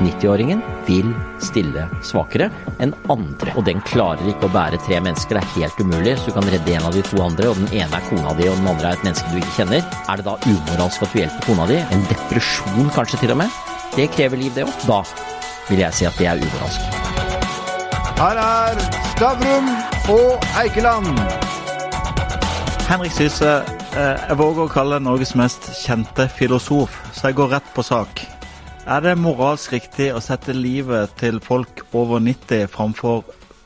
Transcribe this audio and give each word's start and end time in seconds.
90-åringen 0.00 0.60
vil 0.86 1.12
stille 1.42 1.86
svakere 2.04 2.48
enn 2.82 2.94
andre. 3.12 3.54
Og 3.56 3.64
den 3.68 3.80
klarer 3.88 4.28
ikke 4.30 4.48
å 4.48 4.52
bære 4.54 4.80
tre 4.84 5.00
mennesker, 5.04 5.38
det 5.38 5.44
er 5.44 5.54
helt 5.54 5.80
umulig. 5.80 6.16
Så 6.18 6.30
du 6.30 6.36
kan 6.36 6.50
redde 6.52 6.74
en 6.76 6.88
av 6.88 6.96
de 6.96 7.04
to 7.06 7.22
andre, 7.24 7.48
og 7.50 7.60
den 7.60 7.72
ene 7.82 8.00
er 8.00 8.08
kona 8.10 8.34
di, 8.38 8.48
og 8.50 8.60
den 8.60 8.70
andre 8.72 8.90
er 8.90 8.98
et 8.98 9.06
menneske 9.06 9.32
du 9.32 9.40
ikke 9.40 9.56
kjenner. 9.60 9.88
Er 10.10 10.20
det 10.20 10.28
da 10.28 10.36
umoralsk 10.44 11.06
at 11.06 11.14
du 11.14 11.22
hjelper 11.22 11.48
kona 11.48 11.70
di? 11.70 11.80
En 11.96 12.06
depresjon 12.12 12.92
kanskje 12.96 13.22
til 13.24 13.34
og 13.36 13.40
med? 13.42 13.64
Det 13.96 14.10
krever 14.12 14.40
liv, 14.40 14.52
det 14.56 14.68
òg. 14.68 14.86
Da 14.88 15.00
vil 15.70 15.82
jeg 15.86 15.98
si 15.98 16.08
at 16.08 16.20
det 16.20 16.30
er 16.30 16.44
umoralsk. 16.44 17.02
Her 18.16 18.40
er 18.40 18.86
Stavrum 19.12 19.72
og 20.12 20.46
Eikeland. 20.60 21.10
Henrik 22.86 23.12
Syse, 23.16 23.58
eh, 23.98 24.28
jeg 24.28 24.38
våger 24.38 24.62
å 24.62 24.70
kalle 24.70 25.00
Norges 25.02 25.34
mest 25.34 25.72
kjente 25.80 26.28
filosof, 26.30 27.00
så 27.12 27.28
jeg 27.28 27.40
går 27.40 27.56
rett 27.56 27.74
på 27.74 27.82
sak. 27.82 28.35
Er 28.86 29.02
det 29.02 29.16
moralsk 29.18 29.72
riktig 29.74 30.12
å 30.14 30.20
sette 30.22 30.52
livet 30.54 31.10
til 31.18 31.40
folk 31.42 31.80
over 31.90 32.20
90 32.22 32.68
framfor 32.70 33.24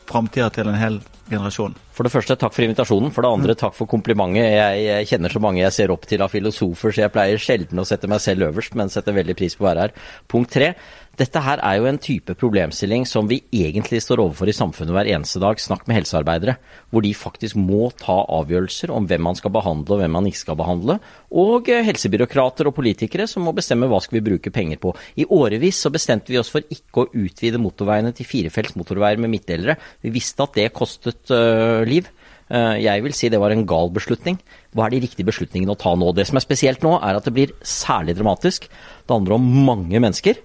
framtida 0.09 0.47
til 0.55 0.71
en 0.71 0.79
hel 0.81 0.97
generasjon? 1.29 1.75
For 1.93 2.09
det 2.09 2.13
første, 2.15 2.39
takk 2.41 2.55
for 2.57 2.65
invitasjonen. 2.65 3.13
For 3.13 3.27
det 3.27 3.33
andre, 3.37 3.57
takk 3.61 3.77
for 3.77 3.91
komplimentet. 3.91 4.47
Jeg, 4.49 4.79
jeg 4.87 5.11
kjenner 5.11 5.35
så 5.35 5.43
mange 5.45 5.61
jeg 5.61 5.77
ser 5.77 5.93
opp 5.93 6.09
til 6.09 6.25
av 6.25 6.33
filosofer, 6.33 6.97
så 6.97 7.05
jeg 7.05 7.13
pleier 7.13 7.43
sjelden 7.45 7.83
å 7.83 7.85
sette 7.85 8.09
meg 8.09 8.25
selv 8.25 8.49
øverst, 8.49 8.79
men 8.81 8.89
setter 8.89 9.19
veldig 9.19 9.37
pris 9.37 9.59
på 9.59 9.67
å 9.67 9.69
være 9.69 9.85
her. 9.85 10.09
Punkt 10.33 10.55
tre. 10.57 10.73
Dette 11.21 11.41
her 11.45 11.61
er 11.61 11.77
jo 11.77 11.85
en 11.91 11.99
type 12.01 12.33
problemstilling 12.41 13.03
som 13.09 13.27
vi 13.29 13.43
egentlig 13.53 13.99
står 14.01 14.23
overfor 14.23 14.49
i 14.49 14.55
samfunnet 14.57 14.95
hver 14.97 15.09
eneste 15.13 15.41
dag. 15.43 15.59
Snakk 15.61 15.83
med 15.85 15.99
helsearbeidere, 15.99 16.55
hvor 16.89 17.05
de 17.05 17.11
faktisk 17.13 17.59
må 17.61 17.91
ta 18.01 18.23
avgjørelser 18.39 18.93
om 18.95 19.05
hvem 19.11 19.27
man 19.29 19.37
skal 19.37 19.53
behandle 19.53 19.99
og 19.99 20.01
hvem 20.01 20.15
man 20.17 20.31
ikke 20.31 20.41
skal 20.41 20.57
behandle. 20.57 20.97
Og 21.43 21.69
eh, 21.69 21.85
helsebyråkrater 21.85 22.71
og 22.71 22.77
politikere 22.79 23.29
som 23.29 23.45
må 23.45 23.53
bestemme 23.57 23.91
hva 23.91 24.01
skal 24.01 24.17
vi 24.17 24.25
bruke 24.31 24.55
penger 24.55 24.81
på. 24.81 24.95
I 25.21 25.29
årevis 25.29 25.83
så 25.85 25.93
bestemte 25.93 26.33
vi 26.33 26.41
oss 26.41 26.53
for 26.55 26.65
ikke 26.73 27.05
å 27.05 27.11
utvide 27.13 27.61
motorveiene 27.61 28.15
til 28.17 28.29
firefelts 28.31 28.79
motorveier 28.81 29.21
med 29.21 29.35
midtdelere. 29.35 29.77
Vi 30.01 30.17
visste 30.17 30.49
at 30.49 30.57
det 30.57 30.71
kostet 30.73 31.29
uh, 31.35 31.85
liv. 31.85 32.09
Uh, 32.49 32.81
jeg 32.81 33.05
vil 33.05 33.15
si 33.15 33.29
det 33.31 33.39
var 33.43 33.53
en 33.53 33.69
gal 33.69 33.93
beslutning. 33.93 34.41
Hva 34.73 34.87
er 34.87 34.97
de 34.97 35.05
riktige 35.05 35.29
beslutningene 35.29 35.77
å 35.77 35.79
ta 35.79 35.93
nå? 35.99 36.15
Det 36.17 36.25
som 36.31 36.41
er 36.41 36.49
spesielt 36.49 36.81
nå, 36.87 36.97
er 36.97 37.19
at 37.19 37.29
det 37.29 37.37
blir 37.37 37.53
særlig 37.61 38.17
dramatisk. 38.17 38.71
Det 38.71 39.13
handler 39.13 39.37
om 39.37 39.53
mange 39.69 40.01
mennesker. 40.01 40.41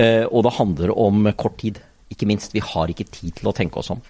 Eh, 0.00 0.24
og 0.30 0.46
det 0.46 0.56
handler 0.56 0.94
om 0.96 1.28
kort 1.36 1.58
tid. 1.60 1.80
Ikke 2.10 2.26
minst, 2.26 2.54
vi 2.56 2.62
har 2.64 2.90
ikke 2.90 3.06
tid 3.06 3.36
til 3.38 3.50
å 3.50 3.54
tenke 3.54 3.78
oss 3.78 3.92
om. 3.92 4.00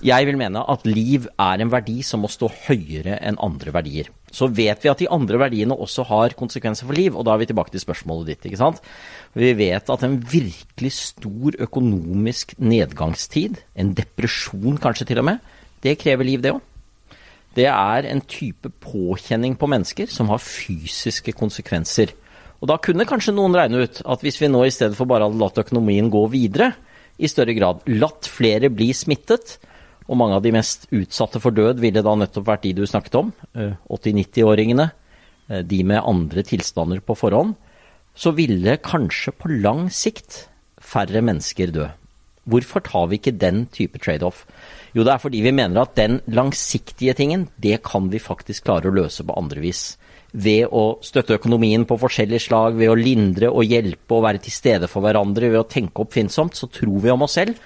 Jeg 0.00 0.24
vil 0.24 0.38
mene 0.40 0.62
at 0.72 0.86
liv 0.88 1.26
er 1.36 1.60
en 1.60 1.72
verdi 1.72 1.98
som 2.06 2.22
må 2.24 2.30
stå 2.32 2.48
høyere 2.68 3.18
enn 3.18 3.36
andre 3.42 3.74
verdier. 3.74 4.08
Så 4.32 4.48
vet 4.48 4.80
vi 4.80 4.88
at 4.88 5.02
de 5.02 5.10
andre 5.12 5.40
verdiene 5.42 5.76
også 5.76 6.06
har 6.08 6.36
konsekvenser 6.38 6.88
for 6.88 6.96
liv, 6.96 7.12
og 7.12 7.26
da 7.26 7.34
er 7.34 7.42
vi 7.42 7.50
tilbake 7.50 7.74
til 7.74 7.82
spørsmålet 7.82 8.30
ditt. 8.30 8.46
ikke 8.48 8.62
sant? 8.62 8.80
Vi 9.36 9.52
vet 9.58 9.92
at 9.92 10.06
en 10.06 10.16
virkelig 10.22 10.92
stor 10.96 11.58
økonomisk 11.66 12.54
nedgangstid, 12.56 13.60
en 13.76 13.92
depresjon 13.98 14.80
kanskje 14.80 15.10
til 15.10 15.20
og 15.20 15.28
med, 15.28 15.44
det 15.84 15.98
krever 16.00 16.24
liv, 16.24 16.40
det 16.40 16.54
òg. 16.56 16.64
Det 17.58 17.66
er 17.66 18.06
en 18.06 18.22
type 18.30 18.70
påkjenning 18.80 19.56
på 19.58 19.68
mennesker 19.68 20.08
som 20.08 20.30
har 20.30 20.40
fysiske 20.40 21.34
konsekvenser. 21.36 22.14
Og 22.60 22.68
da 22.68 22.76
kunne 22.82 23.08
kanskje 23.08 23.34
noen 23.34 23.56
regne 23.56 23.86
ut 23.86 24.02
at 24.04 24.22
hvis 24.24 24.38
vi 24.42 24.50
nå 24.52 24.62
i 24.66 24.72
stedet 24.74 24.96
for 24.98 25.08
bare 25.08 25.26
hadde 25.28 25.40
latt 25.40 25.60
økonomien 25.62 26.10
gå 26.12 26.26
videre, 26.32 26.74
i 27.20 27.28
større 27.28 27.54
grad 27.56 27.84
latt 28.00 28.28
flere 28.28 28.70
bli 28.72 28.90
smittet, 28.96 29.58
og 30.10 30.18
mange 30.18 30.38
av 30.38 30.44
de 30.44 30.52
mest 30.54 30.88
utsatte 30.96 31.40
for 31.42 31.54
død 31.54 31.80
ville 31.82 32.02
da 32.04 32.14
nettopp 32.18 32.48
vært 32.48 32.64
de 32.66 32.74
du 32.80 32.84
snakket 32.88 33.18
om, 33.20 33.32
80-90-åringene, 33.54 34.88
eh, 34.90 35.58
eh, 35.60 35.64
de 35.64 35.82
med 35.86 36.02
andre 36.02 36.44
tilstander 36.46 37.02
på 37.04 37.16
forhånd, 37.18 37.54
så 38.16 38.32
ville 38.34 38.80
kanskje 38.82 39.32
på 39.36 39.52
lang 39.62 39.86
sikt 39.92 40.46
færre 40.80 41.22
mennesker 41.22 41.72
dø. 41.72 41.86
Hvorfor 42.50 42.82
tar 42.82 43.06
vi 43.10 43.20
ikke 43.20 43.36
den 43.38 43.66
type 43.70 44.00
trade-off? 44.02 44.42
Jo, 44.96 45.04
det 45.04 45.12
er 45.14 45.22
fordi 45.22 45.44
vi 45.44 45.54
mener 45.54 45.84
at 45.84 45.94
den 45.94 46.18
langsiktige 46.26 47.14
tingen, 47.14 47.46
det 47.60 47.78
kan 47.86 48.08
vi 48.10 48.18
faktisk 48.18 48.66
klare 48.66 48.90
å 48.90 48.96
løse 48.96 49.22
på 49.22 49.36
andre 49.38 49.62
vis 49.62 49.92
ved 50.32 50.70
å 50.70 51.00
støtte 51.02 51.36
økonomien 51.38 51.84
på 51.88 51.98
forskjellige 51.98 52.46
slag, 52.46 52.78
ved 52.78 52.92
å 52.92 52.98
lindre 52.98 53.50
og 53.50 53.66
hjelpe 53.66 54.16
og 54.16 54.24
være 54.28 54.42
til 54.44 54.54
stede 54.54 54.90
for 54.90 55.04
hverandre, 55.04 55.50
ved 55.50 55.62
å 55.62 55.68
tenke 55.68 56.04
oppfinnsomt, 56.04 56.58
så 56.58 56.70
tror 56.70 57.00
vi 57.02 57.12
om 57.12 57.26
oss 57.26 57.38
selv 57.40 57.58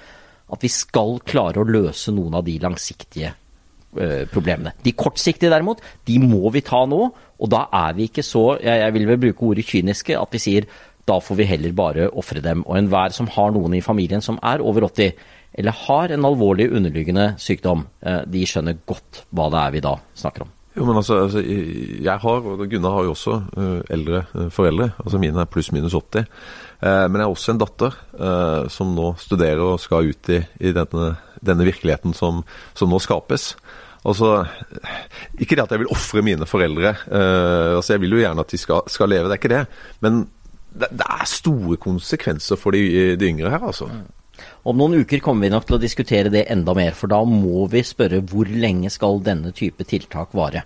at 0.55 0.65
vi 0.65 0.71
skal 0.73 1.19
klare 1.25 1.63
å 1.63 1.69
løse 1.69 2.13
noen 2.15 2.37
av 2.39 2.45
de 2.47 2.57
langsiktige 2.63 3.33
øh, 3.97 4.25
problemene. 4.33 4.75
De 4.85 4.95
kortsiktige 4.97 5.53
derimot, 5.53 5.81
de 6.07 6.19
må 6.23 6.51
vi 6.55 6.65
ta 6.65 6.85
nå, 6.89 7.05
og 7.35 7.53
da 7.53 7.67
er 7.75 7.97
vi 7.97 8.09
ikke 8.09 8.25
så, 8.25 8.55
jeg, 8.63 8.83
jeg 8.85 8.97
vil 8.97 9.09
vel 9.11 9.23
bruke 9.29 9.49
ordet 9.49 9.69
kyniske, 9.69 10.19
at 10.19 10.37
vi 10.37 10.43
sier 10.43 10.69
da 11.05 11.19
får 11.21 11.37
vi 11.37 11.49
heller 11.49 11.73
bare 11.77 12.09
ofre 12.17 12.41
dem. 12.45 12.63
Og 12.65 12.79
enhver 12.79 13.13
som 13.13 13.29
har 13.35 13.53
noen 13.53 13.77
i 13.77 13.85
familien 13.85 14.25
som 14.25 14.39
er 14.41 14.63
over 14.65 14.87
80, 14.89 15.13
eller 15.61 15.83
har 15.85 16.15
en 16.15 16.27
alvorlig 16.27 16.71
underliggende 16.73 17.35
sykdom, 17.41 17.87
øh, 18.05 18.23
de 18.29 18.45
skjønner 18.49 18.81
godt 18.89 19.25
hva 19.35 19.51
det 19.53 19.65
er 19.65 19.75
vi 19.77 19.85
da 19.85 19.99
snakker 20.17 20.47
om. 20.47 20.55
Jo, 20.75 20.83
men 20.89 20.99
altså, 20.99 21.21
altså, 21.23 21.41
Jeg 21.41 22.19
har, 22.19 22.47
og 22.51 22.67
Gunnar 22.71 22.97
har 22.97 23.07
jo 23.07 23.13
også 23.15 23.37
uh, 23.57 23.81
eldre 23.95 24.25
uh, 24.35 24.49
foreldre. 24.51 24.91
altså 24.99 25.21
Mine 25.23 25.41
er 25.41 25.51
pluss-minus 25.51 25.95
80. 25.95 26.27
Uh, 26.83 27.07
men 27.07 27.21
jeg 27.21 27.27
har 27.27 27.35
også 27.35 27.55
en 27.55 27.63
datter 27.63 27.99
som 28.71 28.91
nå 28.95 29.15
studerer 29.19 29.63
og 29.63 29.81
skal 29.83 30.11
ut 30.11 30.31
i, 30.35 30.41
i 30.61 30.73
denne, 30.75 31.15
denne, 31.45 31.67
virkeligheten 31.67 32.15
som, 32.15 32.43
som, 32.75 32.91
nå 32.91 32.99
skapes. 33.03 33.53
Altså, 34.05 34.45
Ikke 35.39 35.57
det 35.57 35.65
at 35.65 35.75
jeg 35.75 35.85
vil 35.85 35.93
ofre 35.95 36.23
mine 36.23 36.47
foreldre. 36.47 36.97
altså 37.09 37.95
Jeg 37.95 38.03
vil 38.03 38.19
jo 38.19 38.23
gjerne 38.25 38.41
at 38.41 38.51
de 38.51 38.59
skal, 38.59 38.83
skal 38.87 39.09
leve, 39.09 39.31
det 39.31 39.39
er 39.39 39.43
ikke 39.43 39.55
det. 39.55 39.65
Men 40.01 40.27
det, 40.75 40.91
det 40.91 41.07
er 41.07 41.31
store 41.31 41.79
konsekvenser 41.79 42.59
for 42.59 42.75
de, 42.75 43.15
de 43.17 43.31
yngre 43.31 43.51
her, 43.51 43.63
altså. 43.63 43.89
Om 44.65 44.79
noen 44.81 45.03
uker 45.05 45.21
kommer 45.21 45.45
vi 45.45 45.53
nok 45.53 45.67
til 45.69 45.77
å 45.77 45.83
diskutere 45.83 46.31
det 46.33 46.47
enda 46.49 46.73
mer, 46.73 46.95
for 46.97 47.13
da 47.13 47.19
må 47.29 47.67
vi 47.69 47.83
spørre 47.85 48.23
hvor 48.25 48.49
lenge 48.49 48.89
skal 48.89 49.19
denne 49.21 49.51
type 49.53 49.85
tiltak 49.85 50.33
vare. 50.33 50.63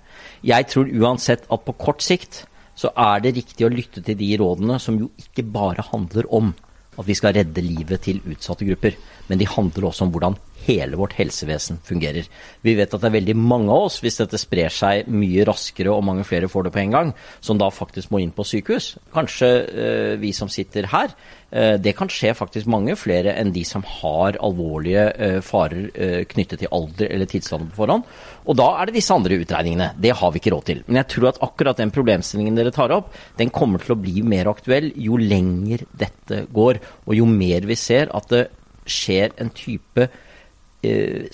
Jeg 0.47 0.69
tror 0.71 0.93
uansett 1.01 1.49
at 1.51 1.65
på 1.67 1.75
kort 1.75 2.05
sikt 2.07 2.45
så 2.79 2.93
er 2.95 3.25
det 3.25 3.35
riktig 3.41 3.67
å 3.67 3.73
lytte 3.73 4.05
til 4.07 4.15
de 4.21 4.29
rådene 4.39 4.77
som 4.79 5.01
jo 5.03 5.11
ikke 5.19 5.43
bare 5.51 5.83
handler 5.91 6.31
om 6.31 6.53
at 6.95 7.09
vi 7.11 7.17
skal 7.19 7.35
redde 7.35 7.65
livet 7.65 8.05
til 8.07 8.23
utsatte 8.23 8.69
grupper, 8.69 8.95
men 9.27 9.43
de 9.43 9.51
handler 9.51 9.89
også 9.91 10.07
om 10.07 10.15
hvordan 10.15 10.39
hele 10.69 10.99
vårt 11.01 11.17
helsevesen 11.19 11.81
fungerer. 11.87 12.29
Vi 12.65 12.75
vet 12.79 12.93
at 12.93 13.01
det 13.03 13.09
er 13.09 13.17
veldig 13.17 13.37
mange 13.39 13.73
av 13.73 13.89
oss, 13.89 13.99
hvis 14.05 14.21
dette 14.21 14.41
sprer 14.41 14.73
seg 14.73 15.09
mye 15.11 15.47
raskere 15.49 15.95
og 15.95 16.05
mange 16.07 16.27
flere 16.29 16.51
får 16.51 16.69
det 16.69 16.75
på 16.75 16.83
en 16.85 16.95
gang, 16.95 17.13
som 17.45 17.61
da 17.61 17.71
faktisk 17.73 18.13
må 18.13 18.21
inn 18.23 18.35
på 18.37 18.47
sykehus. 18.47 18.93
Kanskje 19.15 19.51
eh, 19.67 20.15
vi 20.21 20.35
som 20.37 20.51
sitter 20.53 20.91
her. 20.93 21.15
Eh, 21.49 21.77
det 21.81 21.95
kan 21.97 22.11
skje 22.13 22.35
faktisk 22.37 22.69
mange 22.71 22.97
flere 23.01 23.33
enn 23.41 23.55
de 23.55 23.65
som 23.65 23.85
har 23.87 24.37
alvorlige 24.45 25.07
eh, 25.17 25.39
farer 25.45 25.89
knyttet 26.29 26.65
til 26.65 26.73
alder 26.75 27.09
eller 27.15 27.31
tilstander 27.31 27.73
på 27.73 27.83
forhånd. 27.83 28.05
Og 28.49 28.59
da 28.59 28.69
er 28.77 28.89
det 28.89 28.99
disse 28.99 29.15
andre 29.15 29.41
utregningene. 29.41 29.93
Det 29.97 30.15
har 30.21 30.35
vi 30.35 30.43
ikke 30.43 30.53
råd 30.55 30.69
til. 30.69 30.85
Men 30.87 31.03
jeg 31.03 31.13
tror 31.15 31.31
at 31.33 31.43
akkurat 31.49 31.81
den 31.81 31.95
problemstillingen 31.95 32.59
dere 32.59 32.75
tar 32.75 32.93
opp, 32.95 33.13
den 33.41 33.53
kommer 33.55 33.83
til 33.83 33.97
å 33.97 34.01
bli 34.01 34.21
mer 34.27 34.53
aktuell 34.53 34.93
jo 34.99 35.21
lenger 35.21 35.87
dette 35.97 36.45
går, 36.53 36.83
og 37.07 37.17
jo 37.17 37.29
mer 37.29 37.69
vi 37.69 37.77
ser 37.79 38.13
at 38.17 38.33
det 38.33 38.47
skjer 38.89 39.35
en 39.37 39.51
type 39.53 40.07
Eh, 40.09 40.28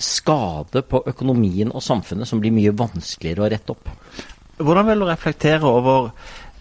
skade 0.01 0.81
på 0.89 1.03
økonomien 1.05 1.69
og 1.69 1.83
samfunnet 1.85 2.25
som 2.25 2.39
blir 2.41 2.53
mye 2.55 2.71
vanskeligere 2.73 3.43
å 3.45 3.49
rette 3.53 3.75
opp. 3.75 3.91
Hvordan 4.57 4.87
vil 4.87 5.03
du 5.03 5.05
reflektere 5.09 5.67
over 5.67 6.11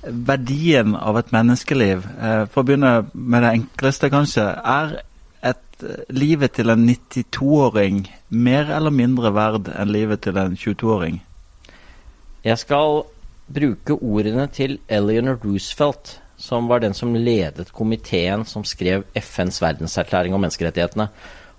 verdien 0.05 0.97
av 0.99 1.19
et 1.19 1.33
menneskeliv? 1.33 2.05
Eh, 2.21 2.45
for 2.51 2.63
å 2.63 2.67
begynne 2.67 2.95
med 3.13 3.45
det 3.45 3.53
enkleste, 3.61 4.11
kanskje. 4.11 4.45
Er 4.65 5.03
et, 5.43 5.83
eh, 5.83 6.03
livet 6.11 6.53
til 6.53 6.71
en 6.71 6.87
92-åring 6.87 8.09
mer 8.31 8.71
eller 8.71 8.91
mindre 8.91 9.31
verd 9.33 9.69
enn 9.69 9.93
livet 9.93 10.23
til 10.23 10.37
en 10.37 10.57
22-åring? 10.57 11.21
Jeg 12.45 12.59
skal 12.59 13.05
bruke 13.55 13.95
ordene 14.03 14.47
til 14.49 14.79
Eleanor 14.89 15.39
Roosevelt, 15.45 16.19
som 16.37 16.69
var 16.69 16.81
den 16.81 16.95
som 16.95 17.15
ledet 17.15 17.73
komiteen 17.73 18.45
som 18.45 18.65
skrev 18.65 19.05
FNs 19.15 19.63
verdenserklæring 19.63 20.35
om 20.35 20.41
menneskerettighetene. 20.41 21.09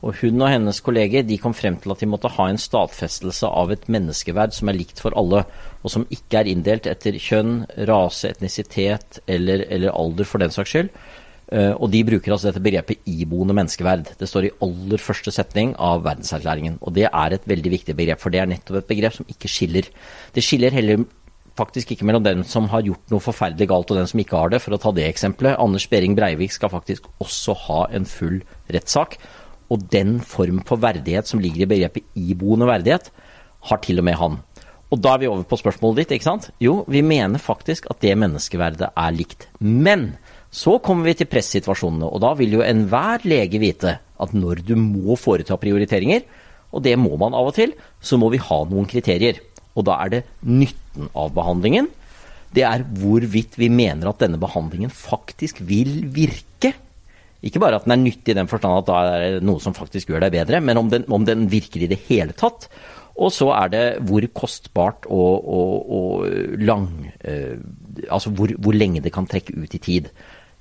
Og 0.06 0.14
hun 0.22 0.44
og 0.44 0.52
hennes 0.52 0.80
kolleger 0.86 1.26
de 1.26 1.40
kom 1.42 1.56
frem 1.58 1.80
til 1.82 1.94
at 1.94 2.02
de 2.04 2.10
måtte 2.10 2.30
ha 2.36 2.48
en 2.50 2.62
stadfestelse 2.62 3.50
av 3.50 3.74
et 3.74 3.88
menneskeverd 3.92 4.54
som 4.54 4.70
er 4.70 4.78
likt 4.78 5.02
for 5.02 5.16
alle, 5.18 5.42
og 5.82 5.94
som 5.94 6.06
ikke 6.14 6.44
er 6.44 6.52
inndelt 6.52 6.90
etter 6.90 7.18
kjønn, 7.18 7.64
rase, 7.90 8.30
etnisitet 8.30 9.20
eller, 9.26 9.66
eller 9.66 9.96
alder, 9.98 10.30
for 10.30 10.44
den 10.44 10.54
saks 10.54 10.76
skyld. 10.76 10.92
Uh, 11.46 11.74
og 11.78 11.92
de 11.94 12.02
bruker 12.06 12.34
altså 12.34 12.50
dette 12.50 12.62
begrepet 12.66 13.06
iboende 13.10 13.54
menneskeverd. 13.58 14.16
Det 14.18 14.30
står 14.30 14.48
i 14.48 14.56
aller 14.66 15.02
første 15.02 15.34
setning 15.34 15.76
av 15.82 16.02
verdenserklæringen. 16.06 16.80
Og 16.82 16.96
det 16.98 17.06
er 17.10 17.36
et 17.36 17.46
veldig 17.50 17.74
viktig 17.74 17.98
begrep, 17.98 18.22
for 18.22 18.34
det 18.34 18.42
er 18.42 18.50
nettopp 18.50 18.82
et 18.82 18.90
begrep 18.90 19.18
som 19.18 19.30
ikke 19.30 19.52
skiller. 19.52 19.90
Det 20.34 20.46
skiller 20.46 20.74
heller 20.74 21.06
faktisk 21.56 21.94
ikke 21.94 22.08
mellom 22.08 22.26
den 22.26 22.44
som 22.50 22.68
har 22.72 22.84
gjort 22.86 23.14
noe 23.14 23.24
forferdelig 23.24 23.70
galt 23.72 23.94
og 23.94 24.00
den 24.02 24.10
som 24.10 24.22
ikke 24.22 24.42
har 24.42 24.52
det, 24.52 24.62
for 24.64 24.76
å 24.76 24.82
ta 24.82 24.92
det 24.96 25.06
eksempelet. 25.08 25.58
Anders 25.62 25.88
Behring 25.92 26.18
Breivik 26.18 26.54
skal 26.54 26.74
faktisk 26.74 27.08
også 27.24 27.56
ha 27.68 27.80
en 27.96 28.10
full 28.10 28.42
rettssak. 28.74 29.20
Og 29.74 29.88
den 29.92 30.20
form 30.22 30.62
for 30.68 30.82
verdighet 30.82 31.30
som 31.30 31.42
ligger 31.42 31.66
i 31.66 31.70
begrepet 31.70 32.20
iboende 32.20 32.68
verdighet, 32.70 33.10
har 33.66 33.82
til 33.82 34.02
og 34.02 34.06
med 34.06 34.20
han. 34.20 34.38
Og 34.94 35.02
da 35.02 35.16
er 35.16 35.24
vi 35.24 35.28
over 35.28 35.42
på 35.50 35.58
spørsmålet 35.58 36.04
ditt, 36.04 36.20
ikke 36.20 36.28
sant? 36.28 36.52
Jo, 36.62 36.84
vi 36.88 37.02
mener 37.02 37.42
faktisk 37.42 37.88
at 37.90 38.04
det 38.04 38.14
menneskeverdet 38.22 38.92
er 38.94 39.16
likt. 39.16 39.48
Men 39.60 40.14
Så 40.56 40.78
kommer 40.80 41.10
vi 41.10 41.18
til 41.20 41.28
pressituasjonene, 41.28 42.08
og 42.08 42.22
da 42.24 42.32
vil 42.40 42.54
jo 42.56 42.64
enhver 42.64 43.26
lege 43.28 43.60
vite 43.60 43.98
at 44.00 44.32
når 44.36 44.62
du 44.64 44.78
må 44.80 45.18
foreta 45.20 45.58
prioriteringer, 45.60 46.24
og 46.72 46.84
det 46.86 46.96
må 47.00 47.18
man 47.20 47.36
av 47.36 47.50
og 47.50 47.58
til, 47.58 47.74
så 48.00 48.16
må 48.20 48.30
vi 48.32 48.40
ha 48.40 48.62
noen 48.70 48.88
kriterier. 48.88 49.42
Og 49.76 49.84
da 49.90 49.98
er 50.06 50.14
det 50.14 50.22
nytten 50.48 51.10
av 51.12 51.34
behandlingen. 51.36 51.90
Det 52.56 52.64
er 52.64 52.86
hvorvidt 52.88 53.58
vi 53.60 53.68
mener 53.68 54.08
at 54.08 54.22
denne 54.24 54.40
behandlingen 54.40 54.94
faktisk 54.96 55.60
vil 55.68 56.06
virke. 56.16 56.72
Ikke 57.46 57.62
bare 57.62 57.78
at 57.78 57.86
den 57.86 57.94
er 57.94 58.02
nyttig 58.02 58.34
i 58.34 58.38
den 58.40 58.50
forstand 58.50 58.80
at 58.80 58.88
da 58.90 59.00
er 59.06 59.26
det 59.38 59.46
noe 59.46 59.62
som 59.62 59.76
faktisk 59.78 60.10
gjør 60.10 60.26
deg 60.26 60.34
bedre, 60.40 60.62
men 60.66 60.82
om 60.82 60.90
den, 60.90 61.06
om 61.14 61.26
den 61.28 61.46
virker 61.52 61.86
i 61.86 61.90
det 61.92 62.00
hele 62.08 62.34
tatt. 62.38 62.66
Og 63.16 63.32
så 63.32 63.52
er 63.56 63.70
det 63.72 63.84
hvor 64.08 64.26
kostbart 64.36 65.06
og, 65.08 65.46
og, 65.46 65.92
og 65.98 66.58
lang 66.60 66.90
eh, 67.24 67.56
Altså 68.12 68.28
hvor, 68.36 68.52
hvor, 68.60 68.76
lenge 68.76 69.00
det 69.00 69.14
kan 69.16 69.24
trekke 69.24 69.54
ut 69.56 69.72
i 69.72 69.80
tid. 69.80 70.10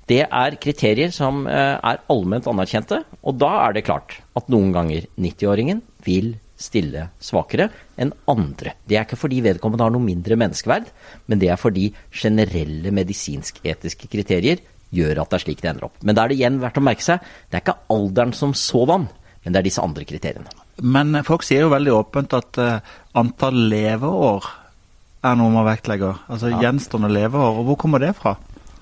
Det 0.07 0.21
er 0.23 0.55
kriterier 0.61 1.11
som 1.11 1.43
eh, 1.51 1.75
er 1.75 1.99
allment 2.13 2.47
anerkjente, 2.47 3.01
og 3.27 3.35
da 3.41 3.49
er 3.65 3.75
det 3.75 3.83
klart 3.89 4.15
at 4.39 4.47
noen 4.53 4.71
ganger 4.71 5.09
90-åringen 5.19 5.81
vil 6.05 6.37
stille 6.55 7.09
svakere 7.19 7.67
enn 7.99 8.13
andre. 8.31 8.77
Det 8.87 8.95
er 8.95 9.03
ikke 9.03 9.19
fordi 9.19 9.41
vedkommende 9.43 9.83
har 9.83 9.91
noe 9.91 10.05
mindre 10.05 10.37
menneskeverd, 10.39 10.87
men 11.27 11.41
det 11.41 11.51
er 11.51 11.59
fordi 11.59 11.89
generelle 12.15 12.93
medisinsk-etiske 12.95 14.07
kriterier 14.11 14.63
gjør 14.95 15.21
at 15.21 15.31
det 15.31 15.39
er 15.39 15.45
slik 15.45 15.61
det 15.63 15.71
ender 15.73 15.87
opp. 15.89 15.97
Men 16.01 16.17
da 16.17 16.25
er 16.25 16.31
det 16.31 16.39
igjen 16.39 16.59
verdt 16.63 16.81
å 16.81 16.85
merke 16.85 17.05
seg, 17.05 17.31
det 17.49 17.59
er 17.59 17.65
ikke 17.65 17.79
alderen 17.95 18.35
som 18.37 18.55
sådan, 18.57 19.07
men 19.43 19.53
det 19.53 19.61
er 19.61 19.67
disse 19.67 19.83
andre 19.83 20.07
kriteriene. 20.07 20.61
Men 20.83 21.21
folk 21.27 21.45
sier 21.47 21.63
jo 21.63 21.71
veldig 21.71 21.93
åpent 21.95 22.33
at 22.35 22.59
uh, 22.59 22.95
antall 23.15 23.67
leveår 23.71 24.49
er 25.25 25.37
noe 25.39 25.53
man 25.53 25.67
vektlegger. 25.67 26.25
Altså 26.31 26.51
ja. 26.51 26.59
gjenstående 26.65 27.11
leveår. 27.13 27.61
Og 27.61 27.69
hvor 27.69 27.79
kommer 27.85 28.03
det 28.03 28.13
fra? 28.17 28.35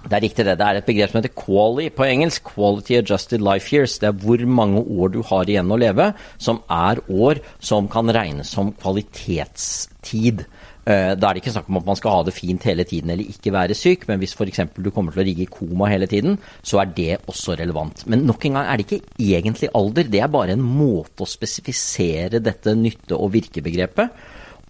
Det 0.03 0.17
er 0.17 0.23
riktig 0.25 0.43
det. 0.43 0.57
Det 0.59 0.65
er 0.67 0.79
et 0.79 0.87
begrep 0.87 1.11
som 1.11 1.21
heter 1.21 1.31
quality, 1.37 1.91
på 1.95 2.07
engelsk. 2.07 2.49
Quality 2.55 2.97
Adjusted 2.99 3.43
Life 3.43 3.71
Years. 3.71 3.95
Det 4.01 4.09
er 4.09 4.17
hvor 4.25 4.41
mange 4.59 4.83
år 4.83 5.13
du 5.13 5.21
har 5.29 5.47
igjen 5.47 5.71
å 5.71 5.79
leve, 5.79 6.09
som 6.41 6.59
er 6.67 6.99
år 7.07 7.39
som 7.63 7.87
kan 7.91 8.11
regnes 8.11 8.51
som 8.51 8.73
kvalitetstid. 8.83 10.43
Eh, 10.83 11.13
da 11.15 11.29
er 11.29 11.37
det 11.37 11.43
ikke 11.43 11.53
snakk 11.55 11.69
om 11.71 11.79
at 11.79 11.87
man 11.87 11.95
skal 11.99 12.17
ha 12.17 12.23
det 12.27 12.35
fint 12.35 12.65
hele 12.67 12.83
tiden 12.87 13.13
eller 13.13 13.29
ikke 13.31 13.53
være 13.55 13.77
syk, 13.77 14.03
men 14.09 14.19
hvis 14.19 14.35
f.eks. 14.35 14.65
du 14.75 14.91
kommer 14.91 15.15
til 15.15 15.23
å 15.23 15.27
ligge 15.29 15.45
i 15.45 15.51
koma 15.51 15.87
hele 15.91 16.09
tiden, 16.11 16.35
så 16.59 16.81
er 16.83 16.91
det 16.97 17.21
også 17.31 17.55
relevant. 17.59 18.03
Men 18.11 18.25
nok 18.27 18.43
en 18.49 18.59
gang 18.59 18.67
er 18.67 18.79
det 18.79 18.87
ikke 18.87 19.23
egentlig 19.23 19.71
alder, 19.79 20.09
det 20.11 20.19
er 20.19 20.31
bare 20.33 20.57
en 20.57 20.65
måte 20.65 21.23
å 21.23 21.29
spesifisere 21.29 22.43
dette 22.43 22.75
nytte- 22.75 23.15
og 23.15 23.31
virkebegrepet 23.37 24.11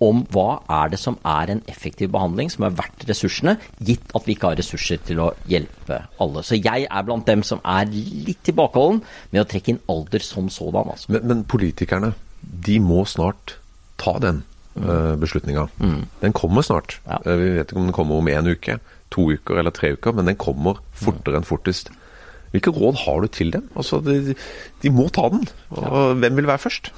om 0.03 0.23
hva 0.33 0.61
er 0.81 0.93
det 0.93 0.99
som 1.01 1.17
er 1.25 1.53
en 1.53 1.61
effektiv 1.69 2.11
behandling 2.13 2.49
som 2.51 2.65
er 2.67 2.75
verdt 2.77 3.05
ressursene, 3.09 3.55
gitt 3.79 4.13
at 4.17 4.27
vi 4.27 4.35
ikke 4.35 4.51
har 4.51 4.59
ressurser 4.59 5.01
til 5.07 5.21
å 5.23 5.31
hjelpe 5.49 5.99
alle. 6.23 6.43
Så 6.45 6.59
jeg 6.59 6.87
er 6.89 7.05
blant 7.07 7.27
dem 7.29 7.43
som 7.47 7.61
er 7.63 7.89
litt 7.89 8.41
tilbakeholden 8.45 9.03
med 9.33 9.43
å 9.43 9.47
trekke 9.49 9.73
inn 9.75 9.83
alder 9.91 10.25
som 10.25 10.49
sådan. 10.51 10.93
Altså. 10.93 11.13
Men, 11.13 11.27
men, 11.29 11.45
politikerne, 11.49 12.13
de 12.41 12.79
må 12.83 13.03
snart 13.09 13.57
ta 14.01 14.17
den 14.21 14.43
beslutninga. 14.75 15.67
Mm. 15.79 16.05
Den 16.21 16.33
kommer 16.33 16.65
snart. 16.65 16.97
Ja. 17.07 17.19
Uh, 17.25 17.35
vi 17.39 17.49
vet 17.57 17.69
ikke 17.69 17.81
om 17.81 17.89
den 17.89 17.95
kommer 17.95 18.21
om 18.21 18.29
én 18.31 18.49
uke, 18.49 18.79
to 19.13 19.29
uker 19.31 19.59
eller 19.61 19.75
tre 19.75 19.93
uker, 19.97 20.15
men 20.17 20.31
den 20.31 20.39
kommer 20.39 20.81
fortere 20.97 21.39
enn 21.39 21.47
fortest. 21.47 21.91
Hvilke 22.53 22.73
råd 22.73 23.01
har 23.05 23.21
du 23.23 23.27
til 23.33 23.51
dem? 23.53 23.69
Altså, 23.75 23.99
de, 24.05 24.35
de 24.83 24.93
må 24.93 25.07
ta 25.13 25.25
den. 25.33 25.45
Og 25.73 25.83
ja. 25.83 26.05
hvem 26.21 26.41
vil 26.41 26.49
være 26.49 26.61
først? 26.67 26.91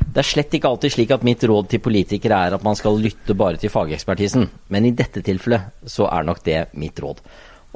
Det 0.00 0.22
er 0.22 0.26
slett 0.26 0.54
ikke 0.56 0.68
alltid 0.68 0.92
slik 0.94 1.12
at 1.14 1.24
mitt 1.26 1.44
råd 1.46 1.68
til 1.70 1.82
politikere 1.84 2.38
er 2.46 2.56
at 2.56 2.64
man 2.64 2.76
skal 2.76 2.98
lytte 3.00 3.36
bare 3.36 3.60
til 3.60 3.72
fagekspertisen, 3.72 4.48
men 4.72 4.88
i 4.88 4.94
dette 4.96 5.22
tilfellet 5.24 5.86
så 5.88 6.08
er 6.10 6.26
nok 6.26 6.40
det 6.46 6.60
mitt 6.80 7.00
råd. 7.00 7.20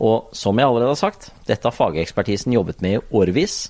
Og 0.04 0.32
som 0.34 0.58
jeg 0.58 0.66
allerede 0.66 0.90
har 0.90 0.98
sagt, 0.98 1.30
dette 1.46 1.68
har 1.68 1.76
fagekspertisen 1.76 2.56
jobbet 2.56 2.82
med 2.82 2.98
i 2.98 3.02
årevis. 3.14 3.68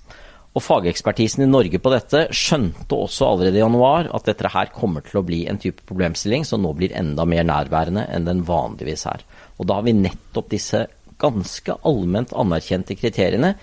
Og 0.55 0.63
fagekspertisen 0.63 1.43
i 1.43 1.51
Norge 1.51 1.81
på 1.83 1.91
dette 1.91 2.29
skjønte 2.31 2.95
også 2.95 3.27
allerede 3.27 3.59
i 3.59 3.63
januar 3.63 4.07
at 4.15 4.29
dette 4.29 4.51
her 4.55 4.71
kommer 4.75 5.03
til 5.03 5.19
å 5.19 5.25
bli 5.27 5.41
en 5.51 5.59
type 5.59 5.83
problemstilling 5.89 6.47
som 6.47 6.63
nå 6.63 6.71
blir 6.79 6.95
enda 6.95 7.27
mer 7.27 7.47
nærværende 7.49 8.07
enn 8.15 8.29
den 8.29 8.45
vanligvis 8.47 9.03
er. 9.11 9.25
Og 9.59 9.67
da 9.67 9.81
har 9.81 9.89
vi 9.89 9.97
nettopp 9.99 10.53
disse 10.55 10.85
ganske 11.19 11.75
allment 11.87 12.35
anerkjente 12.39 12.95
kriteriene 12.99 13.55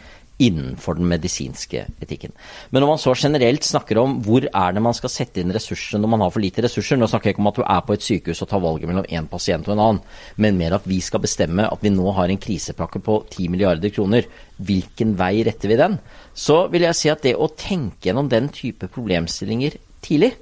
innenfor 0.41 0.97
den 0.97 1.07
medisinske 1.09 1.83
etikken. 2.01 2.33
Men 2.71 2.81
når 2.81 2.91
man 2.91 3.01
så 3.01 3.13
generelt 3.17 3.65
snakker 3.67 3.99
om 4.01 4.17
hvor 4.25 4.47
er 4.47 4.75
det 4.75 4.83
man 4.83 4.95
skal 4.97 5.13
sette 5.13 5.41
inn 5.41 5.53
ressurser 5.53 6.01
når 6.01 6.13
man 6.15 6.23
har 6.25 6.33
for 6.33 6.43
lite 6.43 6.63
ressurser, 6.65 6.97
nå 6.99 7.09
snakker 7.11 7.29
jeg 7.29 7.37
ikke 7.37 7.43
om 7.43 7.51
at 7.51 7.59
du 7.59 7.63
er 7.65 7.83
på 7.85 7.97
et 7.97 8.05
sykehus 8.05 8.41
og 8.43 8.49
tar 8.51 8.63
valget 8.63 8.89
mellom 8.89 9.09
én 9.09 9.29
pasient 9.31 9.69
og 9.69 9.75
en 9.75 9.83
annen, 9.85 10.01
men 10.41 10.57
mer 10.59 10.77
at 10.77 10.87
vi 10.89 10.99
skal 11.03 11.23
bestemme 11.23 11.67
at 11.67 11.85
vi 11.85 11.93
nå 11.93 12.15
har 12.17 12.31
en 12.31 12.41
krisepakke 12.41 13.03
på 13.05 13.21
10 13.29 13.51
milliarder 13.53 13.93
kroner. 13.93 14.29
Hvilken 14.61 15.13
vei 15.19 15.33
retter 15.45 15.71
vi 15.71 15.79
den? 15.79 15.99
Så 16.33 16.63
vil 16.73 16.87
jeg 16.87 16.97
si 16.97 17.13
at 17.13 17.23
det 17.25 17.37
å 17.37 17.51
tenke 17.53 18.09
gjennom 18.09 18.29
den 18.31 18.49
type 18.53 18.89
problemstillinger 18.91 19.77
tidlig, 20.01 20.33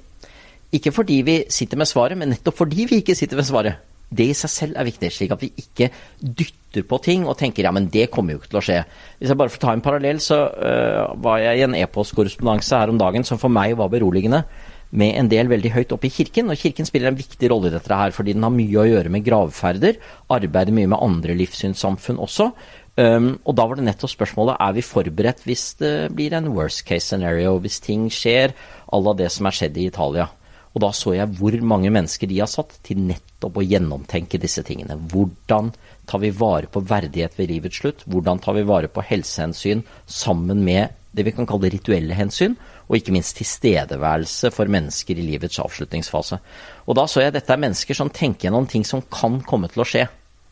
ikke 0.70 0.92
fordi 0.94 1.22
vi 1.26 1.36
sitter 1.50 1.80
med 1.80 1.88
svaret, 1.90 2.18
men 2.18 2.30
nettopp 2.30 2.60
fordi 2.62 2.86
vi 2.86 3.00
ikke 3.02 3.16
sitter 3.18 3.40
med 3.40 3.48
svaret, 3.48 3.89
det 4.10 4.26
i 4.32 4.36
seg 4.36 4.50
selv 4.50 4.80
er 4.80 4.88
viktig, 4.88 5.12
slik 5.14 5.34
at 5.34 5.44
vi 5.44 5.52
ikke 5.62 5.90
dytter 6.20 6.86
på 6.86 6.98
ting 7.04 7.26
og 7.28 7.36
tenker 7.38 7.66
ja, 7.66 7.72
men 7.74 7.88
det 7.92 8.08
kommer 8.14 8.34
jo 8.34 8.40
ikke 8.40 8.50
til 8.50 8.60
å 8.60 8.64
skje. 8.66 8.80
Hvis 9.20 9.30
jeg 9.30 9.38
bare 9.38 9.54
får 9.54 9.62
ta 9.62 9.74
en 9.74 9.84
parallell, 9.84 10.20
så 10.22 10.42
uh, 10.50 11.14
var 11.22 11.38
jeg 11.44 11.60
i 11.60 11.64
en 11.66 11.78
e-postkorrespondanse 11.78 12.82
her 12.82 12.92
om 12.92 12.98
dagen 13.00 13.26
som 13.26 13.40
for 13.42 13.52
meg 13.52 13.76
var 13.78 13.92
beroligende 13.92 14.42
med 14.90 15.14
en 15.14 15.28
del 15.30 15.46
veldig 15.50 15.70
høyt 15.70 15.92
oppe 15.94 16.08
i 16.08 16.12
kirken. 16.14 16.50
Og 16.50 16.58
kirken 16.58 16.88
spiller 16.88 17.12
en 17.12 17.18
viktig 17.18 17.50
rolle 17.52 17.70
i 17.70 17.74
dette 17.74 17.94
her, 17.94 18.14
fordi 18.14 18.34
den 18.34 18.46
har 18.46 18.54
mye 18.54 18.82
å 18.82 18.88
gjøre 18.88 19.12
med 19.14 19.26
gravferder. 19.26 20.00
Arbeider 20.34 20.74
mye 20.74 20.90
med 20.90 21.02
andre 21.06 21.36
livssynssamfunn 21.38 22.18
også. 22.22 22.50
Um, 22.98 23.36
og 23.46 23.54
da 23.56 23.68
var 23.70 23.78
det 23.78 23.86
nettopp 23.86 24.10
spørsmålet 24.10 24.58
er 24.60 24.74
vi 24.74 24.82
forberedt 24.82 25.44
hvis 25.46 25.68
det 25.78 25.94
blir 26.12 26.34
en 26.36 26.50
worst 26.56 26.82
case 26.88 27.06
scenario, 27.06 27.54
hvis 27.62 27.78
ting 27.84 28.08
skjer 28.10 28.50
à 28.90 28.98
la 28.98 29.14
det 29.14 29.30
som 29.30 29.46
er 29.46 29.56
skjedd 29.56 29.78
i 29.78 29.86
Italia. 29.92 30.26
Og 30.70 30.82
da 30.84 30.90
så 30.94 31.14
jeg 31.16 31.34
hvor 31.38 31.54
mange 31.66 31.90
mennesker 31.92 32.30
de 32.30 32.38
har 32.38 32.50
satt 32.50 32.76
til 32.86 33.00
nettopp 33.02 33.58
å 33.58 33.64
gjennomtenke 33.66 34.38
disse 34.40 34.62
tingene. 34.66 34.98
Hvordan 35.10 35.72
tar 36.10 36.22
vi 36.22 36.30
vare 36.34 36.70
på 36.70 36.82
verdighet 36.86 37.34
ved 37.38 37.50
livets 37.50 37.80
slutt? 37.82 38.04
Hvordan 38.06 38.42
tar 38.42 38.54
vi 38.58 38.66
vare 38.68 38.90
på 38.90 39.04
helsehensyn 39.06 39.82
sammen 40.06 40.62
med 40.66 40.94
det 41.10 41.26
vi 41.26 41.34
kan 41.34 41.48
kalle 41.50 41.72
rituelle 41.72 42.14
hensyn? 42.14 42.54
Og 42.86 42.98
ikke 42.98 43.14
minst 43.14 43.36
tilstedeværelse 43.38 44.52
for 44.54 44.70
mennesker 44.70 45.18
i 45.18 45.26
livets 45.26 45.58
avslutningsfase. 45.62 46.38
Og 46.86 46.98
da 46.98 47.06
så 47.10 47.24
jeg 47.24 47.34
at 47.34 47.40
dette 47.40 47.54
er 47.54 47.62
mennesker 47.66 47.98
som 47.98 48.10
tenker 48.14 48.48
gjennom 48.48 48.70
ting 48.70 48.86
som 48.86 49.02
kan 49.10 49.42
komme 49.46 49.70
til 49.70 49.82
å 49.82 49.86
skje 49.86 50.06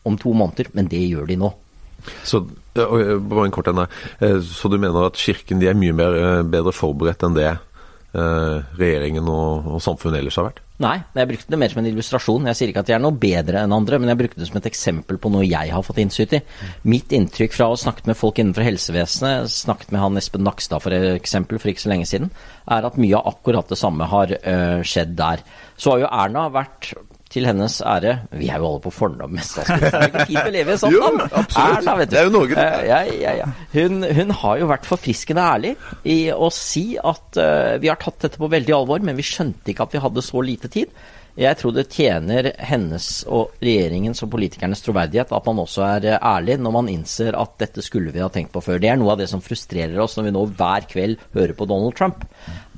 om 0.07 0.15
to 0.19 0.31
måneder, 0.35 0.71
men 0.75 0.87
det 0.91 1.01
gjør 1.03 1.27
de 1.27 1.39
nå. 1.39 1.49
Så, 2.23 2.39
bare 2.75 3.43
en 3.43 3.51
kort 3.51 3.67
enda. 3.67 3.89
Eh, 4.23 4.39
så 4.39 4.71
du 4.71 4.77
mener 4.79 5.09
at 5.09 5.19
Kirken 5.19 5.59
de 5.59 5.67
er 5.67 5.75
mye 5.75 5.95
mer, 5.95 6.15
eh, 6.15 6.45
bedre 6.47 6.71
forberedt 6.71 7.25
enn 7.27 7.35
det 7.35 7.49
Eh, 7.49 7.57
regjeringen 8.13 9.27
og, 9.29 9.67
og, 9.75 9.81
samfunnet 9.83 10.19
ellers 10.19 10.37
har 10.39 10.47
vært? 10.47 10.63
Nei, 10.79 10.95
jeg 11.13 11.27
brukte 11.27 11.51
det 11.51 11.59
mer 11.59 11.71
som 11.73 11.81
en 11.81 11.89
illustrasjon. 11.89 12.47
Jeg 12.49 12.57
sier 12.57 12.71
ikke 12.71 12.81
at 12.85 12.87
de 12.87 12.95
er 12.95 13.01
noe 13.03 13.17
bedre 13.19 13.65
enn 13.65 13.75
andre, 13.75 13.99
men 13.99 14.09
jeg 14.13 14.19
brukte 14.21 14.39
det 14.39 14.47
som 14.47 14.57
et 14.61 14.69
eksempel 14.69 15.19
på 15.19 15.31
noe 15.33 15.43
jeg 15.43 15.73
har 15.75 15.83
fått 15.83 15.99
innsyn 16.01 16.37
i. 16.37 16.39
Mitt 16.89 17.11
inntrykk 17.15 17.53
fra 17.57 17.67
å 17.67 17.75
ha 17.75 17.81
snakket 17.81 18.07
med 18.09 18.17
folk 18.17 18.39
innenfor 18.39 18.65
helsevesenet, 18.65 19.51
snakket 19.51 19.91
med 19.93 20.01
han 20.05 20.21
Espen 20.21 20.47
Nakstad 20.47 20.85
for 20.85 20.95
eksempel 20.95 21.59
for 21.59 21.73
ikke 21.73 21.83
så 21.83 21.91
lenge 21.91 22.07
siden, 22.09 22.31
er 22.71 22.87
at 22.87 22.97
mye 23.01 23.19
av 23.19 23.33
akkurat 23.33 23.69
det 23.69 23.79
samme 23.81 24.07
har 24.09 24.33
uh, 24.39 24.79
skjedd 24.87 25.13
der. 25.19 25.43
Så 25.75 25.93
har 25.93 26.05
jo 26.05 26.13
Erna 26.23 26.47
vært 26.55 26.93
til 27.29 27.45
hennes 27.45 27.75
ære 27.85 28.15
Vi 28.39 28.49
er 28.49 28.61
jo 28.61 28.71
alle 28.71 28.81
på 28.83 28.91
fornavn 28.93 29.35
med 29.37 29.45
statsministeren. 29.45 30.01
Det 30.01 30.09
er 30.09 30.13
ikke 30.13 30.29
fint 30.31 30.49
å 30.49 30.53
leve 30.55 30.73
i 30.73 30.81
sånn, 30.81 30.95
jo, 30.95 31.11
absolutt. 31.41 32.09
Det 32.09 32.19
er 32.19 32.25
jo 32.27 32.33
Norge. 32.33 32.57
Uh, 32.57 32.79
ja, 32.89 32.99
ja, 33.05 33.35
ja. 33.43 33.49
Hun, 33.75 34.01
hun, 34.17 34.33
har 34.41 34.61
jo 34.61 34.69
vært 34.71 34.89
forfriskende 34.89 35.45
ærlig 35.45 35.75
i 36.09 36.17
å 36.33 36.49
si 36.53 36.85
at 36.97 37.39
uh, 37.41 37.77
vi 37.81 37.91
har 37.91 38.01
tatt 38.01 38.25
dette 38.25 38.41
på 38.41 38.49
veldig 38.51 38.75
alvor, 38.79 39.05
men 39.05 39.19
vi 39.19 39.25
skjønte 39.25 39.73
ikke 39.73 39.85
at 39.85 39.95
vi 39.97 40.03
hadde 40.03 40.25
så 40.25 40.43
lite 40.45 40.71
tid. 40.73 40.93
Jeg 41.37 41.57
tror 41.59 41.73
det 41.75 41.85
tjener 41.93 42.49
hennes 42.67 43.05
og 43.29 43.53
regjeringens 43.61 44.23
og 44.25 44.31
politikernes 44.33 44.81
troverdighet 44.83 45.29
at 45.35 45.45
man 45.47 45.61
også 45.61 45.83
er 45.85 46.07
eh, 46.09 46.23
ærlig 46.25 46.57
når 46.59 46.73
man 46.75 46.89
innser 46.91 47.37
at 47.37 47.53
dette 47.61 47.83
skulle 47.85 48.13
vi 48.15 48.23
ha 48.23 48.29
tenkt 48.33 48.51
på 48.55 48.63
før. 48.65 48.81
Det 48.81 48.89
er 48.89 48.97
noe 48.99 49.13
av 49.13 49.21
det 49.21 49.29
som 49.31 49.43
frustrerer 49.43 49.99
oss 50.01 50.17
når 50.17 50.29
vi 50.29 50.33
nå 50.35 50.43
hver 50.59 50.87
kveld 50.89 51.21
hører 51.37 51.55
på 51.55 51.67
Donald 51.69 51.95
Trump, 51.99 52.25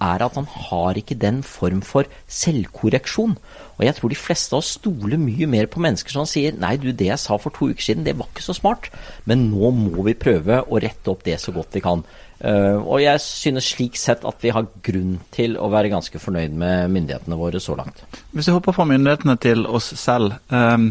er 0.01 0.25
at 0.25 0.37
han 0.37 0.49
har 0.49 0.97
ikke 0.99 1.17
den 1.21 1.41
form 1.45 1.81
for 1.85 2.09
selvkorreksjon. 2.29 3.37
Og 3.79 3.85
jeg 3.87 3.97
tror 3.97 4.13
de 4.13 4.19
fleste 4.19 4.53
av 4.53 4.61
oss 4.61 4.75
stoler 4.77 5.21
mye 5.21 5.47
mer 5.49 5.69
på 5.71 5.81
mennesker 5.81 6.13
som 6.13 6.27
sier 6.29 6.57
nei, 6.57 6.75
du, 6.81 6.91
det 6.91 7.07
jeg 7.13 7.21
sa 7.21 7.37
for 7.41 7.55
to 7.55 7.71
uker 7.71 7.87
siden, 7.87 8.05
det 8.05 8.17
var 8.19 8.29
ikke 8.29 8.45
så 8.45 8.57
smart, 8.57 8.91
men 9.29 9.47
nå 9.53 9.71
må 9.77 10.05
vi 10.09 10.17
prøve 10.17 10.61
å 10.67 10.81
rette 10.81 11.13
opp 11.13 11.23
det 11.25 11.39
så 11.41 11.53
godt 11.55 11.77
vi 11.77 11.85
kan. 11.85 12.05
Uh, 12.41 12.81
og 12.81 13.03
jeg 13.03 13.21
synes 13.21 13.67
slik 13.75 13.97
sett 14.01 14.23
at 14.25 14.41
vi 14.41 14.49
har 14.49 14.65
grunn 14.81 15.19
til 15.33 15.59
å 15.61 15.67
være 15.69 15.91
ganske 15.93 16.17
fornøyd 16.17 16.55
med 16.57 16.89
myndighetene 16.89 17.37
våre 17.37 17.61
så 17.61 17.75
langt. 17.77 18.01
Hvis 18.33 18.49
vi 18.49 18.55
hopper 18.55 18.73
fra 18.73 18.87
myndighetene 18.89 19.35
til 19.41 19.67
oss 19.69 19.91
selv. 20.01 20.39
Um, 20.49 20.89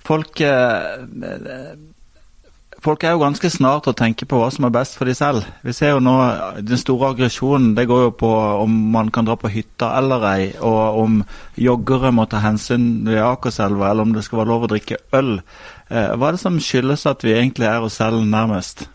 folk, 0.00 0.40
uh, 0.40 1.74
folk 2.80 3.04
er 3.04 3.12
jo 3.12 3.20
ganske 3.20 3.50
snart 3.52 3.90
å 3.90 3.94
tenke 3.98 4.24
på 4.24 4.40
hva 4.40 4.48
som 4.54 4.64
er 4.64 4.72
best 4.72 4.96
for 4.96 5.10
de 5.10 5.16
selv. 5.18 5.44
Vi 5.60 5.74
ser 5.76 5.92
jo 5.92 6.00
nå 6.00 6.14
Den 6.64 6.80
store 6.80 7.12
aggresjonen 7.12 7.74
det 7.76 7.84
går 7.92 8.06
jo 8.06 8.16
på 8.24 8.32
om 8.62 8.80
man 8.96 9.12
kan 9.12 9.28
dra 9.28 9.36
på 9.36 9.52
hytta 9.52 9.92
eller 10.00 10.24
ei, 10.30 10.48
og 10.56 11.02
om 11.04 11.20
joggere 11.60 12.14
må 12.16 12.24
ta 12.24 12.40
hensyn 12.46 13.04
ved 13.10 13.20
Akerselva, 13.26 13.90
eller 13.90 14.08
om 14.08 14.16
det 14.16 14.24
skal 14.24 14.40
være 14.40 14.54
lov 14.54 14.64
å 14.64 14.72
drikke 14.72 15.02
øl. 15.20 15.34
Eh, 15.92 16.16
hva 16.16 16.30
er 16.30 16.40
det 16.40 16.44
som 16.46 16.56
skyldes 16.56 17.04
at 17.12 17.28
vi 17.28 17.36
egentlig 17.36 17.68
er 17.68 17.84
oss 17.84 18.00
selv 18.00 18.24
nærmest? 18.24 18.86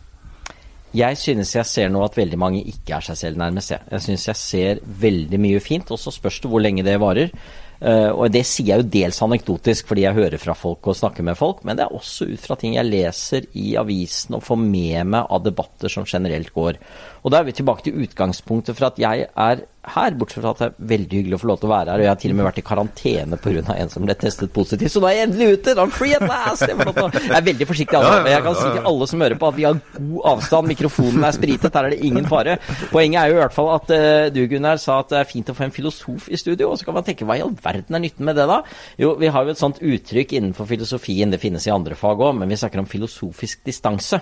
Jeg 0.96 1.20
synes 1.20 1.52
jeg 1.56 1.68
ser 1.68 1.90
nå 1.92 2.02
at 2.06 2.16
veldig 2.18 2.40
mange 2.40 2.64
ikke 2.64 2.96
er 2.96 3.06
seg 3.10 3.20
selv 3.20 3.40
nærmest. 3.42 3.74
Jeg, 3.74 3.84
jeg 3.92 4.06
synes 4.06 4.28
jeg 4.30 4.40
ser 4.40 4.84
veldig 5.02 5.40
mye 5.44 5.64
fint, 5.64 5.92
og 5.92 6.00
så 6.00 6.14
spørs 6.16 6.40
det 6.44 6.52
hvor 6.52 6.64
lenge 6.64 6.86
det 6.88 6.96
varer. 7.04 7.34
Uh, 7.78 8.10
og 8.10 8.32
det 8.34 8.42
sier 8.50 8.72
jeg 8.72 8.82
jo 8.82 8.90
dels 8.90 9.20
anekdotisk 9.22 9.86
fordi 9.86 10.08
jeg 10.08 10.18
hører 10.18 10.42
fra 10.42 10.56
folk 10.58 10.88
og 10.90 10.96
snakker 10.98 11.22
med 11.28 11.38
folk, 11.38 11.60
men 11.62 11.78
det 11.78 11.86
er 11.86 11.94
også 11.94 12.26
ut 12.32 12.42
fra 12.42 12.58
ting 12.58 12.74
jeg 12.74 12.90
leser 12.90 13.46
i 13.54 13.76
avisen 13.78 14.34
og 14.34 14.42
får 14.48 14.58
med 14.64 15.12
meg 15.14 15.30
av 15.30 15.44
debatter 15.46 15.94
som 15.94 16.08
generelt 16.10 16.50
går. 16.56 16.80
Og 17.22 17.34
da 17.34 17.42
er 17.42 17.46
vi 17.46 17.54
tilbake 17.60 17.86
til 17.86 18.02
utgangspunktet 18.02 18.80
for 18.80 18.90
at 18.90 18.98
jeg 19.04 19.28
er 19.30 19.62
her, 19.94 20.16
bortsett 20.20 20.44
fra 20.44 20.54
at 20.54 20.62
det 20.62 20.68
er 20.68 20.90
veldig 20.92 21.20
hyggelig 21.22 21.38
å 21.38 21.42
få 21.42 21.50
lov 21.52 21.60
til 21.62 21.70
å 21.70 21.72
være 21.74 21.94
her. 21.94 22.02
Og 22.02 22.06
jeg 22.06 22.12
har 22.12 22.20
til 22.22 22.34
og 22.34 22.38
med 22.40 22.48
vært 22.48 22.62
i 22.62 22.66
karantene 22.68 23.40
pga. 23.42 23.76
en 23.78 23.92
som 23.94 24.06
ble 24.06 24.16
testet 24.20 24.54
positivt. 24.54 24.92
Så 24.94 25.02
nå 25.04 25.10
er 25.10 25.18
jeg 25.18 25.28
endelig 25.28 25.48
ute! 25.58 25.76
I'm 25.78 25.94
free 25.94 26.16
at 26.18 26.26
last! 26.28 26.66
Jeg 26.68 27.36
er 27.38 27.48
veldig 27.48 27.68
forsiktig, 27.70 27.98
altså. 28.00 28.22
Men 28.24 28.32
jeg 28.34 28.46
kan 28.48 28.58
si 28.60 28.68
til 28.68 28.90
alle 28.92 29.08
som 29.12 29.24
hører 29.26 29.42
på 29.42 29.52
at 29.52 29.58
vi 29.58 29.68
har 29.68 29.82
god 29.98 30.30
avstand. 30.34 30.72
Mikrofonen 30.74 31.28
er 31.28 31.38
spritet, 31.38 31.80
her 31.80 31.90
er 31.90 31.96
det 31.96 32.12
ingen 32.12 32.30
fare. 32.30 32.58
Poenget 32.92 33.22
er 33.22 33.32
jo 33.32 33.38
i 33.38 33.42
hvert 33.42 33.58
fall 33.58 33.74
at 33.76 33.94
uh, 33.94 34.28
du, 34.34 34.44
Gunnar, 34.52 34.82
sa 34.82 35.00
at 35.04 35.14
det 35.14 35.22
er 35.22 35.30
fint 35.30 35.52
å 35.52 35.58
få 35.58 35.68
en 35.68 35.76
filosof 35.76 36.30
i 36.32 36.40
studio. 36.40 36.72
Og 36.72 36.80
så 36.80 36.88
kan 36.88 36.98
man 36.98 37.08
tenke 37.08 37.28
hva 37.28 37.40
i 37.40 37.44
all 37.46 37.56
verden 37.56 37.98
er 37.98 38.04
nytten 38.04 38.28
med 38.28 38.40
det, 38.40 38.48
da? 38.50 38.62
Jo, 39.00 39.16
vi 39.22 39.32
har 39.34 39.46
jo 39.46 39.56
et 39.56 39.62
sånt 39.62 39.82
uttrykk 39.84 40.38
innenfor 40.38 40.70
filosofien, 40.70 41.32
det 41.34 41.42
finnes 41.42 41.68
i 41.68 41.74
andre 41.74 41.98
fag 41.98 42.24
òg, 42.24 42.36
men 42.42 42.52
vi 42.52 42.60
snakker 42.60 42.84
om 42.84 42.90
filosofisk 42.90 43.64
distanse. 43.68 44.22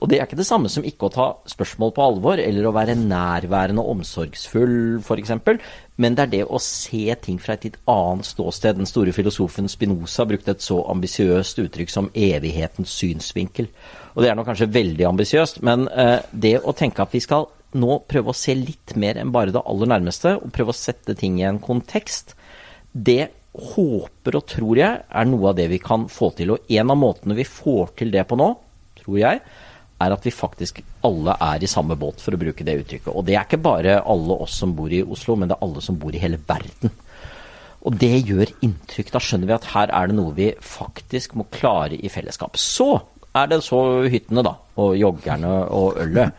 Og 0.00 0.08
det 0.08 0.16
er 0.16 0.24
ikke 0.24 0.38
det 0.38 0.48
samme 0.48 0.70
som 0.72 0.84
ikke 0.86 1.08
å 1.08 1.12
ta 1.12 1.26
spørsmål 1.50 1.92
på 1.96 2.04
alvor, 2.04 2.40
eller 2.40 2.66
å 2.66 2.72
være 2.72 2.96
nærværende 2.96 3.82
og 3.84 3.98
omsorgsfull, 3.98 5.02
f.eks., 5.04 5.34
men 6.00 6.16
det 6.16 6.24
er 6.24 6.32
det 6.32 6.42
å 6.48 6.56
se 6.64 7.12
ting 7.20 7.36
fra 7.42 7.58
et 7.58 7.66
litt 7.66 7.76
annet 7.90 8.24
ståsted. 8.24 8.78
Den 8.78 8.88
store 8.88 9.12
filosofen 9.12 9.68
Spinoza 9.68 10.24
brukte 10.24 10.54
et 10.54 10.64
så 10.64 10.78
ambisiøst 10.88 11.60
uttrykk 11.60 11.92
som 11.92 12.08
evighetens 12.16 12.94
synsvinkel. 12.96 13.68
Og 14.14 14.24
det 14.24 14.30
er 14.30 14.38
nå 14.38 14.46
kanskje 14.48 14.70
veldig 14.72 15.04
ambisiøst, 15.10 15.60
men 15.66 15.84
eh, 15.92 16.16
det 16.32 16.56
å 16.64 16.72
tenke 16.76 17.04
at 17.04 17.12
vi 17.12 17.20
skal 17.20 17.50
nå 17.76 18.00
prøve 18.08 18.32
å 18.32 18.36
se 18.36 18.56
litt 18.56 18.96
mer 18.98 19.20
enn 19.20 19.34
bare 19.34 19.52
det 19.52 19.60
aller 19.60 19.92
nærmeste, 19.92 20.38
og 20.40 20.54
prøve 20.56 20.72
å 20.72 20.80
sette 20.80 21.14
ting 21.18 21.36
i 21.42 21.46
en 21.46 21.60
kontekst, 21.62 22.32
det 22.92 23.28
håper 23.50 24.38
og 24.38 24.46
tror 24.48 24.78
jeg 24.78 25.02
er 25.04 25.28
noe 25.28 25.50
av 25.50 25.58
det 25.58 25.68
vi 25.70 25.78
kan 25.82 26.08
få 26.10 26.32
til. 26.38 26.54
Og 26.54 26.72
en 26.72 26.92
av 26.94 26.98
måtene 26.98 27.36
vi 27.36 27.44
får 27.44 27.92
til 28.00 28.14
det 28.14 28.24
på 28.30 28.38
nå, 28.40 28.54
tror 29.02 29.20
jeg, 29.20 29.42
er 30.00 30.14
at 30.14 30.24
vi 30.26 30.32
faktisk 30.32 30.80
alle 31.06 31.36
er 31.44 31.62
i 31.62 31.70
samme 31.70 31.96
båt, 32.00 32.22
for 32.24 32.34
å 32.34 32.40
bruke 32.40 32.64
det 32.66 32.78
uttrykket. 32.82 33.12
Og 33.12 33.26
det 33.28 33.36
er 33.36 33.46
ikke 33.46 33.62
bare 33.62 34.00
alle 34.00 34.38
oss 34.46 34.56
som 34.62 34.72
bor 34.76 34.92
i 34.92 35.02
Oslo, 35.04 35.36
men 35.36 35.50
det 35.50 35.58
er 35.58 35.66
alle 35.66 35.84
som 35.84 35.98
bor 36.00 36.14
i 36.14 36.22
hele 36.22 36.40
verden. 36.48 36.92
Og 37.88 37.96
det 37.96 38.12
gjør 38.28 38.50
inntrykk. 38.64 39.12
Da 39.14 39.22
skjønner 39.24 39.48
vi 39.48 39.56
at 39.56 39.70
her 39.72 39.92
er 39.96 40.10
det 40.10 40.16
noe 40.18 40.36
vi 40.36 40.50
faktisk 40.60 41.36
må 41.38 41.48
klare 41.52 41.96
i 41.96 42.12
fellesskap. 42.12 42.58
Så 42.60 42.92
er 43.36 43.52
det 43.52 43.62
så 43.64 43.80
hyttene, 44.10 44.44
da, 44.44 44.56
og 44.80 44.96
joggerne 44.98 45.52
og 45.76 46.00
ølet. 46.02 46.34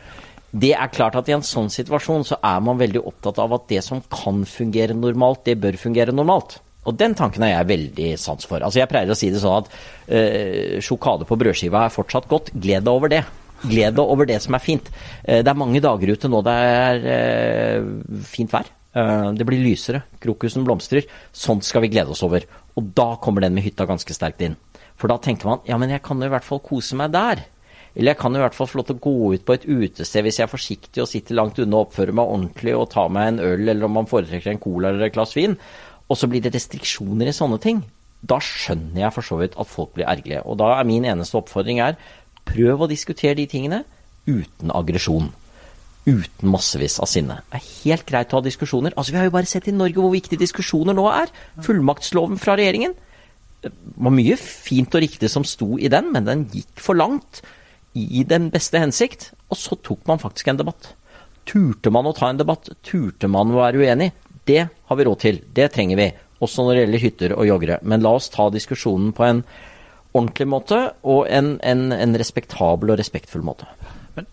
Det 0.52 0.74
er 0.76 0.92
klart 0.92 1.16
at 1.16 1.30
i 1.32 1.36
en 1.38 1.46
sånn 1.46 1.72
situasjon 1.72 2.26
så 2.28 2.38
er 2.44 2.60
man 2.64 2.80
veldig 2.82 3.02
opptatt 3.08 3.40
av 3.40 3.56
at 3.56 3.70
det 3.72 3.80
som 3.86 4.04
kan 4.12 4.44
fungere 4.46 4.98
normalt, 4.98 5.46
det 5.48 5.56
bør 5.64 5.80
fungere 5.80 6.14
normalt. 6.14 6.60
Og 6.90 6.98
den 6.98 7.14
tanken 7.16 7.46
er 7.46 7.54
jeg 7.54 7.70
veldig 7.70 8.10
sans 8.20 8.48
for. 8.50 8.60
Altså 8.60 8.82
Jeg 8.82 8.90
pleier 8.90 9.14
å 9.14 9.18
si 9.18 9.30
det 9.32 9.40
sånn 9.42 9.62
at 9.62 9.70
øh, 10.18 10.80
sjokade 10.84 11.28
på 11.30 11.38
brødskiva 11.40 11.86
er 11.86 11.94
fortsatt 11.94 12.28
godt. 12.30 12.52
Gled 12.58 12.84
deg 12.84 12.92
over 12.92 13.12
det 13.14 13.22
gled 13.64 13.98
deg 13.98 14.04
over 14.04 14.30
det 14.30 14.40
som 14.44 14.58
er 14.58 14.64
fint. 14.64 14.92
Eh, 15.24 15.42
det 15.44 15.52
er 15.52 15.60
mange 15.60 15.82
dager 15.84 16.14
ute 16.14 16.32
nå 16.32 16.42
det 16.46 16.58
er 16.76 17.08
eh, 17.16 17.92
fint 18.28 18.52
vær. 18.54 18.70
Eh, 18.92 19.30
det 19.38 19.48
blir 19.48 19.64
lysere, 19.64 20.04
krokusen 20.24 20.66
blomstrer. 20.68 21.08
Sånt 21.32 21.68
skal 21.68 21.86
vi 21.86 21.94
glede 21.94 22.14
oss 22.14 22.24
over. 22.28 22.46
Og 22.78 22.92
da 22.98 23.14
kommer 23.22 23.46
den 23.46 23.56
med 23.58 23.66
hytta 23.66 23.88
ganske 23.90 24.16
sterkt 24.16 24.44
inn. 24.46 24.58
For 25.00 25.10
da 25.12 25.18
tenker 25.22 25.50
man 25.50 25.66
ja, 25.66 25.80
men 25.82 25.94
jeg 25.94 26.04
kan 26.06 26.22
jo 26.22 26.30
i 26.30 26.34
hvert 26.34 26.48
fall 26.48 26.62
kose 26.64 26.98
meg 27.00 27.14
der. 27.16 27.46
Eller 27.96 28.14
jeg 28.14 28.22
kan 28.22 28.32
jo 28.32 28.40
i 28.40 28.44
hvert 28.46 28.56
fall 28.56 28.70
få 28.72 28.80
lov 28.80 28.88
til 28.88 29.00
å 29.00 29.04
gå 29.04 29.16
ut 29.36 29.46
på 29.48 29.56
et 29.58 29.66
utested 29.68 30.24
hvis 30.24 30.38
jeg 30.40 30.46
er 30.46 30.52
forsiktig 30.52 31.02
og 31.04 31.10
sitter 31.12 31.36
langt 31.36 31.60
unna 31.60 31.80
og 31.80 31.90
oppfører 31.90 32.16
meg 32.16 32.36
ordentlig 32.36 32.76
og 32.78 32.92
tar 32.94 33.10
meg 33.12 33.34
en 33.34 33.42
øl, 33.44 33.66
eller 33.66 33.88
om 33.88 33.98
man 34.00 34.08
foretrekker 34.08 34.54
en 34.54 34.62
cola 34.64 34.92
eller 34.92 35.10
et 35.10 35.16
glass 35.16 35.36
vin. 35.36 35.58
Og 36.08 36.20
så 36.20 36.30
blir 36.32 36.44
det 36.44 36.54
restriksjoner 36.56 37.32
i 37.32 37.36
sånne 37.36 37.60
ting. 37.64 37.82
Da 38.22 38.38
skjønner 38.44 39.02
jeg 39.02 39.16
for 39.16 39.26
så 39.26 39.40
vidt 39.42 39.58
at 39.60 39.70
folk 39.70 39.96
blir 39.96 40.08
ergerlige. 40.08 40.44
Og 40.46 40.60
da 40.62 40.76
er 40.78 40.88
min 40.88 41.08
eneste 41.10 41.40
oppfordring 41.40 41.82
er 41.84 41.98
Prøv 42.52 42.84
å 42.84 42.90
diskutere 42.92 43.38
de 43.40 43.48
tingene 43.50 43.84
uten 44.28 44.74
aggresjon. 44.76 45.32
Uten 46.06 46.50
massevis 46.50 46.98
av 47.02 47.10
sinne. 47.10 47.40
Det 47.52 47.60
er 47.60 47.70
helt 47.84 48.08
greit 48.10 48.34
å 48.34 48.40
ha 48.40 48.46
diskusjoner. 48.46 48.96
Altså, 48.98 49.14
Vi 49.14 49.20
har 49.22 49.30
jo 49.30 49.38
bare 49.38 49.50
sett 49.50 49.70
i 49.70 49.76
Norge 49.76 50.02
hvor 50.02 50.14
viktige 50.14 50.42
diskusjoner 50.42 50.98
nå 50.98 51.06
er. 51.14 51.32
Fullmaktsloven 51.62 52.42
fra 52.42 52.58
regjeringen. 52.58 52.96
Det 53.62 53.72
var 54.02 54.14
mye 54.16 54.38
fint 54.42 54.94
og 54.98 55.04
riktig 55.04 55.30
som 55.30 55.46
sto 55.46 55.78
i 55.78 55.92
den, 55.94 56.10
men 56.12 56.26
den 56.26 56.48
gikk 56.50 56.82
for 56.82 56.98
langt 56.98 57.44
i 57.94 58.24
den 58.24 58.50
beste 58.50 58.82
hensikt. 58.82 59.32
Og 59.52 59.60
så 59.60 59.78
tok 59.78 60.08
man 60.10 60.22
faktisk 60.22 60.50
en 60.50 60.58
debatt. 60.58 60.96
Turte 61.46 61.92
man 61.94 62.10
å 62.10 62.16
ta 62.18 62.30
en 62.32 62.42
debatt? 62.42 62.72
Turte 62.86 63.30
man 63.30 63.54
å 63.54 63.62
være 63.62 63.82
uenig? 63.82 64.12
Det 64.46 64.64
har 64.66 64.98
vi 64.98 65.06
råd 65.06 65.20
til. 65.22 65.42
Det 65.54 65.70
trenger 65.74 66.00
vi. 66.00 66.10
Også 66.42 66.66
når 66.66 66.74
det 66.74 66.84
gjelder 66.86 67.04
hytter 67.06 67.36
og 67.38 67.46
joggere. 67.46 67.78
Men 67.86 68.02
la 68.02 68.16
oss 68.18 68.32
ta 68.34 68.50
diskusjonen 68.50 69.12
på 69.14 69.28
en 69.28 69.44
ordentlig 70.14 70.48
måte 70.52 70.82
og 71.08 71.26
en, 71.32 71.56
en, 71.64 71.92
en 71.96 72.18
respektabel 72.20 72.94
og 72.94 73.00
respektfull 73.00 73.44
måte. 73.46 73.68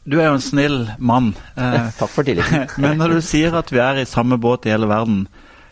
Du 0.04 0.18
er 0.18 0.26
jo 0.26 0.38
en 0.38 0.42
snill 0.42 0.80
mann. 0.99 1.35
Eh, 1.58 1.90
Takk 1.99 2.11
for 2.12 2.26
tilliten. 2.26 2.66
men 2.82 2.99
når 2.99 3.18
du 3.18 3.20
sier 3.25 3.54
at 3.58 3.70
vi 3.73 3.82
er 3.82 4.02
i 4.02 4.08
samme 4.08 4.38
båt 4.42 4.66
i 4.66 4.75
hele 4.75 4.88
verden, 4.90 5.26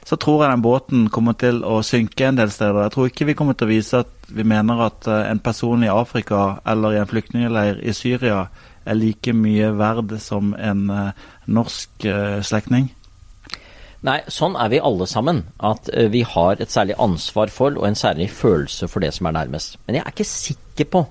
så 0.06 0.14
tror 0.22 0.44
jeg 0.44 0.52
den 0.52 0.62
båten 0.62 1.08
kommer 1.10 1.34
til 1.38 1.64
å 1.66 1.80
synke 1.82 2.28
en 2.28 2.38
del 2.38 2.52
steder. 2.54 2.84
Jeg 2.84 2.94
tror 2.94 3.08
ikke 3.10 3.26
vi 3.26 3.34
kommer 3.38 3.56
til 3.58 3.66
å 3.66 3.72
vise 3.72 4.02
at 4.04 4.30
vi 4.30 4.46
mener 4.46 4.84
at 4.86 5.08
eh, 5.10 5.24
en 5.32 5.42
person 5.42 5.82
i 5.82 5.90
Afrika 5.90 6.60
eller 6.66 6.94
i 6.94 7.00
en 7.02 7.10
flyktningleir 7.10 7.82
i 7.82 7.94
Syria 7.94 8.46
er 8.86 8.98
like 8.98 9.34
mye 9.34 9.72
verd 9.74 10.14
som 10.22 10.52
en 10.54 10.84
uh, 10.94 11.24
norsk 11.50 12.06
uh, 12.06 12.38
slektning. 12.46 12.92
Nei, 14.06 14.20
sånn 14.30 14.54
er 14.60 14.70
vi 14.70 14.82
alle 14.82 15.06
sammen. 15.10 15.42
At 15.66 15.90
uh, 15.90 16.06
vi 16.12 16.22
har 16.26 16.62
et 16.62 16.72
særlig 16.72 16.98
ansvar 17.02 17.50
for 17.52 17.74
og 17.74 17.88
en 17.88 17.98
særlig 17.98 18.30
følelse 18.34 18.90
for 18.90 19.02
det 19.02 19.12
som 19.16 19.30
er 19.30 19.38
nærmest. 19.40 19.80
Men 19.86 19.98
jeg 19.98 20.06
er 20.06 20.14
ikke 20.14 20.30
sikker 20.30 20.90
på 20.94 21.06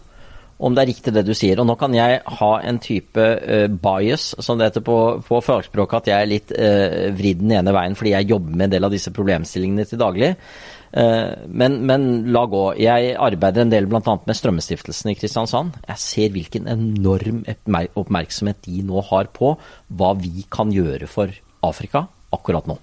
om 0.66 0.72
det 0.72 0.86
er 0.86 0.88
riktig 0.88 1.12
det 1.12 1.25
du 1.28 1.34
sier. 1.36 1.60
Og 1.60 1.68
nå 1.68 1.74
kan 1.75 1.92
jeg 1.98 2.22
ha 2.38 2.52
en 2.64 2.80
type 2.80 3.20
uh, 3.20 3.66
bias, 3.68 4.30
som 4.40 4.60
det 4.60 4.70
heter 4.70 4.86
på, 4.88 5.00
på 5.28 5.42
fagspråket, 5.44 5.98
at 5.98 6.14
jeg 6.14 6.16
er 6.22 6.32
litt 6.32 6.56
uh, 6.56 7.12
vridd 7.18 7.44
den 7.44 7.58
ene 7.58 7.75
veien 7.75 8.00
fordi 8.00 8.16
jeg 8.16 8.32
jobber 8.32 8.56
med 8.56 8.70
en 8.70 8.78
del 8.78 8.88
av 8.88 8.96
disse 8.96 9.14
problemstillingene 9.16 9.88
til 9.90 10.02
daglig. 10.02 10.34
Men, 10.96 11.74
men, 11.84 12.04
la 12.32 12.46
gå. 12.48 12.62
Jeg 12.80 13.18
arbeider 13.20 13.66
en 13.66 13.72
del 13.74 13.90
bl.a. 13.92 14.00
med 14.00 14.38
Strømmestiftelsen 14.40 15.10
i 15.12 15.16
Kristiansand. 15.20 15.75
Jeg 15.90 16.00
ser 16.00 16.32
hvilken 16.32 16.70
enorm 16.72 17.42
oppmerksomhet 18.00 18.62
de 18.64 18.80
nå 18.88 19.04
har 19.10 19.28
på 19.36 19.58
hva 19.92 20.14
vi 20.22 20.46
kan 20.48 20.72
gjøre 20.72 21.10
for 21.12 21.36
Afrika 21.68 22.06
akkurat 22.36 22.68
nå. 22.70 22.77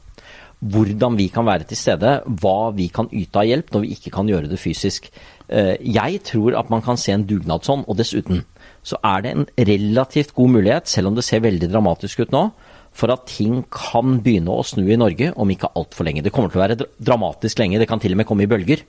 Hvordan 0.62 1.16
vi 1.18 1.26
kan 1.34 1.46
være 1.48 1.66
til 1.66 1.78
stede, 1.78 2.20
hva 2.42 2.70
vi 2.76 2.86
kan 2.94 3.08
yte 3.10 3.40
av 3.40 3.48
hjelp 3.48 3.72
når 3.74 3.84
vi 3.84 3.94
ikke 3.96 4.12
kan 4.14 4.28
gjøre 4.30 4.50
det 4.50 4.60
fysisk. 4.62 5.08
Eh, 5.50 5.74
jeg 5.82 6.20
tror 6.28 6.58
at 6.58 6.70
man 6.70 6.84
kan 6.84 7.00
se 7.00 7.14
en 7.14 7.26
dugnad 7.26 7.66
sånn, 7.66 7.82
og 7.88 7.98
dessuten 7.98 8.44
så 8.86 8.98
er 9.06 9.24
det 9.24 9.32
en 9.32 9.48
relativt 9.58 10.34
god 10.36 10.54
mulighet, 10.56 10.90
selv 10.90 11.10
om 11.10 11.18
det 11.18 11.26
ser 11.26 11.42
veldig 11.42 11.70
dramatisk 11.70 12.24
ut 12.24 12.34
nå, 12.34 12.46
for 12.92 13.12
at 13.14 13.26
ting 13.30 13.62
kan 13.72 14.18
begynne 14.22 14.52
å 14.52 14.64
snu 14.66 14.84
i 14.84 14.98
Norge 15.00 15.32
om 15.40 15.50
ikke 15.50 15.70
altfor 15.78 16.06
lenge. 16.06 16.22
Det 16.24 16.32
kommer 16.34 16.52
til 16.52 16.60
å 16.60 16.64
være 16.64 16.88
dramatisk 17.00 17.62
lenge, 17.62 17.80
det 17.80 17.88
kan 17.90 18.02
til 18.02 18.14
og 18.14 18.20
med 18.20 18.28
komme 18.28 18.46
i 18.46 18.50
bølger. 18.50 18.84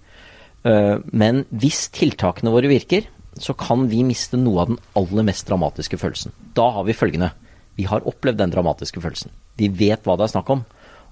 Eh, 0.63 0.97
men 1.11 1.43
hvis 1.49 1.87
tiltakene 1.95 2.53
våre 2.53 2.71
virker, 2.71 3.07
så 3.39 3.55
kan 3.57 3.87
vi 3.89 4.03
miste 4.05 4.37
noe 4.37 4.61
av 4.61 4.73
den 4.73 4.81
aller 4.99 5.25
mest 5.25 5.47
dramatiske 5.49 5.97
følelsen. 5.97 6.35
Da 6.53 6.69
har 6.75 6.85
vi 6.85 6.97
følgende. 6.97 7.31
Vi 7.79 7.87
har 7.89 8.05
opplevd 8.05 8.37
den 8.43 8.53
dramatiske 8.53 9.01
følelsen. 9.01 9.33
Vi 9.59 9.69
vet 9.69 10.05
hva 10.05 10.17
det 10.17 10.27
er 10.27 10.33
snakk 10.35 10.51
om. 10.53 10.63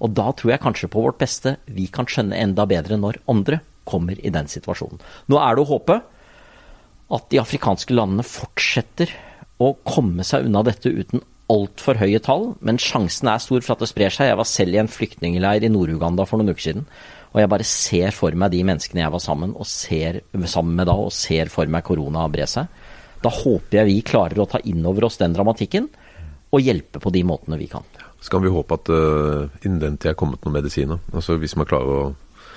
Og 0.01 0.13
da 0.17 0.31
tror 0.33 0.53
jeg 0.53 0.63
kanskje 0.63 0.89
på 0.91 1.03
vårt 1.03 1.19
beste 1.21 1.57
vi 1.69 1.85
kan 1.93 2.09
skjønne 2.09 2.39
enda 2.39 2.65
bedre 2.69 2.97
når 2.97 3.21
andre 3.29 3.61
kommer 3.87 4.17
i 4.17 4.31
den 4.33 4.49
situasjonen. 4.49 5.01
Nå 5.29 5.37
er 5.41 5.55
det 5.57 5.65
å 5.65 5.71
håpe 5.75 5.99
at 7.11 7.27
de 7.29 7.41
afrikanske 7.41 7.93
landene 7.93 8.25
fortsetter 8.25 9.11
å 9.61 9.73
komme 9.85 10.25
seg 10.25 10.47
unna 10.47 10.63
dette 10.65 10.89
uten 10.89 11.21
altfor 11.51 11.99
høye 11.99 12.21
tall, 12.23 12.53
men 12.63 12.79
sjansen 12.79 13.27
er 13.27 13.41
stor 13.43 13.59
for 13.65 13.75
at 13.75 13.83
det 13.83 13.89
sprer 13.91 14.13
seg. 14.13 14.29
Jeg 14.29 14.39
var 14.39 14.47
selv 14.47 14.77
i 14.77 14.79
en 14.81 14.91
flyktningleir 14.91 15.65
i 15.67 15.71
Nord-Uganda 15.71 16.25
for 16.29 16.39
noen 16.39 16.53
uker 16.55 16.63
siden. 16.63 16.85
Og 17.31 17.41
jeg 17.41 17.51
bare 17.51 17.67
ser 17.67 18.15
for 18.15 18.35
meg 18.39 18.53
de 18.53 18.61
menneskene 18.67 19.03
jeg 19.03 19.13
var 19.13 19.23
sammen, 19.23 19.53
ser, 19.67 20.21
sammen 20.51 20.77
med 20.79 20.87
da, 20.89 20.95
og 20.95 21.13
ser 21.15 21.51
for 21.51 21.69
meg 21.71 21.85
korona 21.87 22.25
bre 22.31 22.47
seg. 22.49 22.71
Da 23.21 23.31
håper 23.31 23.81
jeg 23.81 23.89
vi 23.91 23.99
klarer 24.07 24.41
å 24.41 24.47
ta 24.49 24.61
inn 24.67 24.85
over 24.87 25.07
oss 25.07 25.19
den 25.21 25.35
dramatikken, 25.35 25.91
og 26.51 26.63
hjelpe 26.63 26.99
på 26.99 27.13
de 27.15 27.23
måtene 27.27 27.59
vi 27.59 27.69
kan. 27.71 27.85
Så 28.21 28.29
kan 28.29 28.43
vi 28.43 28.51
håpe 28.53 28.77
at 28.77 28.91
uh, 28.93 29.47
innen 29.65 29.79
den 29.81 29.95
tid 29.97 30.11
er 30.11 30.19
kommet 30.19 30.43
noen 30.45 30.59
medisiner. 30.59 31.01
Altså 31.13 31.39
Hvis 31.41 31.55
man 31.57 31.69
klarer 31.69 31.95
å 31.95 32.03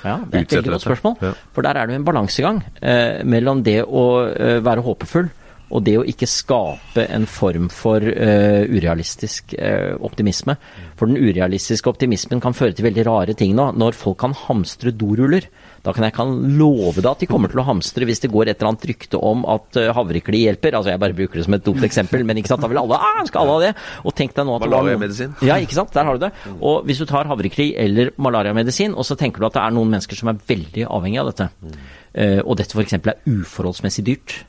ja, 0.05 0.19
det 0.29 0.37
er 0.37 0.43
et 0.45 0.53
veldig 0.59 0.73
godt 0.75 0.85
spørsmål. 0.85 1.15
Ja. 1.25 1.31
For 1.57 1.65
der 1.65 1.79
er 1.81 1.87
det 1.89 1.95
jo 1.95 2.01
en 2.03 2.05
balansegang 2.05 2.59
eh, 2.85 3.23
mellom 3.25 3.63
det 3.65 3.79
å 3.89 4.03
eh, 4.29 4.59
være 4.61 4.85
håpefull 4.85 5.31
Og 5.75 5.83
det 5.83 5.97
å 5.99 6.07
ikke 6.07 6.29
skape 6.31 7.07
en 7.11 7.27
form 7.27 7.67
for 7.73 8.05
uh, 8.05 8.63
urealistisk 8.71 9.57
uh, 9.59 9.97
optimisme. 10.07 10.55
For 10.95 11.11
den 11.11 11.19
urealistiske 11.19 11.91
optimismen 11.91 12.43
kan 12.43 12.55
føre 12.55 12.77
til 12.77 12.87
veldig 12.87 13.05
rare 13.09 13.35
ting 13.39 13.57
nå. 13.59 13.73
Når 13.81 13.99
folk 13.99 14.21
kan 14.23 14.37
hamstre 14.45 14.93
doruller, 14.95 15.49
da 15.85 15.93
kan 15.93 16.07
jeg 16.07 16.15
kan 16.17 16.31
love 16.57 17.03
deg 17.03 17.11
at 17.11 17.25
de 17.25 17.29
kommer 17.29 17.51
til 17.53 17.61
å 17.61 17.67
hamstre 17.67 18.07
hvis 18.09 18.23
det 18.23 18.31
går 18.33 18.53
et 18.53 18.57
eller 18.57 18.71
annet 18.71 18.87
rykte 18.93 19.19
om 19.19 19.43
at 19.51 19.81
uh, 19.81 19.91
havrekli 19.99 20.45
hjelper. 20.45 20.79
Altså 20.79 20.95
Jeg 20.95 21.03
bare 21.03 21.19
bruker 21.19 21.43
det 21.43 21.49
som 21.49 21.59
et 21.59 21.67
dumt 21.67 21.83
eksempel, 21.91 22.23
men 22.29 22.39
ikke 22.39 22.55
sant, 22.55 22.63
da 22.63 22.71
vil 22.71 22.83
alle 22.85 23.03
ah, 23.11 23.21
skal 23.27 23.43
alle 23.43 23.59
ha 23.59 23.67
det. 23.67 23.75
Og 24.07 24.15
tenk 24.15 24.39
deg 24.39 24.47
nå 24.47 24.57
at 24.61 24.69
Malariamedisin. 24.69 25.37
Ja, 25.45 25.59
ikke 25.59 25.81
sant. 25.81 25.93
Der 25.97 26.07
har 26.07 26.15
du 26.15 26.29
det. 26.29 26.33
Og 26.61 26.87
hvis 26.87 27.03
du 27.03 27.09
tar 27.11 27.27
havrekli 27.29 27.73
eller 27.83 28.15
malariamedisin, 28.23 28.95
og 28.95 29.07
så 29.09 29.19
tenker 29.19 29.43
du 29.43 29.51
at 29.51 29.59
det 29.59 29.67
er 29.67 29.75
noen 29.75 29.91
mennesker 29.91 30.23
som 30.23 30.31
er 30.31 30.41
veldig 30.55 30.87
avhengig 30.87 31.25
av 31.25 31.35
dette, 31.35 31.51
uh, 31.51 32.41
og 32.47 32.59
dette 32.63 32.79
f.eks. 32.79 33.01
er 33.03 33.23
uforholdsmessig 33.27 34.07
dyrt 34.07 34.43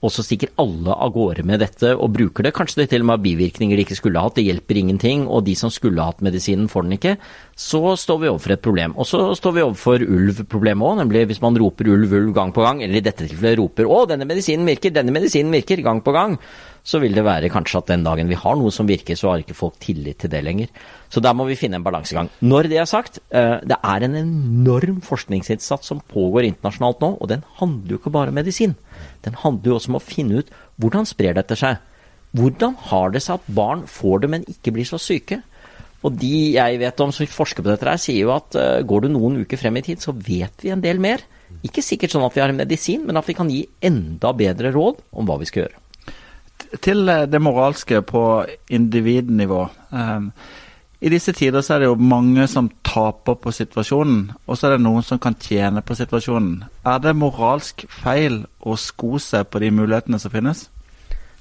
og 0.00 0.12
så 0.12 0.24
stikker 0.24 0.54
alle 0.60 0.94
av 0.94 1.12
gårde 1.12 1.44
med 1.44 1.60
dette 1.60 1.92
og 1.92 2.12
bruker 2.14 2.46
det. 2.46 2.54
Kanskje 2.56 2.82
det 2.82 2.86
til 2.92 3.02
og 3.04 3.08
med 3.10 3.18
har 3.18 3.24
bivirkninger 3.24 3.76
de 3.76 3.84
ikke 3.84 3.98
skulle 3.98 4.22
hatt, 4.22 4.38
det 4.38 4.46
hjelper 4.46 4.80
ingenting. 4.80 5.26
Og 5.28 5.44
de 5.44 5.52
som 5.58 5.72
skulle 5.72 6.00
hatt 6.00 6.22
medisinen, 6.24 6.70
får 6.72 6.86
den 6.86 6.96
ikke. 6.96 7.14
Så 7.52 7.82
står 8.00 8.22
vi 8.22 8.30
overfor 8.30 8.54
et 8.56 8.64
problem. 8.64 8.96
Og 8.96 9.08
så 9.08 9.20
står 9.36 9.56
vi 9.58 9.64
overfor 9.66 10.06
ulv-problemet 10.06 10.88
òg, 10.88 11.02
nemlig 11.02 11.26
hvis 11.28 11.42
man 11.44 11.58
roper 11.60 11.92
ulv, 11.92 12.16
ulv 12.16 12.32
gang 12.36 12.54
på 12.56 12.64
gang, 12.64 12.80
eller 12.84 12.96
i 12.96 13.04
dette 13.04 13.26
tilfellet 13.26 13.60
roper 13.60 13.90
å, 13.90 14.06
denne 14.08 14.28
medisinen 14.28 14.68
virker, 14.68 14.94
denne 14.96 15.12
medisinen 15.12 15.52
virker, 15.52 15.84
gang 15.84 16.00
på 16.06 16.16
gang, 16.16 16.38
så 16.86 17.00
vil 17.02 17.14
det 17.16 17.24
være 17.26 17.50
kanskje 17.52 17.80
at 17.82 17.90
den 17.92 18.04
dagen 18.06 18.30
vi 18.30 18.38
har 18.38 18.56
noe 18.58 18.72
som 18.74 18.88
virker, 18.88 19.18
så 19.18 19.32
har 19.32 19.42
ikke 19.42 19.56
folk 19.58 19.76
tillit 19.82 20.22
til 20.22 20.32
det 20.32 20.40
lenger. 20.46 20.70
Så 21.12 21.22
der 21.24 21.34
må 21.36 21.44
vi 21.48 21.58
finne 21.58 21.80
en 21.80 21.86
balansegang. 21.86 22.30
Når 22.40 22.70
det 22.70 22.80
er 22.80 22.88
sagt, 22.88 23.20
det 23.30 23.76
er 23.76 24.06
en 24.06 24.16
enorm 24.16 25.02
forskningsinnsats 25.04 25.92
som 25.92 26.00
pågår 26.12 26.48
internasjonalt 26.48 27.04
nå, 27.04 27.12
og 27.20 27.30
den 27.32 27.44
handler 27.60 27.94
jo 27.94 28.00
ikke 28.00 28.14
bare 28.14 28.32
om 28.32 28.40
medisin. 28.40 28.76
Den 29.26 29.36
handler 29.42 29.72
jo 29.72 29.78
også 29.78 29.92
om 29.92 30.00
å 30.00 30.04
finne 30.04 30.40
ut 30.40 30.52
hvordan 30.80 31.08
sprer 31.08 31.36
dette 31.36 31.58
seg. 31.58 31.82
Hvordan 32.36 32.76
har 32.88 33.12
det 33.12 33.24
seg 33.24 33.40
at 33.40 33.54
barn 33.54 33.84
får 33.90 34.22
det, 34.22 34.32
men 34.32 34.46
ikke 34.48 34.72
blir 34.76 34.88
så 34.88 35.00
syke? 35.02 35.42
Og 36.06 36.14
de 36.16 36.54
jeg 36.54 36.78
vet 36.80 37.02
om 37.04 37.12
som 37.12 37.28
forsker 37.28 37.64
på 37.64 37.68
dette, 37.68 37.84
her, 37.84 38.00
sier 38.00 38.24
jo 38.24 38.32
at 38.32 38.56
uh, 38.56 38.80
går 38.86 39.04
du 39.04 39.10
noen 39.12 39.42
uker 39.42 39.60
frem 39.60 39.76
i 39.76 39.84
tid, 39.84 40.00
så 40.00 40.14
vet 40.16 40.64
vi 40.64 40.72
en 40.72 40.84
del 40.84 41.02
mer. 41.02 41.26
Ikke 41.66 41.84
sikkert 41.84 42.14
sånn 42.14 42.24
at 42.24 42.36
vi 42.36 42.40
har 42.44 42.52
en 42.52 42.60
medisin, 42.60 43.04
men 43.04 43.18
at 43.20 43.28
vi 43.28 43.36
kan 43.36 43.50
gi 43.52 43.64
enda 43.84 44.32
bedre 44.36 44.72
råd 44.72 45.02
om 45.12 45.28
hva 45.28 45.36
vi 45.42 45.50
skal 45.50 45.66
gjøre. 45.66 45.82
Til 46.78 47.06
det 47.06 47.40
moralske 47.42 47.98
på 48.06 48.44
individnivå. 48.70 49.64
Um, 49.90 50.30
I 51.00 51.10
disse 51.10 51.32
tider 51.32 51.64
så 51.64 51.74
er 51.74 51.82
det 51.82 51.88
jo 51.88 51.96
mange 51.96 52.46
som 52.46 52.68
taper 52.86 53.34
på 53.34 53.50
situasjonen, 53.50 54.30
og 54.46 54.58
så 54.58 54.68
er 54.68 54.76
det 54.76 54.84
noen 54.84 55.02
som 55.02 55.18
kan 55.18 55.34
tjene 55.34 55.82
på 55.82 55.96
situasjonen. 55.98 56.60
Er 56.86 57.00
det 57.02 57.16
moralsk 57.16 57.86
feil 57.90 58.44
å 58.60 58.76
sko 58.78 59.18
seg 59.18 59.48
på 59.50 59.62
de 59.64 59.72
mulighetene 59.74 60.20
som 60.20 60.30
finnes? 60.30 60.68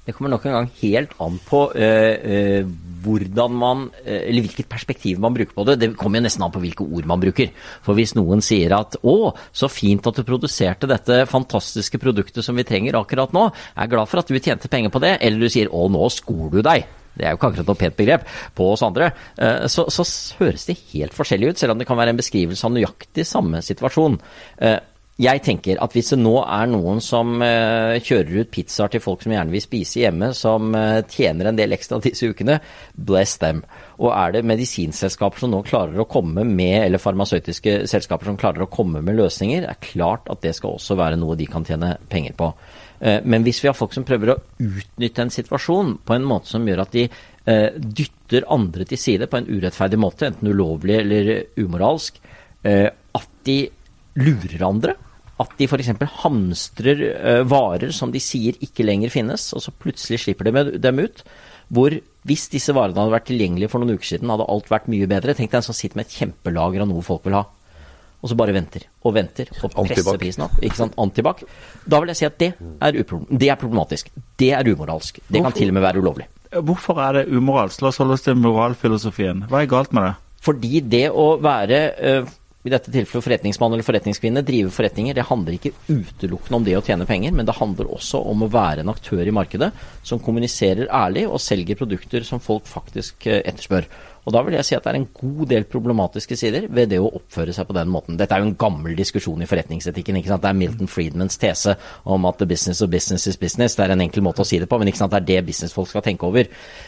Det 0.09 0.15
kommer 0.17 0.31
nok 0.33 0.45
en 0.49 0.55
gang 0.55 0.69
helt 0.79 1.11
an 1.21 1.35
på 1.45 1.59
øh, 1.77 2.15
øh, 2.33 2.69
hvordan 3.03 3.53
man, 3.53 3.83
eller 4.03 4.41
hvilket 4.41 4.65
perspektiv 4.67 5.19
man 5.21 5.35
bruker 5.37 5.53
på 5.53 5.65
det. 5.67 5.75
Det 5.83 5.89
kommer 5.99 6.17
jo 6.17 6.25
nesten 6.25 6.43
an 6.43 6.51
på 6.55 6.63
hvilke 6.63 6.81
ord 6.81 7.05
man 7.07 7.21
bruker. 7.21 7.51
For 7.85 7.93
hvis 7.93 8.15
noen 8.17 8.41
sier 8.41 8.73
at 8.75 8.97
'Å, 8.97 9.35
så 9.53 9.69
fint 9.69 10.09
at 10.09 10.17
du 10.17 10.25
produserte 10.25 10.89
dette 10.89 11.21
fantastiske 11.29 12.01
produktet 12.01 12.43
som 12.43 12.57
vi 12.57 12.65
trenger 12.65 12.97
akkurat 12.97 13.31
nå', 13.37 13.51
jeg 13.53 13.85
er 13.85 13.93
glad 13.93 14.09
for 14.09 14.19
at 14.19 14.27
du 14.27 14.39
tjente 14.39 14.67
penger 14.67 14.89
på 14.89 14.99
det, 15.05 15.19
eller 15.21 15.45
du 15.45 15.49
sier 15.49 15.69
'Å, 15.69 15.85
nå 15.93 16.09
skor 16.09 16.49
du 16.49 16.63
deg'. 16.65 16.89
Det 17.13 17.25
er 17.25 17.31
jo 17.31 17.37
ikke 17.37 17.53
akkurat 17.53 17.67
noe 17.69 17.79
pent 17.79 17.97
begrep 17.97 18.27
på 18.55 18.73
oss 18.73 18.81
andre. 18.81 19.11
Så, 19.67 19.89
så 19.91 20.03
høres 20.39 20.65
det 20.65 20.79
helt 20.93 21.13
forskjellig 21.13 21.49
ut, 21.49 21.57
selv 21.59 21.73
om 21.73 21.77
det 21.77 21.87
kan 21.87 21.97
være 21.97 22.13
en 22.13 22.21
beskrivelse 22.21 22.65
av 22.65 22.71
nøyaktig 22.71 23.25
samme 23.27 23.61
situasjon. 23.61 24.17
Jeg 25.19 25.41
tenker 25.43 25.81
at 25.83 25.91
hvis 25.91 26.13
det 26.13 26.17
nå 26.21 26.31
er 26.45 26.69
noen 26.71 27.01
som 27.03 27.41
uh, 27.43 27.97
kjører 27.99 28.45
ut 28.45 28.51
pizzaer 28.55 28.93
til 28.93 29.01
folk 29.03 29.25
som 29.25 29.33
gjerne 29.33 29.51
vil 29.51 29.63
spise 29.65 29.99
hjemme, 29.99 30.29
som 30.31 30.69
uh, 30.71 31.01
tjener 31.11 31.49
en 31.49 31.57
del 31.57 31.75
ekstra 31.75 31.97
disse 32.05 32.29
ukene, 32.31 32.55
bless 32.95 33.33
them. 33.41 33.59
Og 33.99 34.13
er 34.13 34.37
det 34.37 34.45
medisinselskaper 34.47 35.43
som 35.43 35.51
nå 35.51 35.59
klarer 35.67 35.99
å 35.99 36.07
komme 36.07 36.45
med, 36.47 36.85
eller 36.85 37.03
farmasøytiske 37.03 37.73
selskaper 37.91 38.29
som 38.29 38.37
klarer 38.39 38.63
å 38.63 38.69
komme 38.71 39.01
med 39.03 39.19
løsninger, 39.19 39.67
er 39.67 39.81
klart 39.83 40.31
at 40.31 40.39
det 40.45 40.53
skal 40.55 40.77
også 40.77 40.95
være 41.01 41.19
noe 41.19 41.35
de 41.39 41.49
kan 41.51 41.67
tjene 41.67 41.97
penger 42.07 42.37
på. 42.39 42.49
Uh, 43.03 43.19
men 43.27 43.43
hvis 43.43 43.59
vi 43.59 43.67
har 43.67 43.75
folk 43.75 43.97
som 43.97 44.07
prøver 44.07 44.31
å 44.31 44.37
utnytte 44.69 45.27
en 45.27 45.35
situasjon 45.35 45.97
på 46.07 46.15
en 46.15 46.29
måte 46.31 46.53
som 46.53 46.63
gjør 46.63 46.85
at 46.85 46.95
de 46.95 47.09
dytter 47.49 48.43
andre 48.53 48.85
til 48.85 48.99
side 49.01 49.25
på 49.25 49.39
en 49.39 49.47
urettferdig 49.49 49.97
måte, 49.97 50.27
enten 50.27 50.51
ulovlig 50.51 50.99
eller 50.99 51.29
umoralsk, 51.57 52.19
at 52.61 53.29
de 53.47 53.55
lurer 54.19 54.65
andre 54.67 54.93
at 55.39 55.53
de 55.59 55.67
f.eks. 55.69 55.91
hamstrer 56.23 57.03
uh, 57.09 57.43
varer 57.47 57.93
som 57.95 58.11
de 58.11 58.21
sier 58.23 58.57
ikke 58.65 58.85
lenger 58.87 59.13
finnes, 59.13 59.49
og 59.55 59.63
så 59.63 59.71
plutselig 59.71 60.23
slipper 60.25 60.49
de 60.49 60.55
med, 60.55 60.73
dem 60.83 60.99
ut. 61.05 61.23
Hvor 61.69 61.93
hvis 62.27 62.49
disse 62.51 62.73
varene 62.75 62.99
hadde 62.99 63.13
vært 63.13 63.29
tilgjengelige 63.29 63.71
for 63.71 63.81
noen 63.81 63.95
uker 63.95 64.11
siden, 64.11 64.31
hadde 64.33 64.47
alt 64.51 64.67
vært 64.71 64.89
mye 64.91 65.07
bedre. 65.09 65.35
Tenk 65.37 65.53
deg 65.53 65.61
en 65.61 65.69
som 65.69 65.77
sitter 65.77 65.99
med 65.99 66.09
et 66.09 66.17
kjempelager 66.19 66.83
av 66.83 66.89
noe 66.91 67.05
folk 67.05 67.23
vil 67.27 67.37
ha, 67.37 67.45
og 68.19 68.31
så 68.31 68.35
bare 68.35 68.55
venter 68.55 68.83
og 69.07 69.15
venter 69.15 69.51
og 69.61 69.77
presser 69.77 70.19
prisen 70.19 70.43
opp. 70.43 70.57
ikke 70.59 70.75
sant, 70.81 70.97
Antibac. 70.99 71.45
Da 71.87 72.01
vil 72.01 72.11
jeg 72.11 72.19
si 72.19 72.27
at 72.27 72.39
det 72.41 72.49
er, 72.59 72.99
det 73.31 73.51
er 73.53 73.59
problematisk. 73.61 74.11
Det 74.39 74.51
er 74.57 74.67
umoralsk. 74.67 75.21
Det 75.29 75.43
kan 75.45 75.55
til 75.55 75.71
og 75.71 75.77
med 75.77 75.85
være 75.87 76.03
ulovlig. 76.03 76.27
Hvorfor 76.49 76.99
er 77.05 77.19
det 77.19 77.29
umoralsk? 77.31 77.83
La 77.85 77.93
oss 77.93 78.01
holde 78.01 78.17
oss 78.17 78.25
til 78.25 78.35
moralfilosofien. 78.41 79.45
Hva 79.47 79.63
er 79.63 79.71
galt 79.71 79.95
med 79.95 80.09
det? 80.09 80.13
Fordi 80.43 80.81
det 80.87 81.05
å 81.11 81.29
være 81.43 81.79
uh, 81.99 82.35
i 82.63 82.71
dette 82.73 82.91
tilfellet 82.91 83.23
forretningsmann 83.23 83.71
eller 83.71 83.87
forretningskvinne, 83.87 84.43
drive 84.43 84.71
forretninger, 84.75 85.15
det 85.15 85.27
handler 85.29 85.55
ikke 85.55 85.71
utelukkende 85.87 86.57
om 86.57 86.65
det 86.65 86.75
å 86.75 86.83
tjene 86.83 87.07
penger, 87.07 87.31
men 87.35 87.47
det 87.47 87.55
handler 87.55 87.87
også 87.95 88.19
om 88.31 88.43
å 88.43 88.49
være 88.51 88.83
en 88.83 88.91
aktør 88.91 89.23
i 89.23 89.35
markedet 89.35 89.71
som 90.03 90.19
kommuniserer 90.19 90.91
ærlig 90.91 91.23
og 91.29 91.39
selger 91.39 91.79
produkter 91.79 92.27
som 92.27 92.43
folk 92.43 92.67
faktisk 92.67 93.29
etterspør. 93.31 93.87
Og 94.29 94.33
Da 94.35 94.43
vil 94.45 94.53
jeg 94.53 94.67
si 94.67 94.75
at 94.77 94.85
det 94.85 94.91
er 94.91 94.99
en 94.99 95.07
god 95.09 95.47
del 95.49 95.63
problematiske 95.65 96.37
sider 96.37 96.67
ved 96.69 96.91
det 96.91 96.99
å 97.01 97.09
oppføre 97.17 97.53
seg 97.55 97.65
på 97.65 97.73
den 97.73 97.89
måten. 97.89 98.17
Dette 98.19 98.35
er 98.37 98.43
jo 98.43 98.51
en 98.51 98.59
gammel 98.61 98.93
diskusjon 98.97 99.41
i 99.41 99.47
forretningsetikken. 99.49 100.19
ikke 100.19 100.29
sant? 100.29 100.43
Det 100.43 100.51
er 100.51 100.59
Milton 100.59 100.91
Friedmans 100.91 101.39
tese 101.41 101.73
om 102.05 102.27
at 102.29 102.37
the 102.37 102.45
business 102.45 102.83
of 102.85 102.91
business 102.93 103.25
is 103.25 103.39
business. 103.41 103.73
Det 103.73 103.87
er 103.87 103.95
en 103.95 104.05
enkel 104.05 104.21
måte 104.21 104.45
å 104.45 104.47
si 104.47 104.59
det 104.61 104.69
på, 104.69 104.77
men 104.77 104.91
ikke 104.91 105.01
sant? 105.01 105.15
det 105.15 105.23
er 105.23 105.41
det 105.41 105.47
businessfolk 105.49 105.89
skal 105.89 106.05
tenke 106.05 106.29
over. 106.29 106.45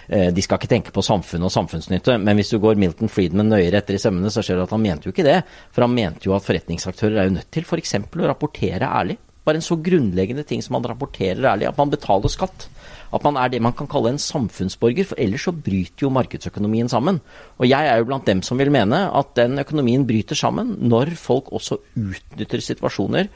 De 0.07 0.45
skal 0.45 0.61
ikke 0.61 0.69
tenke 0.69 0.93
på 0.93 1.01
samfunn 1.01 1.49
og 1.49 1.53
samfunnsnytte. 1.55 2.19
Men 2.21 2.37
hvis 2.37 2.53
du 2.53 2.59
går 2.61 2.77
Milton 2.77 3.09
Friedman 3.09 3.49
nøyere 3.49 3.81
etter 3.81 3.97
i 3.97 4.03
sømmene, 4.05 4.29
så 4.29 4.45
ser 4.45 4.61
du 4.61 4.67
at 4.67 4.75
han 4.77 4.85
mente 4.85 5.09
jo 5.09 5.15
ikke 5.15 5.25
det. 5.25 5.39
For 5.73 5.87
han 5.87 5.97
mente 5.97 6.29
jo 6.29 6.37
at 6.37 6.45
forretningsaktører 6.45 7.23
er 7.23 7.31
jo 7.31 7.37
nødt 7.39 7.49
til 7.49 7.65
f.eks. 7.65 7.97
å 7.97 8.29
rapportere 8.29 8.85
ærlig. 8.85 9.17
Bare 9.41 9.57
en 9.57 9.65
så 9.65 9.79
grunnleggende 9.81 10.45
ting 10.45 10.61
som 10.61 10.75
man 10.77 10.85
rapporterer 10.85 11.41
ærlig, 11.49 11.71
at 11.71 11.79
man 11.79 11.89
betaler 11.89 12.29
skatt. 12.29 12.67
At 13.11 13.25
man 13.27 13.37
er 13.37 13.51
det 13.51 13.61
man 13.61 13.75
kan 13.75 13.89
kalle 13.91 14.13
en 14.13 14.21
samfunnsborger, 14.21 15.09
for 15.09 15.19
ellers 15.19 15.43
så 15.47 15.51
bryter 15.51 16.05
jo 16.05 16.13
markedsøkonomien 16.15 16.89
sammen. 16.91 17.19
Og 17.59 17.67
jeg 17.67 17.87
er 17.87 17.99
jo 17.99 18.07
blant 18.07 18.27
dem 18.29 18.41
som 18.45 18.59
vil 18.61 18.71
mene 18.71 19.03
at 19.11 19.33
den 19.35 19.59
økonomien 19.59 20.05
bryter 20.07 20.39
sammen 20.39 20.77
når 20.79 21.15
folk 21.19 21.51
også 21.51 21.81
utnytter 21.99 22.63
situasjoner 22.63 23.27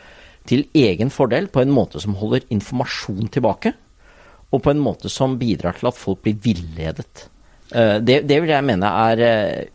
til 0.48 0.68
egen 0.78 1.12
fordel 1.12 1.50
på 1.52 1.64
en 1.64 1.74
måte 1.74 2.00
som 2.00 2.16
holder 2.16 2.46
informasjon 2.54 3.32
tilbake, 3.34 3.74
og 4.54 4.62
på 4.64 4.72
en 4.72 4.84
måte 4.84 5.10
som 5.12 5.40
bidrar 5.42 5.76
til 5.80 5.90
at 5.90 5.98
folk 6.00 6.22
blir 6.24 6.38
villedet. 6.44 7.28
Det, 7.66 8.20
det, 8.30 8.36
vil 8.44 8.52
jeg 8.52 8.64
mene 8.68 8.90
er 9.10 9.22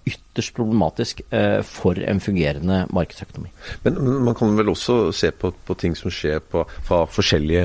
ytterst 0.07 0.55
problematisk 0.55 1.25
for 1.67 1.99
en 1.99 2.23
fungerende 2.23 2.85
markedsøkonomi. 2.95 3.51
Men 3.83 3.99
man 4.29 4.37
kan 4.39 4.55
vel 4.57 4.71
også 4.71 5.11
se 5.17 5.33
på, 5.35 5.51
på 5.67 5.75
ting 5.75 5.97
som 5.99 6.13
skjer 6.15 6.39
på, 6.39 6.63
fra 6.87 7.01
forskjellige 7.11 7.65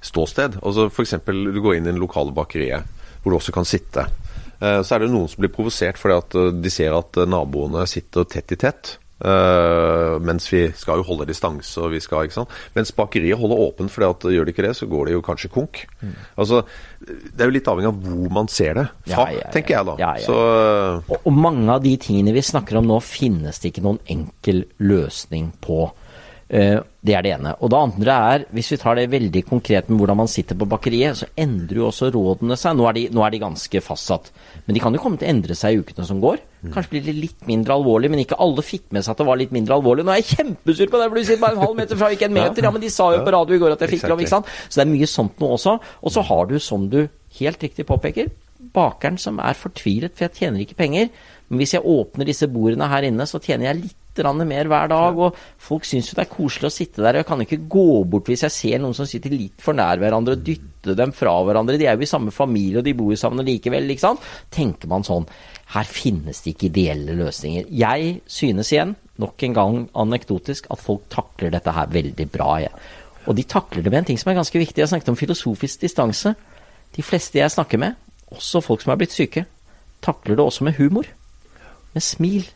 ståsted. 0.00 0.56
Altså 0.62 0.88
F.eks. 0.88 1.18
du 1.28 1.60
går 1.60 1.76
inn 1.76 1.90
i 1.90 1.92
en 1.92 2.00
lokale 2.00 2.32
bakeriet 2.34 2.88
hvor 3.20 3.34
du 3.34 3.38
også 3.38 3.54
kan 3.54 3.68
sitte. 3.68 4.06
Så 4.62 4.94
er 4.94 5.04
det 5.04 5.12
noen 5.12 5.28
som 5.30 5.44
blir 5.44 5.52
provosert 5.52 6.00
fordi 6.00 6.16
at 6.16 6.40
de 6.64 6.72
ser 6.72 6.96
at 6.96 7.22
naboene 7.28 7.84
sitter 7.90 8.26
tett 8.32 8.56
i 8.56 8.60
tett. 8.64 8.96
Uh, 9.22 10.18
mens 10.18 10.48
vi 10.50 10.64
skal 10.74 10.98
jo 10.98 11.06
holde 11.06 11.28
distanse, 11.28 11.76
og 11.78 11.92
vi 11.94 12.00
skal, 12.02 12.26
ikke 12.26 12.40
sant. 12.40 12.54
Mens 12.74 12.90
bakeriet 12.96 13.38
holder 13.38 13.60
åpent, 13.68 13.92
for 13.92 14.02
gjør 14.32 14.48
de 14.48 14.54
ikke 14.54 14.64
det, 14.66 14.74
så 14.74 14.88
går 14.90 15.08
det 15.08 15.14
jo 15.14 15.22
kanskje 15.22 15.52
konk. 15.52 15.84
Mm. 16.00 16.16
Altså, 16.42 16.64
Det 17.02 17.42
er 17.42 17.50
jo 17.50 17.54
litt 17.54 17.68
avhengig 17.70 17.90
av 17.92 18.02
hvor 18.02 18.34
man 18.34 18.50
ser 18.50 18.74
det 18.78 18.86
fra, 19.06 19.24
ja, 19.26 19.30
ja, 19.30 19.38
ja. 19.44 19.50
tenker 19.54 19.76
jeg 19.76 19.88
da. 19.88 20.10
Så, 20.22 20.36
og, 21.06 21.16
og, 21.22 21.32
mange 21.34 21.70
av 21.70 21.82
de 21.82 21.96
tingene 22.02 22.34
vi 22.34 22.42
snakker 22.46 22.78
om 22.78 22.90
nå, 22.90 22.98
finnes 23.02 23.58
det 23.62 23.72
ikke 23.72 23.86
noen 23.86 24.02
enkel 24.10 24.64
løsning 24.82 25.52
på. 25.62 25.86
Uh, 26.52 26.82
det 27.02 27.14
er 27.16 27.24
det 27.24 27.30
ene. 27.32 27.54
Og 27.64 27.70
det 27.72 27.78
andre 27.80 28.16
er, 28.32 28.42
hvis 28.52 28.68
vi 28.74 28.78
tar 28.78 28.98
det 28.98 29.08
veldig 29.10 29.42
konkret 29.48 29.88
med 29.88 29.98
hvordan 29.98 30.18
man 30.20 30.28
sitter 30.30 30.58
på 30.58 30.68
bakeriet, 30.68 31.16
så 31.18 31.28
endrer 31.40 31.80
jo 31.80 31.86
også 31.88 32.10
rådene 32.12 32.58
seg. 32.60 32.76
Nå 32.76 32.84
er, 32.90 32.98
de, 32.98 33.04
nå 33.14 33.24
er 33.24 33.32
de 33.32 33.40
ganske 33.42 33.82
fastsatt. 33.82 34.28
Men 34.66 34.76
de 34.76 34.82
kan 34.84 34.94
jo 34.94 35.00
komme 35.02 35.18
til 35.18 35.30
å 35.30 35.32
endre 35.32 35.56
seg 35.58 35.74
i 35.74 35.80
ukene 35.80 36.06
som 36.06 36.20
går. 36.22 36.42
Kanskje 36.70 36.92
blir 36.92 37.06
det 37.08 37.16
litt 37.16 37.48
mindre 37.48 37.74
alvorlig, 37.74 38.12
men 38.12 38.22
ikke 38.22 38.38
alle 38.44 38.62
fikk 38.62 38.84
med 38.94 39.02
seg 39.02 39.16
at 39.16 39.22
det 39.24 39.26
var 39.26 39.40
litt 39.40 39.54
mindre 39.54 39.80
alvorlig. 39.80 40.04
Nå 40.06 40.12
er 40.14 40.20
jeg 40.20 40.36
kjempesur 40.36 40.92
på 40.92 41.00
det, 41.00 41.08
for 41.08 41.18
du 41.18 41.24
sitter 41.26 41.42
bare 41.42 41.58
en 41.58 41.64
halv 41.64 41.80
meter 41.80 41.98
fra, 41.98 42.12
ikke 42.14 42.28
en 42.28 42.36
meter. 42.36 42.68
Ja, 42.68 42.70
men 42.76 42.84
de 42.84 42.92
sa 42.94 43.08
jo 43.16 43.24
på 43.26 43.34
radio 43.34 43.56
i 43.56 43.64
går 43.64 43.74
at 43.74 43.82
jeg 43.82 43.96
fikk 43.96 44.06
lov, 44.12 44.22
ikke 44.22 44.34
sant. 44.36 44.52
Så 44.68 44.78
det 44.78 44.84
er 44.86 44.92
mye 44.92 45.10
sånt 45.10 45.42
nå 45.42 45.50
også. 45.56 45.74
Og 46.04 46.14
så 46.14 46.24
har 46.28 46.46
du, 46.52 46.56
som 46.62 46.86
du 46.92 47.00
helt 47.40 47.66
riktig 47.66 47.88
påpeker, 47.88 48.30
bakeren 48.76 49.18
som 49.18 49.40
er 49.42 49.58
fortvilet, 49.58 50.14
for 50.14 50.28
jeg 50.28 50.38
tjener 50.38 50.62
ikke 50.62 50.78
penger. 50.78 51.10
Men 51.50 51.60
hvis 51.60 51.74
jeg 51.74 51.82
åpner 51.82 52.28
disse 52.28 52.46
bordene 52.52 52.86
her 52.92 53.08
inne, 53.08 53.26
så 53.26 53.42
tjener 53.42 53.72
jeg 53.72 53.80
litt 53.82 53.98
mer 54.20 54.68
hver 54.68 54.88
dag. 54.88 55.18
Og 55.18 55.36
folk 55.58 55.84
syns 55.84 56.10
jo 56.10 56.16
det 56.16 56.26
er 56.26 56.34
koselig 56.36 56.68
å 56.68 56.74
sitte 56.74 57.02
der. 57.02 57.20
Jeg 57.20 57.26
kan 57.26 57.40
ikke 57.40 57.68
gå 57.68 58.04
bort 58.04 58.28
hvis 58.28 58.42
jeg 58.42 58.50
ser 58.50 58.78
noen 58.78 58.94
som 58.94 59.06
sitter 59.06 59.30
litt 59.30 59.60
for 59.60 59.72
nær 59.72 59.98
hverandre 59.98 60.36
og 60.36 60.44
dytte 60.44 60.94
dem 60.94 61.12
fra 61.12 61.42
hverandre. 61.42 61.78
De 61.78 61.86
er 61.86 61.96
jo 61.96 62.02
i 62.02 62.10
samme 62.10 62.30
familie, 62.30 62.78
og 62.78 62.84
de 62.84 62.94
bor 62.94 63.12
jo 63.12 63.16
sammen 63.16 63.46
likevel, 63.46 63.90
ikke 63.90 64.06
sant. 64.08 64.20
Tenker 64.50 64.88
man 64.88 65.04
sånn. 65.04 65.26
Her 65.72 65.84
finnes 65.88 66.42
det 66.42 66.54
ikke 66.54 66.68
ideelle 66.68 67.16
løsninger. 67.16 67.70
Jeg 67.70 68.20
synes 68.26 68.72
igjen, 68.72 68.96
nok 69.22 69.42
en 69.42 69.54
gang 69.54 69.78
anekdotisk, 69.94 70.68
at 70.70 70.82
folk 70.82 71.08
takler 71.12 71.54
dette 71.54 71.72
her 71.72 71.88
veldig 71.92 72.28
bra. 72.32 72.56
Jeg. 72.60 72.72
Og 73.26 73.36
de 73.38 73.44
takler 73.46 73.84
det 73.84 73.92
med 73.92 74.02
en 74.02 74.10
ting 74.10 74.18
som 74.20 74.32
er 74.32 74.40
ganske 74.40 74.58
viktig. 74.58 74.82
Jeg 74.82 74.90
snakket 74.90 75.12
om 75.12 75.18
filosofisk 75.18 75.84
distanse. 75.84 76.34
De 76.92 77.04
fleste 77.06 77.38
jeg 77.38 77.54
snakker 77.54 77.80
med, 77.80 77.94
også 78.32 78.60
folk 78.64 78.82
som 78.82 78.92
er 78.92 78.98
blitt 79.00 79.14
syke, 79.14 79.46
takler 80.04 80.36
det 80.36 80.44
også 80.44 80.66
med 80.66 80.76
humor. 80.76 81.06
Med 81.94 82.04
smil. 82.04 82.48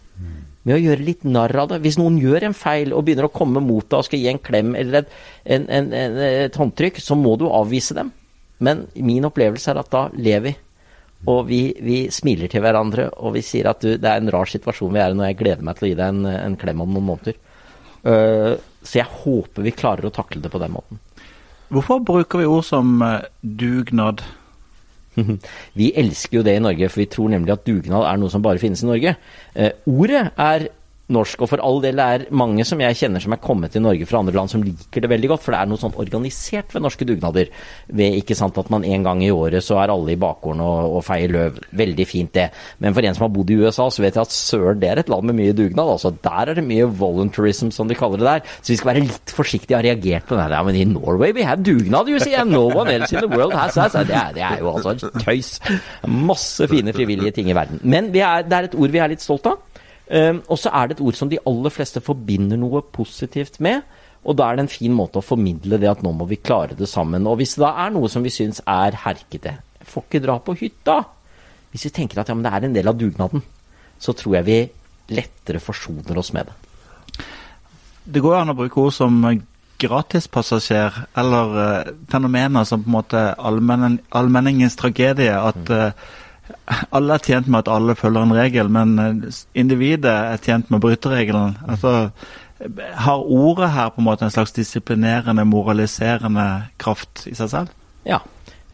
Med 0.67 0.77
å 0.77 0.83
gjøre 0.83 1.07
litt 1.07 1.25
narr 1.25 1.55
av 1.63 1.71
det. 1.71 1.81
Hvis 1.85 1.99
noen 2.01 2.19
gjør 2.19 2.49
en 2.49 2.57
feil 2.57 2.93
og 2.93 3.07
begynner 3.07 3.29
å 3.29 3.35
komme 3.35 3.63
mot 3.63 3.87
deg 3.87 4.01
og 4.01 4.07
skal 4.09 4.23
gi 4.23 4.31
en 4.33 4.43
klem 4.43 4.75
eller 4.79 5.05
et, 5.05 5.17
en, 5.57 5.67
en, 5.71 5.91
en, 5.95 6.23
et 6.27 6.59
håndtrykk, 6.59 6.99
så 7.03 7.15
må 7.19 7.37
du 7.39 7.47
avvise 7.47 7.95
dem. 7.97 8.11
Men 8.59 8.87
min 8.95 9.29
opplevelse 9.29 9.71
er 9.71 9.81
at 9.83 9.93
da 9.93 10.07
ler 10.17 10.43
vi. 10.47 10.55
Og 11.31 11.47
vi, 11.49 11.61
vi 11.83 11.99
smiler 12.13 12.51
til 12.51 12.63
hverandre, 12.63 13.09
og 13.25 13.35
vi 13.35 13.43
sier 13.47 13.71
at 13.71 13.83
du, 13.83 13.95
det 13.97 14.11
er 14.11 14.21
en 14.21 14.31
rar 14.35 14.51
situasjon 14.51 14.93
vi 14.95 15.01
er 15.03 15.15
i 15.15 15.17
når 15.17 15.31
jeg 15.31 15.39
gleder 15.41 15.67
meg 15.67 15.79
til 15.79 15.87
å 15.87 15.91
gi 15.91 15.99
deg 15.99 16.13
en, 16.13 16.27
en 16.29 16.59
klem 16.61 16.83
om 16.85 16.93
noen 16.93 17.09
måneder. 17.13 17.39
Uh, 18.07 18.55
så 18.87 19.01
jeg 19.01 19.11
håper 19.25 19.67
vi 19.67 19.75
klarer 19.75 20.07
å 20.07 20.15
takle 20.15 20.43
det 20.45 20.53
på 20.53 20.61
den 20.63 20.75
måten. 20.77 21.01
Hvorfor 21.73 22.03
bruker 22.07 22.43
vi 22.43 22.51
ord 22.51 22.67
som 22.69 23.01
uh, 23.03 23.25
dugnad? 23.43 24.23
vi 25.79 25.93
elsker 25.97 26.41
jo 26.41 26.45
det 26.47 26.57
i 26.57 26.63
Norge, 26.63 26.91
for 26.93 27.03
vi 27.03 27.09
tror 27.13 27.33
nemlig 27.33 27.55
at 27.57 27.67
dugnad 27.67 28.07
er 28.09 28.21
noe 28.21 28.33
som 28.33 28.45
bare 28.45 28.63
finnes 28.63 28.83
i 28.85 28.91
Norge. 28.91 29.17
Eh, 29.55 29.73
ordet 29.87 30.27
er 30.37 30.69
norsk, 31.13 31.43
og 31.45 31.51
for 31.53 31.63
all 31.63 31.81
del 31.85 32.01
er 32.03 32.27
mange 32.35 32.65
som 32.67 32.81
jeg 32.83 32.99
kjenner 32.99 33.23
som 33.23 33.35
er 33.37 33.43
kommet 33.43 33.75
til 33.75 33.85
Norge 33.85 34.07
fra 34.09 34.21
andre 34.23 34.35
land 34.35 34.51
som 34.51 34.65
liker 34.65 35.05
det 35.05 35.11
veldig 35.13 35.31
godt, 35.33 35.45
for 35.45 35.55
det 35.55 35.61
er 35.61 35.71
noe 35.71 35.81
sånn 35.81 35.95
organisert 36.03 36.75
ved 36.75 36.85
norske 36.85 37.07
dugnader. 37.09 37.51
Ved 37.87 38.19
ikke 38.21 38.37
sant 38.39 38.59
at 38.59 38.71
man 38.73 38.87
en 38.87 39.07
gang 39.07 39.23
i 39.23 39.31
året 39.35 39.65
så 39.65 39.79
er 39.83 39.93
alle 39.95 40.17
i 40.17 40.21
bakgården 40.21 40.63
og, 40.65 40.97
og 40.99 41.05
feier 41.07 41.33
løv. 41.33 41.61
Veldig 41.77 42.07
fint 42.09 42.33
det. 42.35 42.49
Men 42.83 42.97
for 42.97 43.07
en 43.07 43.17
som 43.17 43.27
har 43.27 43.33
bodd 43.37 43.53
i 43.55 43.59
USA, 43.61 43.89
så 43.93 44.03
vet 44.03 44.19
jeg 44.19 44.27
at 44.27 44.35
søren, 44.35 44.83
det 44.83 44.91
er 44.91 45.03
et 45.03 45.13
land 45.13 45.31
med 45.31 45.39
mye 45.39 45.55
dugnad. 45.57 45.93
altså 45.95 46.13
Der 46.25 46.53
er 46.53 46.59
det 46.59 46.67
mye 46.67 46.89
voluntarism, 46.91 47.71
som 47.75 47.89
de 47.89 47.99
kaller 47.99 48.23
det 48.23 48.29
der. 48.31 48.57
Så 48.61 48.75
vi 48.75 48.81
skal 48.81 48.93
være 48.95 49.07
litt 49.07 49.35
forsiktige. 49.37 49.77
og 49.77 49.85
reagere 49.87 50.21
på 50.27 50.37
det. 50.39 50.51
Ja, 50.51 50.63
men 50.63 50.77
i 50.79 50.85
Norway 50.85 51.33
we 51.37 51.45
have 51.45 51.63
dugnad, 51.63 52.09
you 52.09 52.19
see, 52.19 52.35
and 52.35 52.51
no 52.51 52.67
one 52.67 52.91
else 52.91 53.13
in 53.13 53.21
the 53.21 53.29
world 53.29 53.53
has 53.53 53.75
that. 53.75 53.93
Det 53.93 54.35
det 54.35 54.43
er 54.43 54.59
jo 54.61 54.73
altså 54.75 55.11
tøys. 55.21 55.61
Masse 56.07 56.69
fine 56.69 56.93
frivillige 56.93 57.31
ting 57.31 57.51
i 57.51 57.55
verden. 57.55 57.81
Men 57.83 58.11
er, 58.17 58.43
det 58.43 58.53
er 58.53 58.69
et 58.71 58.75
ord 58.75 58.91
vi 58.95 58.99
er 58.99 59.13
litt 59.13 59.23
stolt 59.25 59.47
av. 59.47 59.61
Um, 60.07 60.43
og 60.47 60.59
så 60.63 60.71
er 60.71 60.87
det 60.87 60.97
et 60.97 61.05
ord 61.07 61.17
som 61.19 61.31
de 61.31 61.41
aller 61.51 61.73
fleste 61.75 62.03
forbinder 62.05 62.61
noe 62.61 62.85
positivt 62.95 63.59
med. 63.65 63.83
Og 64.27 64.37
da 64.39 64.49
er 64.49 64.59
det 64.59 64.67
en 64.67 64.73
fin 64.73 64.95
måte 64.95 65.21
å 65.21 65.25
formidle 65.25 65.79
det 65.83 65.91
at 65.91 66.03
nå 66.03 66.13
må 66.15 66.27
vi 66.31 66.39
klare 66.43 66.79
det 66.79 66.89
sammen. 66.91 67.27
Og 67.27 67.39
hvis 67.41 67.57
det 67.57 67.65
da 67.65 67.73
er 67.85 67.95
noe 67.95 68.11
som 68.11 68.27
vi 68.27 68.33
syns 68.35 68.63
er 68.63 68.99
herkete, 69.05 69.57
får 69.87 70.07
ikke 70.07 70.23
dra 70.25 70.39
på 70.43 70.57
hytta. 70.59 71.01
Hvis 71.71 71.87
vi 71.89 71.95
tenker 71.95 72.23
at 72.23 72.31
ja, 72.31 72.35
det 72.35 72.53
er 72.53 72.67
en 72.67 72.75
del 72.75 72.91
av 72.91 72.99
dugnaden, 72.99 73.43
så 73.99 74.15
tror 74.17 74.39
jeg 74.39 74.49
vi 74.49 74.61
lettere 75.17 75.63
forsoner 75.63 76.19
oss 76.19 76.33
med 76.35 76.51
det. 76.51 77.27
Det 78.07 78.23
går 78.23 78.41
an 78.41 78.55
å 78.55 78.59
bruke 78.59 78.83
ord 78.83 78.95
som 78.95 79.19
gratispassasjer, 79.77 81.03
eller 81.21 81.57
uh, 81.59 81.91
fenomener 82.11 82.65
som 82.65 82.83
på 82.83 82.89
en 82.89 82.97
måte 82.97 83.23
allmenningens 83.37 84.79
tragedie. 84.79 85.35
At 85.35 85.71
uh, 85.71 85.91
alle 86.95 87.17
er 87.17 87.25
tjent 87.25 87.49
med 87.51 87.65
at 87.65 87.71
alle 87.73 87.97
følger 87.99 88.27
en 88.27 88.35
regel, 88.37 88.71
men 88.73 88.99
eh, 89.03 89.41
individet 89.59 90.13
er 90.13 90.43
tjent 90.43 90.71
med 90.71 90.81
å 90.81 90.87
bryte 90.87 91.13
regelen. 91.13 91.57
Altså, 91.67 92.11
har 92.97 93.27
ordet 93.27 93.73
her 93.75 93.91
på 93.93 94.01
en 94.01 94.09
måte 94.09 94.25
en 94.27 94.33
slags 94.33 94.55
disiplinerende, 94.57 95.45
moraliserende 95.49 96.47
kraft 96.81 97.27
i 97.29 97.35
seg 97.37 97.53
selv? 97.53 97.77
Ja. 98.09 98.23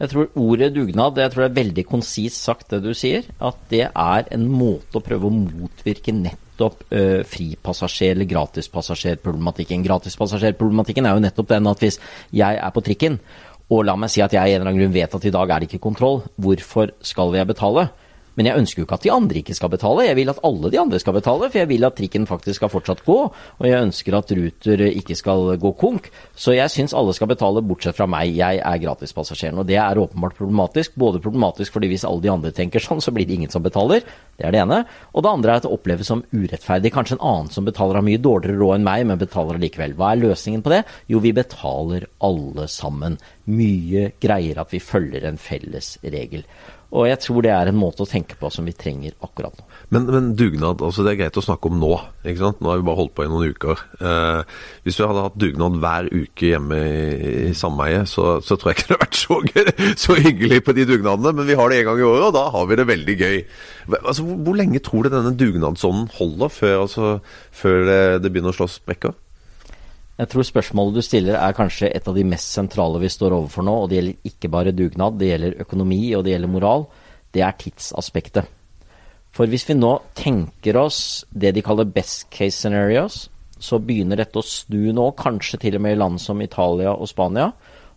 Jeg 0.02 0.10
tror 0.10 0.38
ordet 0.40 0.72
dugnad 0.74 1.18
jeg 1.20 1.30
tror 1.30 1.44
det 1.44 1.50
er 1.52 1.58
veldig 1.60 1.82
konsist 1.86 2.42
sagt, 2.42 2.72
det 2.72 2.80
du 2.82 2.90
sier. 2.96 3.26
At 3.38 3.58
det 3.70 3.84
er 3.86 4.30
en 4.34 4.48
måte 4.50 4.98
å 4.98 5.04
prøve 5.04 5.28
å 5.28 5.34
motvirke 5.34 6.14
nettopp 6.16 6.82
uh, 6.90 7.20
fripassasjer- 7.28 8.16
eller 8.16 8.26
gratispassasjerproblematikken. 8.32 9.84
Gratispassasjerproblematikken 9.86 11.06
er 11.06 11.14
jo 11.14 11.22
nettopp 11.22 11.52
den 11.54 11.70
at 11.70 11.84
hvis 11.84 12.00
jeg 12.34 12.58
er 12.58 12.74
på 12.74 12.82
trikken 12.82 13.20
og 13.70 13.84
la 13.86 13.94
meg 13.96 14.10
si 14.12 14.22
at 14.24 14.34
jeg 14.34 14.50
i 14.50 14.54
en 14.54 14.60
eller 14.60 14.72
annen 14.72 14.82
grunn 14.82 14.94
vet 14.94 15.14
at 15.16 15.26
i 15.28 15.32
dag 15.34 15.50
er 15.50 15.62
det 15.62 15.70
ikke 15.70 15.84
kontroll. 15.86 16.22
Hvorfor 16.40 16.92
skal 17.04 17.34
jeg 17.36 17.48
betale? 17.48 17.88
Men 18.38 18.48
jeg 18.48 18.62
ønsker 18.62 18.80
jo 18.80 18.86
ikke 18.86 18.96
at 18.96 19.04
de 19.04 19.12
andre 19.12 19.40
ikke 19.42 19.56
skal 19.56 19.72
betale. 19.72 20.06
Jeg 20.06 20.16
vil 20.16 20.32
at 20.32 20.40
alle 20.46 20.70
de 20.72 20.80
andre 20.80 21.00
skal 21.02 21.16
betale, 21.16 21.50
for 21.50 21.60
jeg 21.60 21.68
vil 21.68 21.86
at 21.88 21.96
trikken 21.98 22.26
faktisk 22.28 22.60
skal 22.60 22.72
fortsatt 22.72 23.02
gå. 23.04 23.18
Og 23.60 23.66
jeg 23.68 23.84
ønsker 23.88 24.16
at 24.16 24.32
Ruter 24.38 24.84
ikke 24.88 25.16
skal 25.18 25.52
gå 25.60 25.72
konk. 25.80 26.08
Så 26.32 26.56
jeg 26.56 26.72
syns 26.72 26.96
alle 26.96 27.14
skal 27.16 27.30
betale, 27.32 27.64
bortsett 27.66 27.98
fra 27.98 28.08
meg. 28.10 28.32
Jeg 28.38 28.62
er 28.64 28.82
gratispassasjeren. 28.86 29.60
Og 29.60 29.68
det 29.68 29.78
er 29.80 30.00
åpenbart 30.00 30.38
problematisk. 30.38 30.96
Både 31.00 31.20
problematisk 31.22 31.76
fordi 31.76 31.92
hvis 31.92 32.06
alle 32.08 32.24
de 32.24 32.32
andre 32.32 32.54
tenker 32.56 32.82
sånn, 32.82 33.02
så 33.04 33.12
blir 33.14 33.28
det 33.28 33.36
ingen 33.36 33.52
som 33.52 33.64
betaler. 33.64 34.04
Det 34.38 34.48
er 34.48 34.54
det 34.54 34.62
ene. 34.64 34.82
Og 35.12 35.24
det 35.24 35.32
andre 35.32 35.52
er 35.52 35.60
at 35.60 35.68
det 35.68 35.74
oppleves 35.74 36.08
som 36.08 36.24
urettferdig. 36.32 36.92
Kanskje 36.94 37.18
en 37.18 37.26
annen 37.28 37.52
som 37.52 37.68
betaler 37.68 38.00
har 38.00 38.06
mye 38.06 38.20
dårligere 38.22 38.60
råd 38.60 38.78
enn 38.78 38.88
meg, 38.88 39.06
men 39.08 39.20
betaler 39.20 39.60
likevel. 39.60 39.96
Hva 39.98 40.14
er 40.14 40.24
løsningen 40.24 40.64
på 40.64 40.72
det? 40.72 40.84
Jo, 41.12 41.20
vi 41.24 41.34
betaler 41.36 42.08
alle 42.24 42.68
sammen. 42.70 43.20
Mye 43.52 44.12
greier 44.22 44.62
at 44.62 44.72
vi 44.72 44.80
følger 44.82 45.26
en 45.28 45.40
felles 45.40 45.96
regel. 46.02 46.46
Og 46.92 47.06
jeg 47.08 47.20
tror 47.24 47.44
det 47.44 47.52
er 47.54 47.70
en 47.70 47.78
måte 47.80 48.04
å 48.04 48.08
tenke 48.08 48.36
på 48.36 48.50
som 48.52 48.66
vi 48.68 48.74
trenger 48.76 49.14
akkurat 49.24 49.54
nå. 49.56 49.64
Men, 49.94 50.08
men 50.12 50.26
dugnad, 50.36 50.82
altså 50.84 51.04
det 51.04 51.14
er 51.14 51.18
greit 51.22 51.38
å 51.40 51.44
snakke 51.44 51.70
om 51.70 51.78
nå. 51.80 51.92
ikke 52.20 52.42
sant? 52.42 52.60
Nå 52.60 52.68
har 52.68 52.80
vi 52.80 52.86
bare 52.88 53.00
holdt 53.00 53.14
på 53.16 53.24
i 53.24 53.30
noen 53.32 53.54
uker. 53.54 53.80
Eh, 53.96 54.58
hvis 54.84 55.00
vi 55.00 55.06
hadde 55.08 55.24
hatt 55.24 55.38
dugnad 55.40 55.78
hver 55.80 56.10
uke 56.12 56.50
hjemme 56.50 56.80
i, 56.84 57.32
i 57.48 57.54
sameiet, 57.56 58.12
så, 58.12 58.36
så, 58.44 58.58
tror 58.60 58.72
jeg 58.72 58.78
ikke 58.78 58.90
det 58.90 58.98
hadde 58.98 59.06
vært 59.06 59.20
så, 59.22 59.40
så, 60.04 60.18
hyggelig 60.20 60.60
på 60.66 60.76
de 60.76 60.86
dugnadene. 60.92 61.32
Men 61.40 61.48
vi 61.48 61.56
har 61.56 61.72
det 61.72 61.80
en 61.80 61.90
gang 61.90 62.04
i 62.04 62.08
året, 62.10 62.28
og 62.28 62.36
da 62.36 62.46
har 62.58 62.68
vi 62.68 62.80
det 62.82 62.88
veldig 62.92 63.18
gøy. 63.24 63.42
Altså, 64.02 64.28
Hvor, 64.28 64.40
hvor 64.44 64.60
lenge 64.60 64.84
tror 64.84 65.08
du 65.08 65.14
denne 65.16 65.36
dugnadsånden 65.40 66.12
holder 66.20 66.56
før, 66.60 66.78
altså, 66.84 67.18
før 67.56 67.86
det, 67.88 68.00
det 68.26 68.34
begynner 68.34 68.52
å 68.52 68.60
slå 68.60 68.68
sprekker? 68.68 69.16
Jeg 70.22 70.30
tror 70.30 70.46
spørsmålet 70.46 70.94
du 70.94 71.02
stiller 71.02 71.34
er 71.34 71.54
kanskje 71.56 71.88
et 71.90 72.06
av 72.06 72.14
de 72.14 72.22
mest 72.22 72.52
sentrale 72.54 73.00
vi 73.02 73.08
står 73.10 73.34
overfor 73.34 73.64
nå. 73.66 73.72
Og 73.82 73.88
det 73.90 73.96
gjelder 73.98 74.28
ikke 74.30 74.50
bare 74.54 74.74
dugnad, 74.76 75.16
det 75.18 75.32
gjelder 75.32 75.56
økonomi 75.64 76.02
og 76.14 76.22
det 76.22 76.36
gjelder 76.36 76.52
moral. 76.52 76.84
Det 77.34 77.42
er 77.42 77.56
tidsaspektet. 77.58 78.46
For 79.34 79.50
hvis 79.50 79.66
vi 79.66 79.74
nå 79.74 79.96
tenker 80.14 80.78
oss 80.78 81.00
det 81.32 81.54
de 81.56 81.64
kaller 81.64 81.90
best 81.90 82.28
case 82.30 82.60
scenarios, 82.60 83.24
så 83.58 83.80
begynner 83.82 84.20
dette 84.20 84.38
å 84.38 84.46
snu 84.46 84.92
nå, 84.94 85.08
kanskje 85.18 85.58
til 85.64 85.78
og 85.78 85.82
med 85.82 85.96
i 85.96 85.98
land 85.98 86.22
som 86.22 86.42
Italia 86.44 86.92
og 86.94 87.10
Spania. 87.10 87.48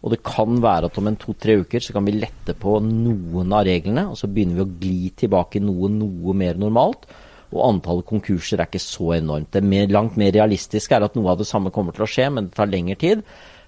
Og 0.02 0.14
det 0.14 0.24
kan 0.26 0.58
være 0.64 0.90
at 0.90 0.98
om 0.98 1.12
en 1.12 1.20
to-tre 1.22 1.60
uker 1.62 1.84
så 1.84 1.94
kan 1.94 2.08
vi 2.10 2.18
lette 2.18 2.58
på 2.58 2.80
noen 2.86 3.54
av 3.54 3.68
reglene, 3.70 4.08
og 4.10 4.18
så 4.18 4.30
begynner 4.32 4.62
vi 4.62 4.66
å 4.66 4.74
gli 4.82 5.14
tilbake 5.18 5.62
noe 5.62 5.92
noe 5.94 6.38
mer 6.38 6.58
normalt 6.62 7.06
og 7.54 7.66
antallet 7.68 8.08
konkurser 8.08 8.62
er 8.62 8.70
ikke 8.70 8.82
så 8.84 9.12
enormt. 9.18 9.52
Det 9.54 9.64
mer, 9.64 9.90
langt 9.92 10.18
mer 10.20 10.34
realistiske 10.36 10.96
er 10.96 11.06
at 11.06 11.18
noe 11.18 11.34
av 11.34 11.42
det 11.42 11.50
samme 11.50 11.74
kommer 11.74 11.96
til 11.96 12.06
å 12.06 12.10
skje, 12.10 12.30
men 12.34 12.48
det 12.48 12.58
tar 12.58 12.72
lengre 12.72 12.98
tid. 13.02 13.22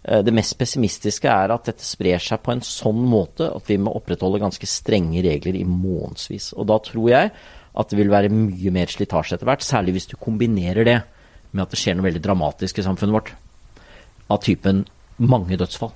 Eh, 0.04 0.24
det 0.26 0.34
mest 0.36 0.58
pessimistiske 0.60 1.30
er 1.30 1.54
at 1.54 1.70
dette 1.70 1.86
sprer 1.86 2.22
seg 2.24 2.42
på 2.44 2.56
en 2.56 2.63
sånn 2.66 3.04
måte 3.10 3.52
at 3.54 3.70
vi 3.70 3.80
må 3.82 3.94
opprettholde 3.98 4.42
ganske 4.44 4.70
strenge 4.70 5.24
regler 5.26 5.60
i 5.60 5.66
månedsvis. 5.68 6.54
Og 6.58 6.70
da 6.72 6.80
tror 6.84 7.12
jeg 7.13 7.32
at 7.78 7.92
det 7.92 8.00
vil 8.00 8.12
være 8.13 8.34
mye 8.34 8.74
mer 8.74 8.90
slitasje 8.90 9.38
etter 9.38 9.50
hvert, 9.50 9.66
særlig 9.66 9.98
hvis 9.98 10.12
du 10.12 10.18
kombinerer 10.18 10.88
det 10.88 10.98
med 11.52 11.63
at 11.66 11.74
det 11.74 11.80
skjer 11.82 11.98
noe 11.98 12.08
veldig 12.10 12.24
dramatisk 12.26 12.82
i 12.82 12.88
samfunnet 12.88 13.20
vårt. 13.20 13.32
Av 14.34 14.42
typen 14.44 14.86
mange 15.18 15.58
dødsfall. 15.60 15.94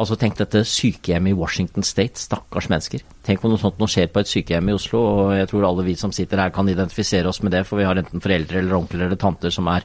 Altså 0.00 0.16
Tenk 0.16 0.38
dette 0.38 0.62
sykehjemmet 0.64 1.34
i 1.34 1.36
Washington 1.36 1.84
State. 1.84 2.16
Stakkars 2.22 2.70
mennesker. 2.72 3.02
Tenk 3.26 3.42
om 3.44 3.52
noe 3.52 3.60
sånt 3.60 3.80
nå 3.80 3.88
skjer 3.90 4.08
på 4.08 4.22
et 4.22 4.30
sykehjem 4.30 4.70
i 4.72 4.76
Oslo, 4.78 5.00
og 5.00 5.32
jeg 5.36 5.50
tror 5.50 5.66
alle 5.68 5.84
vi 5.84 5.96
som 6.00 6.12
sitter 6.16 6.40
her 6.40 6.54
kan 6.54 6.68
identifisere 6.72 7.28
oss 7.28 7.42
med 7.44 7.52
det, 7.52 7.66
for 7.68 7.80
vi 7.80 7.84
har 7.84 8.00
enten 8.00 8.22
foreldre 8.24 8.62
eller 8.62 8.78
onkler 8.78 9.06
eller 9.06 9.20
tanter 9.20 9.52
som 9.52 9.68
er 9.68 9.84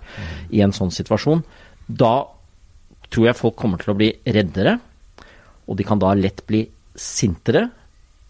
i 0.56 0.62
en 0.63 0.75
sånn 0.75 0.93
situasjon. 0.95 1.43
Da 1.88 2.13
tror 3.12 3.28
jeg 3.28 3.38
folk 3.38 3.58
kommer 3.60 3.82
til 3.82 3.91
å 3.91 3.97
bli 3.99 4.13
reddere, 4.23 4.78
og 5.67 5.80
de 5.80 5.88
kan 5.88 5.99
da 5.99 6.13
lett 6.15 6.45
bli 6.47 6.63
sintere. 6.95 7.67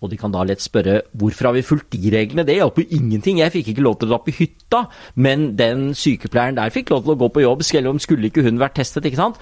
Og 0.03 0.09
de 0.11 0.17
kan 0.19 0.33
da 0.33 0.41
lett 0.45 0.61
spørre 0.61 0.99
hvorfor 1.17 1.49
har 1.49 1.55
vi 1.55 1.65
fulgt 1.65 1.93
de 1.95 2.11
reglene, 2.13 2.43
det 2.45 2.57
hjalp 2.57 2.81
jo 2.81 2.87
ingenting, 2.97 3.39
jeg 3.41 3.53
fikk 3.53 3.71
ikke 3.71 3.85
lov 3.85 3.99
til 3.99 4.09
å 4.09 4.15
dra 4.15 4.19
på 4.25 4.33
hytta, 4.37 4.81
men 5.21 5.51
den 5.57 5.93
sykepleieren 5.97 6.57
der 6.57 6.73
fikk 6.73 6.91
lov 6.93 7.05
til 7.05 7.13
å 7.13 7.19
gå 7.21 7.29
på 7.33 7.45
jobb, 7.45 7.63
selv 7.65 7.93
om 7.93 8.01
skulle 8.01 8.29
ikke 8.29 8.43
hun 8.45 8.59
vært 8.61 8.75
testet, 8.81 9.07
ikke 9.07 9.21
sant. 9.21 9.39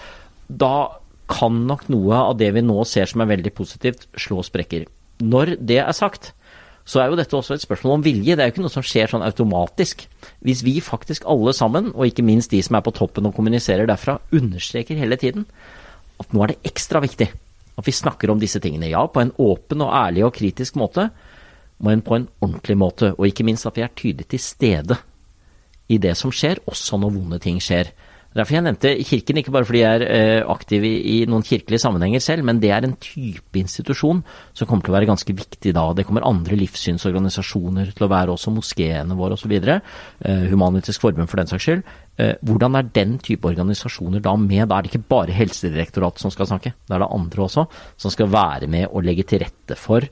Da 0.48 1.02
kan 1.30 1.64
nok 1.68 1.88
noe 1.94 2.20
av 2.32 2.38
det 2.40 2.52
vi 2.56 2.64
nå 2.66 2.84
ser 2.88 3.10
som 3.10 3.24
er 3.24 3.32
veldig 3.32 3.54
positivt, 3.56 4.08
slå 4.20 4.44
sprekker. 4.46 4.88
Når 5.24 5.56
det 5.64 5.80
er 5.84 5.96
sagt, 5.96 6.34
så 6.84 7.00
er 7.00 7.12
jo 7.12 7.18
dette 7.20 7.36
også 7.38 7.56
et 7.56 7.64
spørsmål 7.64 7.98
om 7.98 8.04
vilje. 8.04 8.36
Det 8.36 8.44
er 8.44 8.50
jo 8.50 8.56
ikke 8.56 8.66
noe 8.66 8.74
som 8.74 8.84
skjer 8.86 9.14
sånn 9.14 9.24
automatisk. 9.24 10.04
Hvis 10.44 10.66
vi 10.68 10.80
faktisk 10.84 11.28
alle 11.32 11.54
sammen, 11.56 11.94
og 11.94 12.10
ikke 12.10 12.26
minst 12.28 12.52
de 12.52 12.60
som 12.66 12.76
er 12.76 12.84
på 12.84 12.94
toppen 12.96 13.30
og 13.30 13.36
kommuniserer 13.38 13.88
derfra, 13.88 14.18
understreker 14.36 15.00
hele 15.00 15.20
tiden 15.20 15.48
at 16.22 16.36
nå 16.36 16.44
er 16.44 16.54
det 16.54 16.74
ekstra 16.74 17.02
viktig 17.04 17.30
at 17.74 17.88
vi 17.88 17.96
snakker 17.96 18.30
om 18.30 18.42
disse 18.42 18.62
tingene. 18.62 18.92
Ja, 18.92 19.06
på 19.08 19.22
en 19.24 19.34
åpen 19.42 19.82
og 19.82 19.94
ærlig 19.96 20.26
og 20.28 20.36
kritisk 20.36 20.78
måte, 20.78 21.10
men 21.84 22.04
på 22.06 22.18
en 22.20 22.28
ordentlig 22.44 22.78
måte. 22.78 23.14
Og 23.18 23.28
ikke 23.30 23.46
minst 23.48 23.66
at 23.66 23.78
vi 23.80 23.86
er 23.86 23.96
tydelig 23.96 24.28
til 24.30 24.44
stede 24.44 25.00
i 25.90 25.98
det 25.98 26.16
som 26.20 26.32
skjer, 26.32 26.62
også 26.70 27.00
når 27.02 27.16
vonde 27.16 27.40
ting 27.44 27.60
skjer. 27.64 27.90
Derfor 28.34 28.58
jeg 28.58 28.66
nevnte 28.66 28.94
Kirken, 29.06 29.40
ikke 29.40 29.54
bare 29.54 29.68
fordi 29.68 29.82
jeg 29.84 30.00
er 30.00 30.06
eh, 30.08 30.46
aktiv 30.50 30.86
i, 30.88 31.18
noen 31.30 31.46
kirkelige 31.46 31.82
sammenhenger 31.84 32.24
selv, 32.24 32.46
men 32.48 32.62
det 32.64 32.72
er 32.74 32.88
en 32.88 32.96
type 33.02 33.60
institusjon 33.60 34.24
som 34.58 34.70
kommer 34.70 34.86
til 34.86 34.94
å 34.94 34.98
være 34.98 35.10
ganske 35.12 35.36
viktig 35.38 35.74
da. 35.76 35.86
Det 35.94 36.08
kommer 36.08 36.26
andre 36.28 36.58
livssynsorganisasjoner 36.58 37.94
til 37.94 38.08
å 38.08 38.12
være 38.12 38.34
også, 38.34 38.54
moskeene 38.56 39.18
våre 39.20 39.38
osv. 39.38 39.54
Eh, 39.54 40.48
Human-Etisk 40.50 41.06
Forbund 41.06 41.30
for 41.30 41.42
den 41.42 41.52
saks 41.52 41.68
skyld. 41.68 41.86
Eh, 42.18 42.34
hvordan 42.46 42.78
er 42.78 42.90
den 42.94 43.16
type 43.24 43.48
organisasjoner 43.50 44.24
da 44.24 44.36
med? 44.38 44.66
Da 44.70 44.80
er 44.80 44.86
det 44.86 44.94
ikke 44.94 45.08
bare 45.14 45.38
Helsedirektoratet 45.38 46.26
som 46.26 46.34
skal 46.34 46.50
snakke, 46.50 46.74
da 46.90 46.98
er 46.98 47.06
det 47.06 47.14
andre 47.14 47.48
også 47.48 47.68
som 48.02 48.14
skal 48.14 48.34
være 48.34 48.70
med 48.70 48.90
og 48.90 49.06
legge 49.06 49.26
til 49.30 49.46
rette 49.46 49.78
for 49.80 50.06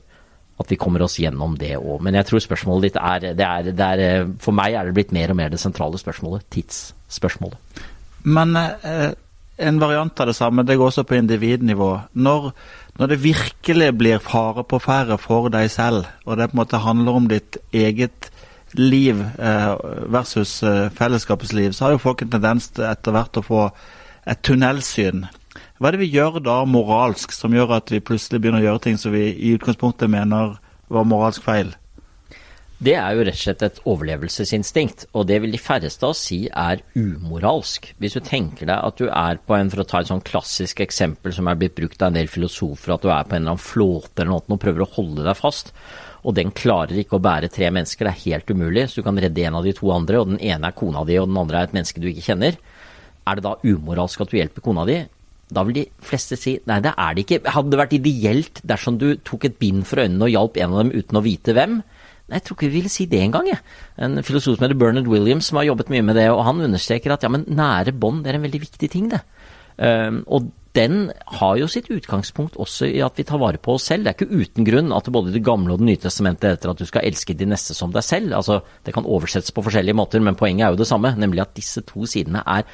at 0.62 0.70
vi 0.70 0.78
kommer 0.78 1.02
oss 1.04 1.18
gjennom 1.20 1.56
det 1.58 1.74
òg. 1.78 2.02
Men 2.04 2.18
jeg 2.18 2.28
tror 2.28 2.42
spørsmålet 2.44 2.90
ditt 2.90 3.00
er, 3.00 3.32
det 3.38 3.46
er, 3.46 3.70
det 3.72 3.88
er, 3.88 4.04
eh, 4.06 4.28
For 4.42 4.54
meg 4.56 4.76
er 4.76 4.86
det 4.86 4.96
blitt 4.96 5.14
mer 5.14 5.32
og 5.32 5.38
mer 5.38 5.52
det 5.52 5.60
sentrale 5.62 5.98
spørsmålet. 6.00 6.46
Tidsspørsmålet. 6.54 7.58
Men 8.22 8.56
eh, 8.56 9.12
en 9.56 9.78
variant 9.78 10.20
av 10.20 10.26
det 10.26 10.36
samme, 10.36 10.64
det 10.66 10.76
går 10.76 10.90
også 10.90 11.04
på 11.06 11.16
individnivå. 11.18 11.90
Når, 12.12 12.52
når, 12.98 13.10
det 13.12 13.22
virkelig 13.22 13.90
blir 13.98 14.22
fare 14.22 14.64
på 14.64 14.80
ferde 14.82 15.18
for 15.20 15.50
deg 15.52 15.70
selv, 15.70 16.08
og 16.24 16.38
det 16.38 16.50
på 16.50 16.56
en 16.56 16.62
måte 16.62 16.82
handler 16.82 17.18
om 17.18 17.28
ditt 17.30 17.58
eget 17.72 18.30
liv 18.78 19.20
eh, 19.20 19.74
versus 20.12 20.62
eh, 20.62 20.88
fellesskapets 20.96 21.52
liv, 21.52 21.72
så 21.72 21.86
har 21.86 21.96
jo 21.96 22.02
folk 22.02 22.22
en 22.24 22.32
tendens 22.32 22.70
til 22.72 22.88
etter 22.88 23.14
hvert 23.14 23.38
å 23.38 23.44
få 23.46 23.62
et 24.26 24.42
tunnelsyn. 24.46 25.26
Hva 25.76 25.90
er 25.90 25.96
det 25.96 26.04
vi 26.04 26.14
gjør 26.14 26.38
da 26.40 26.60
moralsk 26.68 27.34
som 27.34 27.54
gjør 27.54 27.76
at 27.80 27.90
vi 27.92 28.00
plutselig 28.00 28.40
begynner 28.40 28.62
å 28.62 28.68
gjøre 28.70 28.84
ting 28.86 28.98
som 29.00 29.12
vi 29.14 29.28
i 29.34 29.54
utgangspunktet 29.56 30.10
mener 30.10 30.56
var 30.92 31.08
moralsk 31.08 31.44
feil? 31.44 31.74
Det 32.82 32.96
er 32.98 33.14
jo 33.14 33.22
rett 33.22 33.36
og 33.36 33.38
slett 33.38 33.60
et 33.62 33.76
overlevelsesinstinkt, 33.86 35.04
og 35.14 35.28
det 35.28 35.36
vil 35.44 35.52
de 35.54 35.58
færreste 35.62 36.02
av 36.02 36.16
oss 36.16 36.22
si 36.26 36.38
er 36.48 36.80
umoralsk. 36.98 37.92
Hvis 38.02 38.16
du 38.16 38.24
tenker 38.26 38.66
deg 38.66 38.74
at 38.74 38.98
du 38.98 39.04
er 39.06 39.38
på 39.38 39.54
en, 39.54 39.68
for 39.70 39.84
å 39.84 39.86
ta 39.86 40.00
et 40.02 40.08
sånn 40.10 40.24
klassisk 40.26 40.82
eksempel 40.82 41.30
som 41.36 41.46
er 41.46 41.60
blitt 41.60 41.76
brukt 41.76 42.02
av 42.02 42.10
en 42.10 42.18
del 42.18 42.30
filosofer, 42.32 42.96
at 42.96 43.04
du 43.04 43.12
er 43.14 43.28
på 43.28 43.36
en 43.36 43.44
eller 43.44 43.54
annen 43.54 43.62
flåte 43.62 44.24
eller 44.24 44.32
noe 44.32 44.56
og 44.56 44.62
prøver 44.64 44.82
å 44.82 44.90
holde 44.96 45.28
deg 45.28 45.38
fast, 45.38 45.70
og 46.26 46.34
den 46.34 46.50
klarer 46.58 46.98
ikke 46.98 47.20
å 47.20 47.22
bære 47.22 47.52
tre 47.54 47.70
mennesker, 47.70 48.08
det 48.08 48.16
er 48.16 48.24
helt 48.24 48.50
umulig, 48.50 48.88
så 48.90 48.98
du 48.98 49.06
kan 49.06 49.22
redde 49.22 49.46
en 49.46 49.60
av 49.60 49.70
de 49.70 49.76
to 49.78 49.94
andre, 49.94 50.18
og 50.18 50.34
den 50.34 50.42
ene 50.42 50.72
er 50.72 50.78
kona 50.82 51.06
di, 51.06 51.20
og 51.22 51.30
den 51.30 51.38
andre 51.38 51.62
er 51.62 51.70
et 51.70 51.78
menneske 51.78 52.02
du 52.02 52.10
ikke 52.10 52.26
kjenner. 52.32 52.58
Er 53.30 53.38
det 53.38 53.46
da 53.46 53.56
umoralsk 53.62 54.26
at 54.26 54.34
du 54.34 54.40
hjelper 54.40 54.66
kona 54.66 54.90
di? 54.90 54.98
Da 55.54 55.62
vil 55.68 55.78
de 55.78 55.88
fleste 56.02 56.34
si 56.34 56.58
nei, 56.66 56.82
det 56.82 56.96
er 56.98 57.14
det 57.14 57.28
ikke. 57.28 57.44
Hadde 57.46 57.76
det 57.76 57.82
vært 57.84 57.98
ideelt 58.00 58.62
dersom 58.66 58.98
du 58.98 59.12
tok 59.22 59.46
et 59.46 59.58
bind 59.62 59.86
for 59.86 60.02
øynene 60.02 60.26
og 60.26 60.34
hjalp 60.34 60.58
en 60.58 60.72
av 60.74 60.82
dem 60.82 60.96
uten 60.96 61.22
å 61.22 61.26
vite 61.30 61.54
hvem? 61.54 61.82
Jeg 62.32 62.44
tror 62.44 62.56
ikke 62.56 62.68
vi 62.68 62.78
ville 62.78 62.92
si 62.92 63.06
det 63.10 63.20
engang, 63.22 63.50
jeg. 63.50 63.60
En 64.02 64.22
filosof 64.24 64.56
som 64.56 64.64
heter 64.66 64.78
Bernard 64.78 65.10
Williams 65.10 65.50
som 65.50 65.60
har 65.60 65.68
jobbet 65.68 65.92
mye 65.92 66.06
med 66.06 66.18
det, 66.18 66.30
og 66.32 66.44
han 66.48 66.64
understreker 66.64 67.14
at 67.14 67.24
ja, 67.26 67.30
men 67.32 67.46
nære 67.48 67.94
bånd 67.94 68.26
er 68.26 68.38
en 68.38 68.44
veldig 68.46 68.62
viktig 68.64 68.90
ting, 68.92 69.10
det. 69.12 69.22
Um, 69.78 70.20
og 70.28 70.50
den 70.76 71.10
har 71.38 71.56
jo 71.60 71.68
sitt 71.68 71.90
utgangspunkt 71.92 72.56
også 72.60 72.86
i 72.88 73.00
at 73.04 73.18
vi 73.20 73.26
tar 73.28 73.40
vare 73.40 73.60
på 73.60 73.74
oss 73.76 73.90
selv. 73.90 74.06
Det 74.06 74.12
er 74.12 74.16
ikke 74.16 74.40
uten 74.40 74.66
grunn 74.68 74.92
at 74.96 75.10
både 75.12 75.32
Det 75.34 75.44
gamle 75.44 75.74
og 75.74 75.82
Det 75.82 75.88
nye 75.88 76.00
testamentet 76.00 76.54
heter 76.54 76.72
at 76.72 76.80
du 76.80 76.88
skal 76.88 77.04
elske 77.04 77.36
de 77.36 77.48
neste 77.48 77.76
som 77.76 77.92
deg 77.92 78.04
selv. 78.04 78.32
Altså, 78.32 78.62
Det 78.84 78.94
kan 78.94 79.04
oversettes 79.04 79.52
på 79.52 79.64
forskjellige 79.64 79.96
måter, 79.96 80.20
men 80.20 80.34
poenget 80.34 80.66
er 80.66 80.70
jo 80.70 80.80
det 80.80 80.88
samme, 80.88 81.14
nemlig 81.16 81.42
at 81.42 81.54
disse 81.54 81.82
to 81.82 82.06
sidene 82.06 82.42
er 82.46 82.64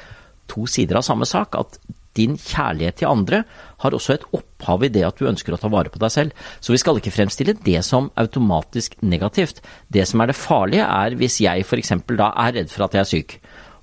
to 0.47 0.65
sider 0.65 0.95
av 0.95 1.03
samme 1.03 1.25
sak. 1.25 1.55
At 1.59 1.77
din 2.17 2.35
kjærlighet 2.37 2.99
til 2.99 3.09
andre 3.09 3.43
har 3.83 3.95
også 3.95 4.15
et 4.15 4.25
opphav 4.35 4.83
i 4.83 4.91
det 4.93 5.05
at 5.07 5.19
du 5.19 5.27
ønsker 5.29 5.55
å 5.55 5.59
ta 5.61 5.69
vare 5.71 5.91
på 5.93 6.01
deg 6.01 6.13
selv. 6.13 6.45
Så 6.59 6.73
vi 6.73 6.81
skal 6.81 6.99
ikke 6.99 7.13
fremstille 7.13 7.57
det 7.65 7.83
som 7.85 8.09
automatisk 8.19 8.97
negativt. 9.01 9.61
Det 9.87 10.07
som 10.09 10.21
er 10.21 10.31
det 10.31 10.39
farlige, 10.39 10.85
er 10.85 11.17
hvis 11.19 11.39
jeg 11.45 11.65
f.eks. 11.65 11.93
da 12.09 12.33
er 12.33 12.57
redd 12.59 12.73
for 12.73 12.87
at 12.87 12.97
jeg 12.97 13.05
er 13.05 13.11
syk, 13.13 13.39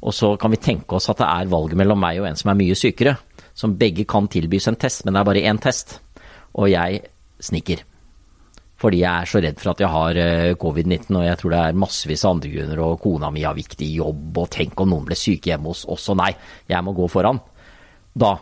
og 0.07 0.15
så 0.15 0.35
kan 0.41 0.53
vi 0.53 0.62
tenke 0.62 0.99
oss 0.99 1.09
at 1.11 1.23
det 1.23 1.29
er 1.29 1.51
valget 1.51 1.81
mellom 1.81 2.01
meg 2.03 2.21
og 2.21 2.29
en 2.29 2.39
som 2.39 2.53
er 2.53 2.61
mye 2.61 2.77
sykere, 2.79 3.17
som 3.57 3.77
begge 3.79 4.05
kan 4.09 4.29
tilbys 4.29 4.69
en 4.69 4.79
test, 4.79 5.05
men 5.05 5.15
det 5.15 5.23
er 5.23 5.29
bare 5.31 5.45
én 5.49 5.61
test, 5.62 6.01
og 6.57 6.69
jeg 6.71 7.07
sniker. 7.43 7.83
Fordi 8.77 9.01
jeg 9.01 9.09
er 9.09 9.29
så 9.31 9.41
redd 9.41 9.61
for 9.61 9.73
at 9.73 9.81
jeg 9.81 9.89
har 9.89 10.19
eh, 10.21 10.55
covid-19, 10.61 11.09
og 11.17 11.25
jeg 11.25 11.39
tror 11.41 11.53
det 11.55 11.61
er 11.65 11.79
massevis 11.81 12.25
av 12.27 12.35
andre 12.35 12.51
grunner, 12.53 12.83
og 12.85 12.99
kona 13.01 13.31
mi 13.33 13.47
har 13.47 13.57
viktig 13.57 13.89
jobb, 13.97 14.43
og 14.43 14.51
tenk 14.53 14.83
om 14.85 14.93
noen 14.93 15.07
ble 15.09 15.17
syke 15.17 15.49
hjemme 15.49 15.73
hos 15.73 15.87
oss, 15.89 16.11
og 16.12 16.19
nei, 16.21 16.35
jeg 16.69 16.85
må 16.85 16.93
gå 16.97 17.09
foran. 17.09 17.41
Da 18.17 18.37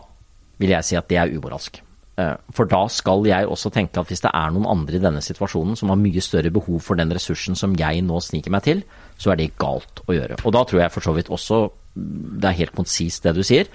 vil 0.62 0.70
jeg 0.70 0.86
si 0.86 0.98
at 0.98 1.10
det 1.10 1.18
er 1.18 1.34
umoralsk. 1.34 1.80
Eh, 2.14 2.34
for 2.54 2.70
da 2.70 2.84
skal 2.92 3.24
jeg 3.26 3.48
også 3.50 3.72
tenke 3.74 3.98
at 3.98 4.10
hvis 4.10 4.22
det 4.22 4.30
er 4.30 4.52
noen 4.54 4.68
andre 4.70 5.00
i 5.00 5.02
denne 5.02 5.22
situasjonen 5.24 5.74
som 5.78 5.90
har 5.90 5.98
mye 5.98 6.22
større 6.22 6.52
behov 6.54 6.78
for 6.86 7.00
den 7.00 7.10
ressursen 7.14 7.58
som 7.58 7.74
jeg 7.78 8.04
nå 8.06 8.20
sniker 8.22 8.54
meg 8.54 8.62
til, 8.66 8.84
så 9.18 9.32
er 9.32 9.40
det 9.40 9.54
galt 9.58 10.04
å 10.06 10.14
gjøre. 10.14 10.38
Og 10.44 10.54
da 10.54 10.62
tror 10.62 10.84
jeg 10.84 10.94
for 10.94 11.06
så 11.06 11.16
vidt 11.16 11.32
også 11.34 11.64
det 11.94 12.48
er 12.48 12.58
helt 12.58 12.74
konsist 12.74 13.26
det 13.26 13.34
du 13.36 13.42
sier, 13.46 13.68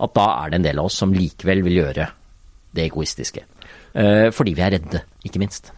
at 0.00 0.12
da 0.16 0.26
er 0.42 0.52
det 0.52 0.60
en 0.60 0.68
del 0.68 0.78
av 0.80 0.88
oss 0.88 1.00
som 1.02 1.12
likevel 1.12 1.60
vil 1.66 1.82
gjøre 1.82 2.06
det 2.76 2.86
egoistiske. 2.86 3.44
Eh, 3.92 4.28
fordi 4.32 4.54
vi 4.56 4.64
er 4.64 4.76
redde, 4.76 5.02
ikke 5.24 5.40
minst. 5.42 5.72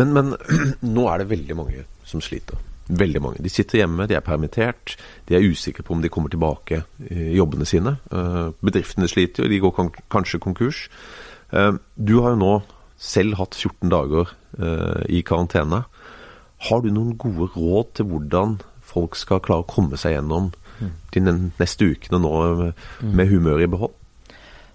Men, 0.00 0.12
men 0.16 0.32
nå 0.96 1.08
er 1.10 1.20
det 1.20 1.32
veldig 1.32 1.58
mange 1.58 1.84
som 2.08 2.22
sliter. 2.24 2.60
Veldig 2.88 3.20
mange. 3.24 3.40
De 3.40 3.48
sitter 3.48 3.80
hjemme, 3.80 4.04
de 4.08 4.16
er 4.16 4.24
permittert. 4.24 4.96
De 5.28 5.36
er 5.36 5.46
usikre 5.46 5.84
på 5.84 5.94
om 5.94 6.02
de 6.04 6.10
kommer 6.12 6.32
tilbake 6.32 6.82
i 7.08 7.32
jobbene 7.38 7.64
sine. 7.68 7.96
Eh, 8.12 8.50
bedriftene 8.60 9.08
sliter 9.08 9.44
jo, 9.44 9.50
de 9.50 9.60
går 9.62 9.92
kanskje 10.12 10.42
konkurs. 10.44 10.82
Eh, 11.52 11.72
du 11.96 12.18
har 12.20 12.34
jo 12.34 12.42
nå 12.42 12.52
selv 13.00 13.38
hatt 13.40 13.56
14 13.56 13.88
dager 13.92 14.34
eh, 14.58 15.00
i 15.16 15.24
karantene. 15.24 15.84
Har 16.68 16.84
du 16.84 16.90
noen 16.92 17.16
gode 17.16 17.48
råd 17.56 17.96
til 17.96 18.10
hvordan 18.12 18.58
folk 18.84 19.16
skal 19.16 19.40
klare 19.44 19.64
å 19.64 19.68
komme 19.68 19.96
seg 20.00 20.18
gjennom 20.18 20.52
de 21.14 21.20
neste 21.24 21.86
ukene 21.88 22.18
nå 22.20 22.32
med 23.00 23.30
humøret 23.30 23.64
i 23.64 23.70
behold? 23.72 23.96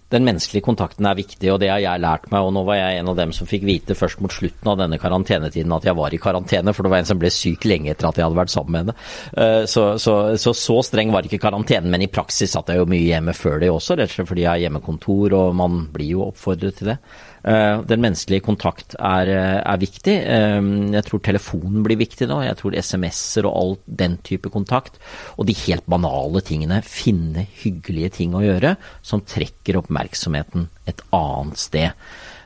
Den 0.09 0.25
menneskelige 0.25 0.65
kontakten 0.65 1.05
er 1.05 1.17
viktig, 1.17 1.51
og 1.53 1.59
det 1.61 1.69
har 1.69 1.81
jeg 1.83 2.01
lært 2.01 2.27
meg. 2.33 2.45
Og 2.45 2.53
nå 2.55 2.63
var 2.67 2.79
jeg 2.79 2.99
en 2.99 3.11
av 3.11 3.17
dem 3.19 3.33
som 3.35 3.49
fikk 3.49 3.65
vite 3.67 3.97
først 3.97 4.21
mot 4.23 4.33
slutten 4.33 4.71
av 4.71 4.79
denne 4.81 4.97
karantenetiden 5.01 5.75
at 5.75 5.85
jeg 5.85 5.97
var 5.97 6.15
i 6.15 6.21
karantene, 6.21 6.73
for 6.73 6.85
det 6.85 6.93
var 6.93 7.03
en 7.03 7.09
som 7.11 7.21
ble 7.21 7.31
syk 7.33 7.67
lenge 7.69 7.93
etter 7.93 8.09
at 8.09 8.17
jeg 8.17 8.25
hadde 8.25 8.39
vært 8.39 8.53
sammen 8.53 8.73
med 8.73 8.81
henne. 8.83 8.97
Eh, 9.37 9.63
så 9.69 9.85
så, 10.01 10.15
så, 10.41 10.53
så 10.57 10.79
streng 10.85 11.13
var 11.13 11.27
ikke 11.27 11.41
karantenen, 11.41 11.91
men 11.93 12.05
i 12.05 12.11
praksis 12.11 12.55
satt 12.55 12.71
jeg 12.71 12.81
jo 12.81 12.89
mye 12.89 13.05
hjemme 13.05 13.35
før 13.37 13.59
det 13.61 13.71
også, 13.73 13.99
rett 13.99 14.11
og 14.11 14.17
slett 14.17 14.31
fordi 14.31 14.45
jeg 14.45 14.51
har 14.51 14.63
hjemmekontor, 14.65 15.35
og 15.37 15.57
man 15.57 15.83
blir 15.93 16.15
jo 16.17 16.25
oppfordret 16.29 16.79
til 16.79 16.93
det. 16.93 16.99
Eh, 17.43 17.81
den 17.87 18.01
menneskelige 18.03 18.43
kontakt 18.43 18.95
er, 18.99 19.29
eh, 19.31 19.59
er, 19.63 19.77
viktig. 19.79 20.15
Eh, 20.27 20.59
jeg 20.91 21.05
tror 21.07 21.21
telefonen 21.23 21.83
blir 21.83 21.97
viktig 21.97 22.27
nå. 22.27 22.41
Jeg 22.43 22.57
tror 22.59 22.75
SMS-er 22.75 23.47
og 23.47 23.55
all 23.55 23.77
den 23.87 24.17
type 24.17 24.49
kontakt. 24.51 24.99
Og 25.37 25.47
de 25.47 25.53
helt 25.53 25.85
banale 25.87 26.41
tingene. 26.41 26.83
Finne 26.83 27.47
hyggelige 27.63 28.11
ting 28.11 28.33
å 28.33 28.43
gjøre 28.43 28.75
som 29.01 29.21
trekker 29.21 29.79
oppmerksomheten 29.79 30.67
et 30.87 31.01
annet 31.13 31.57
sted. 31.57 31.91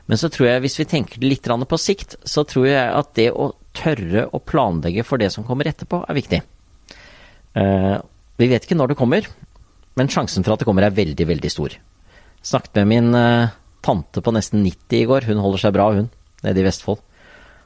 Men 0.06 0.18
så 0.18 0.28
tror 0.28 0.46
jeg, 0.46 0.60
hvis 0.60 0.78
vi 0.78 0.84
tenker 0.84 1.18
det 1.18 1.28
litt 1.28 1.42
på 1.42 1.78
sikt, 1.80 2.16
så 2.24 2.44
tror 2.44 2.66
jeg 2.66 2.92
at 2.92 3.14
det 3.14 3.32
å 3.32 3.54
tørre 3.72 4.28
å 4.30 4.38
planlegge 4.38 5.02
for 5.02 5.16
det 5.16 5.32
som 5.32 5.44
kommer 5.44 5.64
etterpå, 5.64 6.04
er 6.06 6.14
viktig. 6.14 6.42
Vi 8.36 8.48
vet 8.50 8.64
ikke 8.66 8.76
når 8.76 8.88
det 8.88 8.98
kommer, 8.98 9.26
men 9.96 10.08
sjansen 10.08 10.44
for 10.44 10.52
at 10.52 10.58
det 10.58 10.66
kommer 10.66 10.82
er 10.82 10.90
veldig, 10.90 11.26
veldig 11.26 11.50
stor. 11.50 11.72
Snakket 12.42 12.74
med 12.74 12.86
min 12.86 13.48
tante 13.84 14.22
på 14.24 14.32
nesten 14.34 14.64
90 14.64 15.02
i 15.02 15.08
går. 15.10 15.28
Hun 15.30 15.42
holder 15.44 15.66
seg 15.66 15.76
bra, 15.76 15.90
hun, 15.94 16.10
nede 16.44 16.62
i 16.62 16.66
Vestfold. 16.66 17.02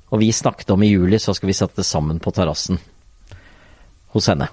Og 0.08 0.22
vi 0.22 0.32
snakket 0.32 0.70
om 0.72 0.82
i 0.82 0.90
juli, 0.90 1.18
så 1.20 1.34
skal 1.36 1.50
vi 1.50 1.56
sette 1.56 1.84
sammen 1.84 2.20
på 2.22 2.32
terrassen 2.34 2.80
hos 4.14 4.30
henne. 4.30 4.48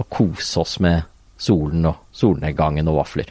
Og 0.00 0.08
kose 0.10 0.58
oss 0.62 0.78
med 0.82 1.06
solen 1.42 1.86
og 1.90 2.02
solnedgangen 2.14 2.90
og 2.90 3.02
vafler. 3.02 3.30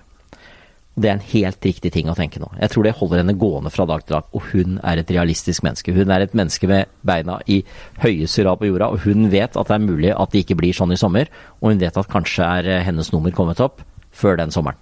Det 0.91 1.08
er 1.08 1.15
en 1.15 1.24
helt 1.32 1.63
riktig 1.63 1.93
ting 1.95 2.10
å 2.12 2.15
tenke 2.17 2.39
nå. 2.41 2.50
Jeg 2.60 2.74
tror 2.74 2.86
det 2.86 2.93
holder 2.97 3.21
henne 3.21 3.38
gående 3.39 3.71
fra 3.71 3.86
dag 3.88 4.04
til 4.04 4.17
dag. 4.17 4.28
Og 4.36 4.43
hun 4.52 4.78
er 4.84 5.00
et 5.00 5.12
realistisk 5.15 5.63
menneske. 5.63 5.93
Hun 5.95 6.12
er 6.12 6.26
et 6.26 6.36
menneske 6.36 6.67
med 6.67 6.91
beina 7.08 7.39
i 7.47 7.62
høye 8.04 8.28
surra 8.28 8.58
på 8.60 8.67
jorda, 8.67 8.91
og 8.91 9.06
hun 9.06 9.30
vet 9.32 9.56
at 9.56 9.71
det 9.71 9.78
er 9.78 9.86
mulig 9.86 10.12
at 10.12 10.34
det 10.34 10.43
ikke 10.43 10.60
blir 10.60 10.76
sånn 10.76 10.91
i 10.91 11.00
sommer. 11.00 11.32
Og 11.62 11.71
hun 11.71 11.82
vet 11.82 11.97
at 11.97 12.12
kanskje 12.12 12.47
er 12.60 12.84
hennes 12.88 13.12
nummer 13.15 13.32
kommet 13.36 13.63
opp 13.63 13.86
før 14.12 14.39
den 14.41 14.52
sommeren. 14.52 14.80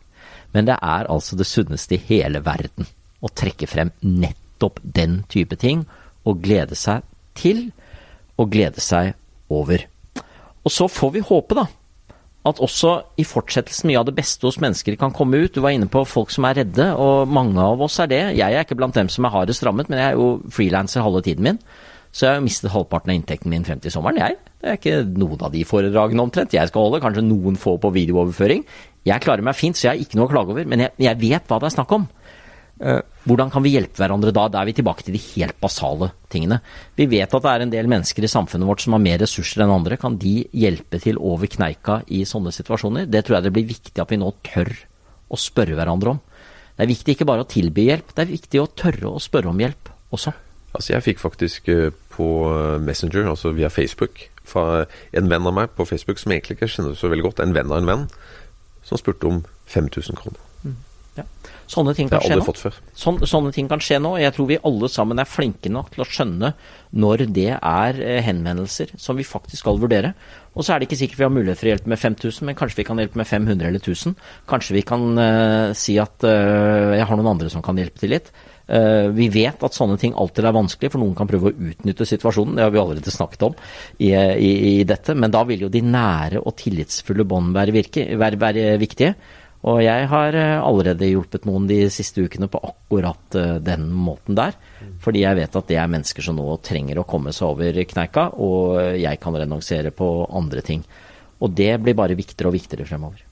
Men 0.56 0.70
det 0.70 0.78
er 0.82 1.10
altså 1.12 1.38
det 1.38 1.48
sunneste 1.48 1.98
i 1.98 2.04
hele 2.10 2.42
verden 2.46 2.88
å 3.22 3.32
trekke 3.36 3.68
frem 3.68 3.92
nettopp 4.02 4.80
den 4.84 5.24
type 5.32 5.58
ting, 5.60 5.86
og 6.28 6.42
glede 6.44 6.76
seg 6.78 7.04
til, 7.38 7.70
og 8.40 8.52
glede 8.54 8.82
seg 8.84 9.14
over. 9.52 9.84
Og 10.64 10.72
så 10.72 10.88
får 10.92 11.14
vi 11.16 11.26
håpe, 11.26 11.58
da, 11.58 11.66
at 12.48 12.62
også 12.64 12.94
i 13.20 13.26
fortsettelsen 13.28 13.90
mye 13.90 14.00
av 14.00 14.08
det 14.08 14.16
beste 14.18 14.48
hos 14.48 14.60
mennesker 14.64 14.96
kan 15.00 15.14
komme 15.16 15.42
ut. 15.44 15.54
Du 15.56 15.62
var 15.64 15.76
inne 15.76 15.90
på 15.92 16.06
folk 16.08 16.32
som 16.32 16.48
er 16.48 16.62
redde, 16.62 16.88
og 16.96 17.30
mange 17.32 17.60
av 17.62 17.82
oss 17.84 18.00
er 18.00 18.12
det. 18.12 18.22
Jeg 18.40 18.56
er 18.56 18.64
ikke 18.64 18.78
blant 18.80 18.96
dem 18.96 19.12
som 19.12 19.28
er 19.28 19.34
hardest 19.36 19.66
rammet, 19.68 19.92
men 19.92 20.00
jeg 20.00 20.14
er 20.14 20.20
jo 20.20 20.30
frilanser 20.56 21.04
halve 21.04 21.24
tiden 21.26 21.48
min. 21.50 21.62
Så 22.12 22.26
jeg 22.26 22.39
har 22.39 22.43
mistet 22.43 22.74
halvparten 22.74 23.12
av 23.12 23.19
inntekten 23.19 23.52
min 23.54 23.65
frem 23.67 23.82
til 23.84 23.93
sommeren, 23.93 24.17
jeg. 24.17 24.38
Det 24.60 24.69
er 24.69 24.80
ikke 24.80 25.02
noen 25.22 25.43
av 25.45 25.54
de 25.54 25.62
foredragene 25.67 26.24
omtrent 26.26 26.56
jeg 26.56 26.72
skal 26.72 26.88
holde, 26.88 27.02
kanskje 27.04 27.24
noen 27.26 27.60
få 27.60 27.78
på 27.82 27.91
videooverføring. 27.95 28.63
Jeg 29.08 29.24
klarer 29.24 29.45
meg 29.45 29.58
fint, 29.58 29.78
så 29.78 29.88
jeg 29.88 29.93
har 29.93 30.02
ikke 30.04 30.19
noe 30.19 30.28
å 30.28 30.32
klage 30.32 30.56
over, 30.56 30.65
men 30.67 30.88
jeg, 30.88 30.95
jeg 31.06 31.22
vet 31.22 31.45
hva 31.48 31.60
det 31.62 31.69
er 31.69 31.76
snakk 31.78 31.93
om. 31.95 32.08
Eh, 32.80 33.00
Hvordan 33.30 33.52
kan 33.54 33.62
vi 33.62 33.76
hjelpe 33.76 34.00
hverandre 34.02 34.34
da? 34.34 34.48
Da 34.50 34.62
er 34.62 34.69
vi 34.72 34.74
tilbake 34.80 35.06
til 35.06 35.13
de 35.13 35.22
helt 35.36 35.60
basale 35.62 36.10
tingene. 36.34 36.62
Vi 36.98 37.06
vet 37.12 37.30
at 37.30 37.45
det 37.45 37.52
er 37.52 37.65
en 37.65 37.74
del 37.74 37.89
mennesker 37.91 38.26
i 38.26 38.32
samfunnet 38.32 38.65
vårt 38.65 38.82
som 38.82 38.95
har 38.95 39.04
mer 39.04 39.19
ressurser 39.22 39.62
enn 39.65 39.74
andre. 39.76 40.00
Kan 40.02 40.17
de 40.22 40.48
hjelpe 40.56 41.02
til 41.04 41.19
over 41.22 41.52
kneika 41.52 42.00
i 42.08 42.24
sånne 42.28 42.54
situasjoner? 42.56 43.06
Det 43.12 43.22
tror 43.28 43.38
jeg 43.38 43.48
det 43.48 43.54
blir 43.54 43.69
viktig 43.69 44.02
at 44.02 44.10
vi 44.10 44.22
nå 44.22 44.32
tør 44.48 44.72
å 45.30 45.38
spørre 45.38 45.78
hverandre 45.78 46.15
om. 46.15 46.22
Det 46.74 46.88
er 46.88 46.93
viktig 46.93 47.13
ikke 47.13 47.28
bare 47.28 47.43
å 47.43 47.50
tilby 47.52 47.89
hjelp, 47.89 48.13
det 48.15 48.24
er 48.24 48.32
viktig 48.32 48.62
å 48.63 48.69
tørre 48.72 49.12
å 49.12 49.22
spørre 49.22 49.52
om 49.52 49.60
hjelp 49.60 49.91
også. 50.15 50.32
Altså 50.73 50.93
Jeg 50.93 51.05
fikk 51.05 51.21
faktisk 51.23 51.69
eh, 51.71 51.89
på 52.13 52.27
Messenger, 52.84 53.29
altså 53.29 53.53
via 53.55 53.71
Facebook, 53.73 54.27
fra 54.49 54.86
en 55.13 55.29
venn 55.32 55.47
av 55.47 55.55
meg 55.55 55.71
på 55.77 55.86
Facebook 55.88 56.19
som 56.21 56.34
egentlig 56.34 56.58
ikke 56.58 56.69
kjenner 56.73 56.97
så 56.97 57.12
veldig 57.12 57.29
godt, 57.29 57.41
en 57.43 57.55
venn 57.55 57.71
av 57.71 57.82
en 57.82 57.89
venn, 57.89 58.05
som 58.86 58.99
spurte 58.99 59.29
om 59.29 59.43
5000 59.69 60.17
kroner. 60.17 60.41
Mm, 60.65 60.77
ja. 61.19 61.25
Sånne 61.69 61.93
ting 61.93 62.10
kan 62.10 62.23
skje 62.25 62.39
nå. 62.39 62.45
Før. 62.58 62.77
Sånne, 62.97 63.51
ting 63.53 63.69
kan 63.69 63.82
skje 63.84 63.99
nå. 64.01 64.15
Jeg 64.17 64.34
tror 64.34 64.47
vi 64.49 64.58
alle 64.65 64.89
sammen 64.89 65.21
er 65.21 65.29
flinke 65.29 65.69
nok 65.69 65.91
til 65.93 66.01
å 66.01 66.08
skjønne 66.10 66.51
når 66.97 67.27
det 67.29 67.51
er 67.55 67.99
eh, 68.01 68.21
henvendelser 68.25 68.95
som 68.97 69.19
vi 69.19 69.27
faktisk 69.27 69.62
skal 69.62 69.77
vurdere. 69.82 70.15
Og 70.58 70.65
så 70.65 70.73
er 70.73 70.82
det 70.82 70.89
ikke 70.89 70.99
sikkert 71.03 71.21
vi 71.21 71.27
har 71.27 71.36
mulighet 71.36 71.62
for 71.62 71.69
å 71.69 71.73
hjelpe 71.75 71.93
med 71.93 72.01
5000, 72.01 72.47
men 72.49 72.58
kanskje 72.58 72.82
vi 72.82 72.88
kan 72.89 73.01
hjelpe 73.01 73.21
med 73.21 73.29
500 73.29 73.69
eller 73.69 73.84
1000. 73.84 74.17
Kanskje 74.49 74.79
vi 74.79 74.86
kan 74.89 75.05
uh, 75.21 75.75
si 75.77 75.99
at 76.01 76.25
uh, 76.25 76.97
jeg 76.97 77.05
har 77.05 77.19
noen 77.19 77.36
andre 77.36 77.53
som 77.53 77.63
kan 77.65 77.77
hjelpe 77.77 78.01
til 78.01 78.15
litt. 78.17 78.34
Uh, 78.69 79.10
vi 79.15 79.25
vet 79.34 79.63
at 79.65 79.75
sånne 79.75 79.97
ting 79.97 80.13
alltid 80.13 80.45
er 80.45 80.55
vanskelig, 80.55 80.91
for 80.93 81.01
noen 81.01 81.17
kan 81.17 81.29
prøve 81.29 81.49
å 81.49 81.67
utnytte 81.71 82.05
situasjonen. 82.05 82.55
Det 82.58 82.65
har 82.67 82.73
vi 82.75 82.82
allerede 82.82 83.13
snakket 83.13 83.45
om 83.49 83.58
i, 83.97 84.13
i, 84.13 84.51
i 84.71 84.88
dette. 84.88 85.15
Men 85.17 85.34
da 85.34 85.43
vil 85.49 85.65
jo 85.65 85.73
de 85.73 85.82
nære 85.86 86.43
og 86.43 86.58
tillitsfulle 86.60 87.25
bånd 87.29 87.55
være, 87.58 87.84
være, 88.19 88.41
være, 88.41 88.65
viktige. 88.82 89.15
Og 89.69 89.82
jeg 89.84 90.05
har 90.08 90.36
allerede 90.39 91.10
hjulpet 91.10 91.43
noen 91.49 91.65
de 91.67 91.82
siste 91.91 92.23
ukene 92.23 92.47
på 92.47 92.62
akkurat 92.63 93.36
den 93.65 93.89
måten 93.91 94.38
der. 94.38 94.55
Fordi 95.03 95.25
jeg 95.25 95.36
vet 95.41 95.58
at 95.60 95.67
det 95.67 95.79
er 95.82 95.91
mennesker 95.91 96.23
som 96.23 96.38
nå 96.39 96.45
trenger 96.63 97.01
å 97.01 97.08
komme 97.10 97.34
seg 97.36 97.49
over 97.49 97.82
kneika, 97.89 98.29
og 98.39 98.79
jeg 99.01 99.19
kan 99.19 99.36
renonsere 99.36 99.91
på 99.91 100.08
andre 100.32 100.63
ting. 100.63 100.86
Og 101.43 101.51
det 101.55 101.73
blir 101.84 101.97
bare 101.97 102.15
viktigere 102.19 102.51
og 102.51 102.55
viktigere 102.55 102.88
fremover. 102.88 103.25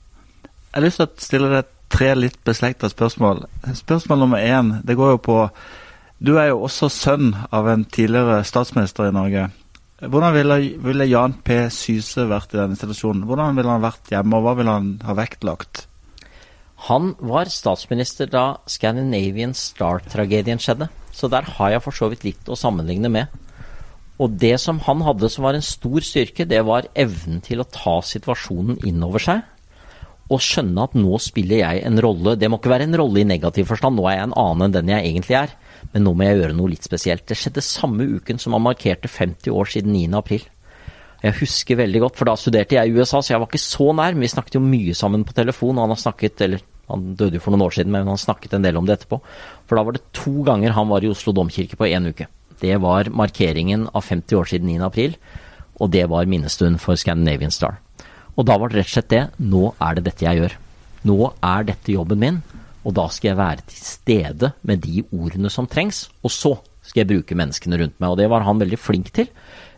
Jeg 0.68 0.76
har 0.76 0.84
lyst 0.84 1.00
til 1.00 1.08
å 1.08 1.24
stille 1.28 1.50
deg 1.54 1.74
tre 1.92 2.12
litt 2.16 2.38
beslekta 2.46 2.90
spørsmål. 2.92 3.44
Spørsmål 3.76 4.22
nummer 4.22 4.42
én, 4.42 4.78
det 4.86 4.96
går 4.98 5.16
jo 5.16 5.22
på 5.28 5.38
Du 6.18 6.34
er 6.36 6.50
jo 6.50 6.64
også 6.66 6.88
sønn 6.90 7.30
av 7.54 7.68
en 7.70 7.84
tidligere 7.84 8.42
statsminister 8.44 9.06
i 9.06 9.14
Norge. 9.14 9.48
Hvordan 9.98 10.34
ville, 10.34 10.56
ville 10.82 11.06
Jan 11.06 11.36
P. 11.46 11.68
Syse 11.74 12.24
vært 12.26 12.54
i 12.54 12.58
denne 12.58 12.78
situasjonen? 12.78 13.22
Hvordan 13.26 13.54
ville 13.58 13.70
han 13.70 13.84
vært 13.84 14.10
hjemme, 14.10 14.38
og 14.38 14.46
hva 14.46 14.54
ville 14.58 14.74
han 14.74 14.88
ha 15.06 15.14
vektlagt? 15.18 15.84
Han 16.86 17.12
var 17.18 17.50
statsminister 17.50 18.30
da 18.30 18.60
Scandinavian 18.70 19.54
Star-tragedien 19.58 20.62
skjedde, 20.62 20.90
så 21.14 21.30
der 21.30 21.46
har 21.56 21.74
jeg 21.74 21.84
for 21.86 21.94
så 21.94 22.10
vidt 22.10 22.26
litt 22.26 22.50
å 22.50 22.58
sammenligne 22.58 23.10
med. 23.10 23.30
Og 24.18 24.34
det 24.42 24.56
som 24.62 24.78
han 24.86 25.02
hadde 25.06 25.30
som 25.30 25.46
var 25.46 25.58
en 25.58 25.66
stor 25.66 26.02
styrke, 26.02 26.46
det 26.46 26.64
var 26.66 26.90
evnen 26.98 27.42
til 27.46 27.62
å 27.62 27.70
ta 27.70 27.98
situasjonen 28.02 28.82
inn 28.86 29.02
over 29.06 29.22
seg 29.22 29.46
og 30.28 30.42
skjønne 30.44 30.84
at 30.84 30.96
nå 30.98 31.18
spiller 31.24 31.62
jeg 31.62 31.82
en 31.88 32.00
rolle. 32.04 32.36
Det 32.36 32.50
må 32.50 32.58
ikke 32.60 32.72
være 32.74 32.88
en 32.88 32.98
rolle 33.00 33.22
i 33.22 33.28
negativ 33.28 33.70
forstand, 33.70 33.96
nå 33.96 34.04
er 34.10 34.18
jeg 34.18 34.28
en 34.28 34.36
annen 34.36 34.66
enn 34.66 34.76
den 34.76 34.92
jeg 34.92 35.08
egentlig 35.08 35.38
er. 35.40 35.54
Men 35.94 36.04
nå 36.04 36.12
må 36.12 36.26
jeg 36.26 36.40
gjøre 36.42 36.56
noe 36.58 36.72
litt 36.74 36.84
spesielt. 36.84 37.24
Det 37.28 37.38
skjedde 37.38 37.64
samme 37.64 38.06
uken 38.18 38.40
som 38.42 38.56
han 38.56 38.66
markerte 38.66 39.08
50 39.08 39.54
år 39.54 39.72
siden 39.72 39.94
9. 39.96 40.04
april. 40.18 40.44
Jeg 41.22 41.34
husker 41.40 41.80
veldig 41.80 42.02
godt, 42.04 42.18
for 42.18 42.28
da 42.28 42.36
studerte 42.38 42.76
jeg 42.76 42.90
i 42.90 42.94
USA, 42.94 43.22
så 43.22 43.32
jeg 43.32 43.40
var 43.42 43.48
ikke 43.48 43.62
så 43.62 43.88
nær. 43.90 44.14
Men 44.14 44.26
vi 44.26 44.30
snakket 44.34 44.58
jo 44.58 44.62
mye 44.62 44.94
sammen 44.94 45.24
på 45.26 45.34
telefon, 45.34 45.80
han 45.80 45.94
har 45.94 46.02
snakket, 46.02 46.44
eller 46.46 46.62
han 46.88 47.08
døde 47.18 47.38
jo 47.38 47.44
for 47.44 47.54
noen 47.54 47.66
år 47.66 47.74
siden, 47.78 47.92
men 47.94 48.08
han 48.08 48.20
snakket 48.20 48.54
en 48.54 48.68
del 48.68 48.78
om 48.78 48.86
det 48.86 48.98
etterpå. 48.98 49.20
For 49.66 49.78
da 49.78 49.86
var 49.86 49.96
det 49.96 50.06
to 50.16 50.44
ganger 50.46 50.76
han 50.76 50.92
var 50.92 51.04
i 51.04 51.10
Oslo 51.10 51.34
domkirke 51.36 51.78
på 51.80 51.88
én 51.88 52.06
uke. 52.12 52.28
Det 52.60 52.76
var 52.82 53.10
markeringen 53.14 53.88
av 53.94 54.04
50 54.04 54.38
år 54.38 54.48
siden 54.52 54.70
9. 54.70 54.80
april, 54.86 55.18
og 55.78 55.92
det 55.94 56.06
var 56.10 56.30
minnestund 56.30 56.80
for 56.82 56.98
Scandinavian 56.98 57.54
Star. 57.54 57.78
Og 58.38 58.46
da 58.46 58.54
var 58.58 58.70
det 58.70 58.78
rett 58.78 58.90
og 58.92 58.94
slett 58.94 59.10
det. 59.10 59.24
Nå 59.42 59.64
er 59.82 59.98
det 59.98 60.06
dette 60.06 60.26
jeg 60.26 60.38
gjør. 60.38 60.56
Nå 61.08 61.18
er 61.42 61.66
dette 61.66 61.94
jobben 61.94 62.22
min, 62.22 62.40
og 62.86 62.94
da 62.96 63.06
skal 63.12 63.32
jeg 63.32 63.38
være 63.38 63.64
til 63.70 63.84
stede 63.84 64.52
med 64.66 64.82
de 64.86 65.02
ordene 65.10 65.50
som 65.50 65.66
trengs. 65.70 66.06
Og 66.22 66.32
så 66.32 66.54
skal 66.88 67.04
jeg 67.04 67.10
bruke 67.12 67.38
menneskene 67.38 67.78
rundt 67.80 67.98
meg, 68.00 68.12
og 68.12 68.20
det 68.20 68.28
var 68.32 68.46
han 68.46 68.60
veldig 68.60 68.78
flink 68.80 69.12
til. 69.16 69.28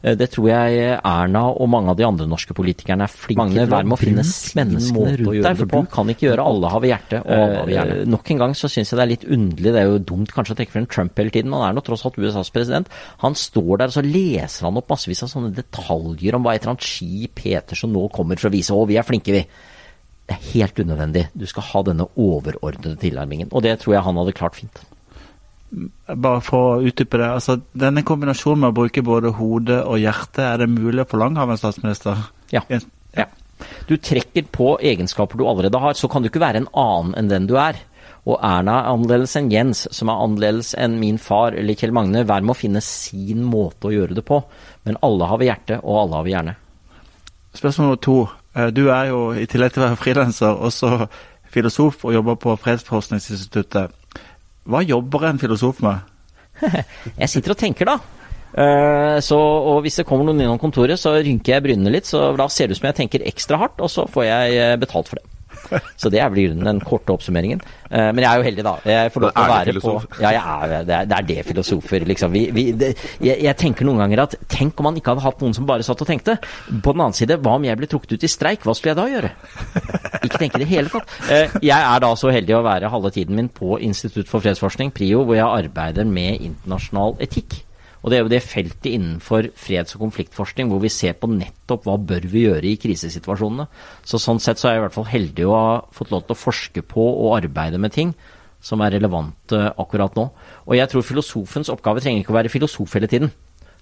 Eh, 0.03 0.17
det 0.17 0.31
tror 0.33 0.49
jeg 0.49 0.95
Erna 0.97 1.43
og 1.51 1.69
mange 1.73 1.93
av 1.93 1.99
de 1.99 2.07
andre 2.07 2.27
norske 2.29 2.55
politikerne 2.57 3.05
er 3.05 3.13
flinke 3.13 3.43
mange 3.43 3.59
til. 3.59 3.69
Hver 3.73 3.89
må 3.91 3.99
finne 4.01 4.25
menneskene 4.25 5.17
rundt 5.21 5.45
deg, 5.45 5.59
for 5.61 5.73
du 5.73 5.91
kan 5.93 6.13
ikke 6.13 6.29
gjøre 6.29 6.47
alle 6.51 6.73
har 6.73 6.85
vi 6.85 6.93
hjerte. 6.93 7.23
Og 7.25 7.57
har 7.57 7.67
vi 7.69 7.77
hjerte. 7.77 7.97
Uh, 8.01 8.13
nok 8.15 8.31
en 8.35 8.45
gang 8.45 8.55
så 8.59 8.71
syns 8.73 8.93
jeg 8.93 9.01
det 9.01 9.05
er 9.05 9.13
litt 9.13 9.27
underlig, 9.27 9.75
det 9.75 9.83
er 9.83 9.91
jo 9.91 10.05
dumt 10.13 10.35
kanskje 10.35 10.57
å 10.57 10.61
trekke 10.61 10.77
frem 10.77 10.87
Trump 10.91 11.21
hele 11.21 11.35
tiden, 11.35 11.57
han 11.57 11.67
er 11.69 11.77
nå 11.77 11.85
tross 11.87 12.07
alt 12.09 12.21
USAs 12.21 12.53
president. 12.55 12.93
Han 13.25 13.37
står 13.39 13.83
der 13.83 13.93
og 13.93 13.99
så 13.99 14.07
leser 14.07 14.69
han 14.69 14.81
opp 14.81 14.95
massevis 14.95 15.25
av 15.27 15.33
sånne 15.35 15.53
detaljer 15.57 16.39
om 16.39 16.47
hva 16.47 16.55
et 16.55 16.65
eller 16.65 16.77
annet 16.77 16.87
skip 16.87 17.45
heter 17.45 17.79
som 17.79 17.93
nå 17.93 18.07
kommer 18.15 18.41
for 18.41 18.49
å 18.49 18.55
vise 18.55 18.77
å, 18.77 18.87
vi 18.89 18.99
er 19.01 19.07
flinke, 19.07 19.35
vi. 19.35 19.45
Det 20.31 20.37
er 20.37 20.49
helt 20.53 20.79
unødvendig. 20.79 21.25
Du 21.35 21.43
skal 21.51 21.67
ha 21.73 21.83
denne 21.89 22.07
overordnede 22.15 22.95
tilnærmingen, 23.03 23.51
og 23.51 23.67
det 23.67 23.81
tror 23.83 23.97
jeg 23.97 24.07
han 24.07 24.21
hadde 24.21 24.37
klart 24.39 24.57
fint 24.61 24.83
bare 25.71 26.41
for 26.45 26.77
å 26.77 26.87
utdype 26.87 27.21
det. 27.21 27.29
altså 27.39 27.59
Denne 27.79 28.03
kombinasjonen 28.07 28.65
med 28.65 28.73
å 28.73 28.79
bruke 28.81 29.05
både 29.07 29.35
hode 29.39 29.83
og 29.85 30.01
hjerte, 30.03 30.43
er 30.43 30.65
det 30.65 30.71
mulig 30.73 31.05
å 31.05 31.11
forlange 31.11 31.43
av 31.43 31.53
en 31.53 31.61
statsminister? 31.61 32.25
Ja. 32.55 32.65
ja. 32.71 33.29
Du 33.87 33.97
trekker 33.97 34.49
på 34.51 34.73
egenskaper 34.83 35.39
du 35.39 35.47
allerede 35.47 35.79
har, 35.79 35.95
så 35.95 36.11
kan 36.11 36.23
du 36.23 36.31
ikke 36.31 36.43
være 36.43 36.63
en 36.63 36.73
annen 36.79 37.15
enn 37.19 37.31
den 37.31 37.49
du 37.51 37.57
er. 37.61 37.79
Og 38.29 38.37
Erna 38.45 38.81
er 38.81 38.91
annerledes 38.91 39.37
enn 39.39 39.49
Jens, 39.53 39.87
som 39.97 40.11
er 40.13 40.25
annerledes 40.25 40.75
enn 40.79 40.99
min 41.01 41.19
far 41.21 41.57
eller 41.57 41.79
Kjell 41.79 41.95
Magne. 41.97 42.25
Hver 42.29 42.45
må 42.45 42.57
finne 42.59 42.83
sin 42.85 43.47
måte 43.49 43.89
å 43.89 43.95
gjøre 43.95 44.19
det 44.19 44.27
på. 44.29 44.43
Men 44.85 44.99
alle 45.07 45.31
har 45.31 45.41
vi 45.41 45.49
hjerte, 45.49 45.81
og 45.81 46.03
alle 46.03 46.19
har 46.19 46.27
vi 46.27 46.35
hjerne. 46.35 46.57
Spørsmål 47.57 47.89
nummer 47.89 48.03
to. 48.05 48.19
Eh, 48.55 48.69
du 48.75 48.85
er 48.91 49.09
jo, 49.11 49.23
i 49.33 49.47
tillegg 49.51 49.73
til 49.75 49.83
å 49.83 49.89
være 49.89 50.01
frilanser, 50.03 50.61
også 50.69 51.07
filosof 51.51 52.05
og 52.05 52.15
jobber 52.15 52.39
på 52.41 52.55
Fredsforskningsinstituttet. 52.61 53.97
Hva 54.71 54.85
jobber 54.87 55.27
en 55.29 55.41
filosof 55.43 55.83
med? 55.85 56.07
jeg 57.23 57.31
sitter 57.33 57.55
og 57.55 57.61
tenker, 57.61 57.91
da. 57.91 57.99
Uh, 58.51 59.19
så, 59.23 59.39
og 59.39 59.85
hvis 59.85 60.01
det 60.01 60.07
kommer 60.09 60.27
noen 60.27 60.43
innom 60.43 60.59
kontoret, 60.61 60.99
så 61.01 61.15
rynker 61.19 61.57
jeg 61.57 61.67
brynene 61.67 61.93
litt. 61.95 62.09
Så 62.11 62.31
da 62.39 62.49
ser 62.51 62.69
det 62.69 62.77
ut 62.79 62.83
som 62.83 62.91
jeg 62.91 62.99
tenker 63.03 63.27
ekstra 63.31 63.61
hardt, 63.63 63.83
og 63.83 63.91
så 63.93 64.07
får 64.11 64.27
jeg 64.27 64.59
eh, 64.59 64.79
betalt 64.81 65.11
for 65.11 65.21
det. 65.21 65.40
Så 66.01 66.11
det 66.13 66.21
er 66.23 66.31
vel 66.33 66.49
grunnen, 66.49 66.67
den 66.67 66.81
korte 66.85 67.15
oppsummeringen. 67.15 67.63
Uh, 67.91 68.11
men 68.15 68.23
jeg 68.23 68.31
er 68.31 68.41
jo 68.41 68.47
heldig, 68.47 68.65
da. 68.67 68.75
Jeg 68.87 69.13
får 69.15 69.25
lov 69.25 69.33
til 69.35 69.43
å 69.43 69.53
være 69.53 69.71
filosof? 69.71 70.07
på 70.07 70.23
Ja, 70.23 70.33
er, 70.33 70.75
det, 70.89 70.97
er, 70.97 71.09
det, 71.11 71.19
er, 71.19 71.29
det 71.29 71.47
filosofer, 71.49 72.07
liksom. 72.09 72.35
Vi, 72.35 72.43
vi, 72.55 72.65
det, 72.77 72.91
jeg, 73.19 73.37
jeg, 73.47 73.57
tenker 73.61 73.89
noen 73.89 74.03
ganger 74.05 74.25
at 74.27 74.37
tenk 74.51 74.81
om 74.81 74.91
man 74.91 74.99
ikke 75.01 75.15
hadde 75.15 75.25
hatt 75.27 75.45
noen 75.45 75.57
som 75.57 75.69
bare 75.69 75.87
satt 75.87 76.05
og 76.05 76.11
tenkte. 76.11 76.37
På 76.85 76.95
den 76.95 77.05
annen 77.05 77.17
side, 77.17 77.39
hva 77.45 77.57
om 77.59 77.67
jeg 77.69 77.81
ble 77.81 77.91
trukket 77.91 78.17
ut 78.17 78.27
i 78.27 78.33
streik? 78.33 78.67
Hva 78.67 78.77
skulle 78.79 78.95
jeg 78.95 79.01
da 79.01 79.09
gjøre? 79.15 79.33
Ikke 80.27 80.43
tenke 80.43 80.61
i 80.61 80.65
det 80.65 80.71
hele 80.71 80.93
tatt. 80.93 81.17
Uh, 81.27 81.59
jeg 81.65 81.79
er 81.79 82.05
da 82.07 82.13
så 82.19 82.35
heldig 82.35 82.59
å 82.59 82.65
være 82.67 82.93
halve 82.93 83.15
tiden 83.15 83.39
min 83.39 83.51
på 83.53 83.79
Institutt 83.85 84.31
for 84.31 84.45
fredsforskning, 84.45 84.95
PRIO, 84.95 85.25
hvor 85.27 85.39
jeg 85.39 85.49
arbeider 85.49 86.09
med 86.09 86.41
internasjonal 86.51 87.19
etikk. 87.25 87.63
Og 88.01 88.11
det 88.11 88.19
er 88.19 88.25
jo 88.25 88.33
det 88.33 88.43
feltet 88.45 88.89
innenfor 88.91 89.51
freds- 89.61 89.97
og 89.97 90.07
konfliktforskning 90.07 90.71
hvor 90.71 90.81
vi 90.83 90.93
ser 90.93 91.19
på 91.21 91.29
nettopp 91.31 91.87
hva 91.89 91.99
bør 92.01 92.27
vi 92.33 92.47
gjøre 92.47 92.71
i 92.71 92.79
krisesituasjonene. 92.81 93.69
Så 94.09 94.21
sånn 94.23 94.41
sett 94.43 94.61
så 94.61 94.71
er 94.71 94.77
jeg 94.77 94.83
i 94.83 94.87
hvert 94.87 94.97
fall 94.97 95.11
heldig 95.11 95.49
å 95.49 95.57
ha 95.57 95.75
fått 95.95 96.15
lov 96.15 96.25
til 96.25 96.37
å 96.37 96.43
forske 96.43 96.85
på 96.87 97.05
og 97.11 97.37
arbeide 97.43 97.81
med 97.83 97.97
ting 97.97 98.15
som 98.61 98.81
er 98.85 98.95
relevante 98.97 99.61
akkurat 99.81 100.17
nå. 100.17 100.27
Og 100.69 100.75
jeg 100.77 100.93
tror 100.93 101.07
filosofens 101.07 101.73
oppgave 101.73 102.03
trenger 102.05 102.25
ikke 102.25 102.35
å 102.35 102.41
være 102.41 102.53
filosof 102.53 102.97
hele 102.97 103.09
tiden. 103.11 103.33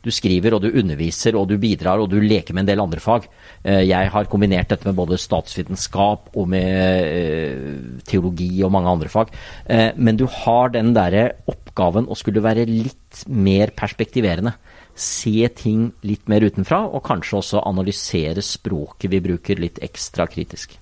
Du 0.05 0.13
skriver 0.15 0.55
og 0.55 0.63
du 0.63 0.71
underviser 0.71 1.35
og 1.39 1.49
du 1.51 1.57
bidrar 1.59 1.99
og 1.99 2.11
du 2.13 2.21
leker 2.23 2.55
med 2.55 2.65
en 2.65 2.71
del 2.71 2.83
andre 2.85 3.03
fag. 3.03 3.27
Eh, 3.65 3.83
jeg 3.89 4.13
har 4.15 4.31
kombinert 4.31 4.71
dette 4.71 4.87
med 4.87 4.99
både 4.99 5.19
statsvitenskap 5.19 6.31
og 6.39 6.51
med 6.53 7.09
eh, 7.09 7.73
teologi 8.07 8.53
og 8.63 8.73
mange 8.75 8.95
andre 8.95 9.11
fag. 9.13 9.35
Eh, 9.67 9.91
men 9.97 10.19
du 10.21 10.29
har 10.45 10.71
den 10.75 10.95
derre 10.97 11.33
oppgaven 11.79 12.09
å 12.11 12.17
skulle 12.19 12.43
være 12.43 12.67
litt 12.67 13.25
mer 13.31 13.71
perspektiverende. 13.77 14.53
Se 14.99 15.47
ting 15.55 15.93
litt 16.03 16.27
mer 16.29 16.43
utenfra, 16.43 16.83
og 16.91 17.05
kanskje 17.07 17.39
også 17.39 17.63
analysere 17.63 18.43
språket 18.43 19.11
vi 19.13 19.23
bruker 19.23 19.61
litt 19.61 19.79
ekstra 19.83 20.27
kritisk. 20.27 20.75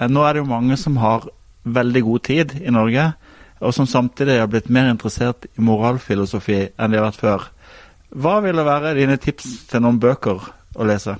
Nå 0.00 0.22
er 0.24 0.34
det 0.34 0.44
jo 0.44 0.50
mange 0.50 0.78
som 0.78 0.96
har 1.02 1.26
veldig 1.64 2.02
god 2.06 2.22
tid 2.24 2.54
i 2.62 2.70
Norge, 2.70 3.10
og 3.60 3.74
som 3.76 3.86
samtidig 3.86 4.38
har 4.40 4.48
blitt 4.48 4.70
mer 4.72 4.88
interessert 4.88 5.44
i 5.50 5.60
moralfilosofi 5.60 6.70
enn 6.78 6.92
de 6.92 7.00
har 7.00 7.10
vært 7.10 7.20
før. 7.20 7.50
Hva 8.10 8.38
ville 8.40 8.64
være 8.64 8.94
dine 8.96 9.18
tips 9.20 9.66
til 9.68 9.84
noen 9.84 10.00
bøker 10.00 10.46
å 10.78 10.86
lese? 10.86 11.18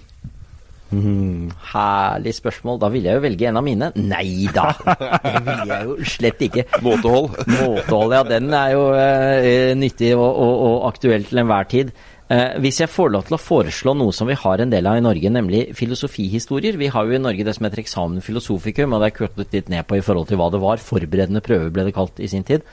Mm, 0.91 1.51
herlig 1.73 2.35
spørsmål. 2.35 2.81
Da 2.83 2.91
ville 2.91 3.11
jeg 3.11 3.21
jo 3.21 3.25
velge 3.25 3.49
en 3.51 3.59
av 3.61 3.67
mine. 3.67 3.91
Nei 3.97 4.51
da! 4.55 4.71
Det 5.25 5.43
ville 5.47 5.69
jeg 5.71 5.89
jo 5.89 5.97
slett 6.17 6.47
ikke. 6.47 6.67
Måtehold. 6.85 7.37
Måtehold, 7.47 8.15
ja. 8.17 8.23
Den 8.27 8.55
er 8.57 8.73
jo 8.75 8.87
uh, 8.95 9.75
nyttig 9.79 10.15
og, 10.17 10.29
og, 10.29 10.55
og, 10.69 10.79
aktuell 10.91 11.27
til 11.29 11.43
enhver 11.45 11.69
tid. 11.71 11.93
Uh, 12.31 12.59
hvis 12.63 12.83
jeg 12.83 12.91
får 12.91 13.11
lov 13.15 13.27
til 13.27 13.39
å 13.39 13.43
foreslå 13.43 13.95
noe 13.99 14.15
som 14.15 14.31
vi 14.31 14.39
har 14.39 14.63
en 14.63 14.73
del 14.73 14.87
av 14.91 14.99
i 14.99 15.05
Norge, 15.05 15.35
nemlig 15.35 15.65
filosofihistorier. 15.79 16.79
Vi 16.81 16.91
har 16.95 17.07
jo 17.07 17.19
i 17.19 17.23
Norge 17.23 17.47
det 17.47 17.57
som 17.57 17.67
heter 17.67 17.85
eksamen 17.85 18.25
filosofikum, 18.25 18.95
og 18.95 19.03
det 19.03 19.11
er 19.11 19.19
kuttet 19.23 19.59
litt 19.59 19.71
ned 19.73 19.87
på 19.87 19.99
i 19.99 20.05
forhold 20.07 20.31
til 20.31 20.43
hva 20.43 20.51
det 20.55 20.63
var. 20.63 20.83
Forberedende 20.83 21.45
prøver 21.45 21.75
ble 21.75 21.87
det 21.89 21.97
kalt 21.97 22.23
i 22.23 22.31
sin 22.31 22.47
tid. 22.47 22.67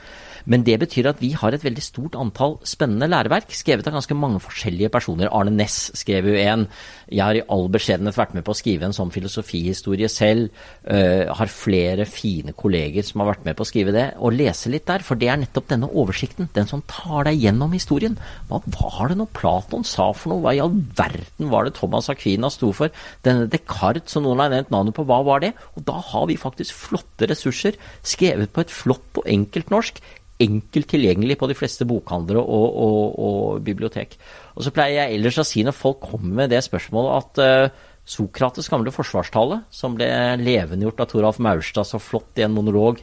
Men 0.46 0.64
det 0.66 0.78
betyr 0.82 1.10
at 1.10 1.22
vi 1.22 1.32
har 1.38 1.54
et 1.54 1.64
veldig 1.64 1.84
stort 1.84 2.18
antall 2.18 2.58
spennende 2.68 3.08
læreverk, 3.10 3.50
skrevet 3.56 3.88
av 3.88 3.96
ganske 3.98 4.16
mange 4.18 4.40
forskjellige 4.44 4.92
personer. 4.94 5.30
Arne 5.34 5.54
Næss 5.54 5.90
skrev 5.98 6.30
jo 6.30 6.36
en. 6.38 6.66
Jeg 7.08 7.24
har 7.24 7.38
i 7.38 7.44
all 7.48 7.68
beskjedenhet 7.72 8.18
vært 8.18 8.34
med 8.36 8.44
på 8.46 8.52
å 8.52 8.58
skrive 8.58 8.86
en 8.88 8.96
sånn 8.96 9.12
filosofihistorie 9.14 10.10
selv. 10.12 10.52
Uh, 10.84 11.30
har 11.34 11.52
flere 11.52 12.06
fine 12.08 12.54
kolleger 12.56 13.06
som 13.06 13.22
har 13.22 13.32
vært 13.32 13.46
med 13.48 13.58
på 13.58 13.64
å 13.64 13.70
skrive 13.70 13.94
det. 13.94 14.06
Og 14.22 14.36
lese 14.36 14.72
litt 14.72 14.86
der, 14.88 15.04
for 15.04 15.20
det 15.20 15.30
er 15.32 15.40
nettopp 15.40 15.70
denne 15.72 15.88
oversikten. 15.88 16.50
Den 16.54 16.68
som 16.70 16.84
tar 16.90 17.28
deg 17.28 17.40
gjennom 17.42 17.74
historien. 17.76 18.18
Hva 18.50 18.60
var 18.66 19.10
det 19.10 19.18
nå 19.20 19.28
Platon 19.36 19.86
sa 19.86 20.10
for 20.12 20.34
noe? 20.34 20.44
Hva 20.44 20.54
i 20.56 20.62
all 20.62 20.76
verden 20.98 21.52
var 21.52 21.66
det 21.66 21.76
Thomas 21.78 22.10
Aquina 22.12 22.52
sto 22.52 22.72
for? 22.76 22.92
Denne 23.26 23.48
Descartes 23.50 24.12
som 24.12 24.24
noen 24.24 24.42
har 24.42 24.52
nevnt 24.52 24.72
navnet 24.74 24.96
på, 24.96 25.06
hva 25.08 25.22
var 25.26 25.42
det? 25.44 25.54
Og 25.76 25.84
da 25.88 25.98
har 26.12 26.28
vi 26.30 26.38
faktisk 26.40 26.76
flotte 26.76 27.28
ressurser 27.30 27.78
skrevet 28.06 28.52
på 28.52 28.64
et 28.64 28.72
flott 28.72 29.20
og 29.20 29.28
enkelt 29.28 29.72
norsk 29.74 30.00
enkelt 30.42 30.88
tilgjengelig 30.90 31.36
på 31.40 31.48
de 31.50 31.56
fleste 31.58 31.86
bokhandlere 31.88 32.40
og, 32.40 32.66
og, 32.84 33.18
og, 33.18 33.60
bibliotek. 33.66 34.16
Og 34.54 34.64
så 34.66 34.72
pleier 34.74 35.02
jeg 35.02 35.18
ellers 35.18 35.40
å 35.42 35.46
si 35.46 35.64
når 35.66 35.76
folk 35.76 36.00
kommer 36.12 36.44
med 36.44 36.52
det 36.54 36.62
spørsmålet 36.66 37.14
at 37.18 37.42
uh, 37.42 37.86
Sokrates' 38.08 38.70
gamle 38.70 38.92
forsvarstale, 38.94 39.62
som 39.74 39.96
ble 39.98 40.08
levendegjort 40.40 41.02
av 41.04 41.10
Toralf 41.10 41.40
Maurstad 41.44 41.88
så 41.88 42.00
flott 42.00 42.38
i 42.38 42.46
en 42.46 42.54
monolog, 42.54 43.02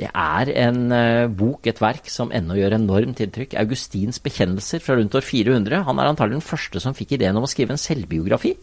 det 0.00 0.08
er 0.10 0.50
en 0.62 0.80
uh, 0.94 1.28
bok, 1.28 1.66
et 1.68 1.80
verk, 1.82 2.08
som 2.10 2.32
ennå 2.34 2.56
gjør 2.58 2.78
enormt 2.78 3.20
inntrykk. 3.22 3.56
Augustins 3.60 4.20
bekjennelser 4.24 4.82
fra 4.82 4.96
rundt 4.98 5.16
år 5.18 5.26
400. 5.26 5.84
Han 5.86 6.00
er 6.00 6.10
antagelig 6.10 6.40
den 6.40 6.46
første 6.46 6.82
som 6.82 6.96
fikk 6.96 7.18
ideen 7.18 7.36
om 7.38 7.46
å 7.46 7.50
skrive 7.50 7.76
en 7.76 7.80
selvbiografi. 7.80 8.54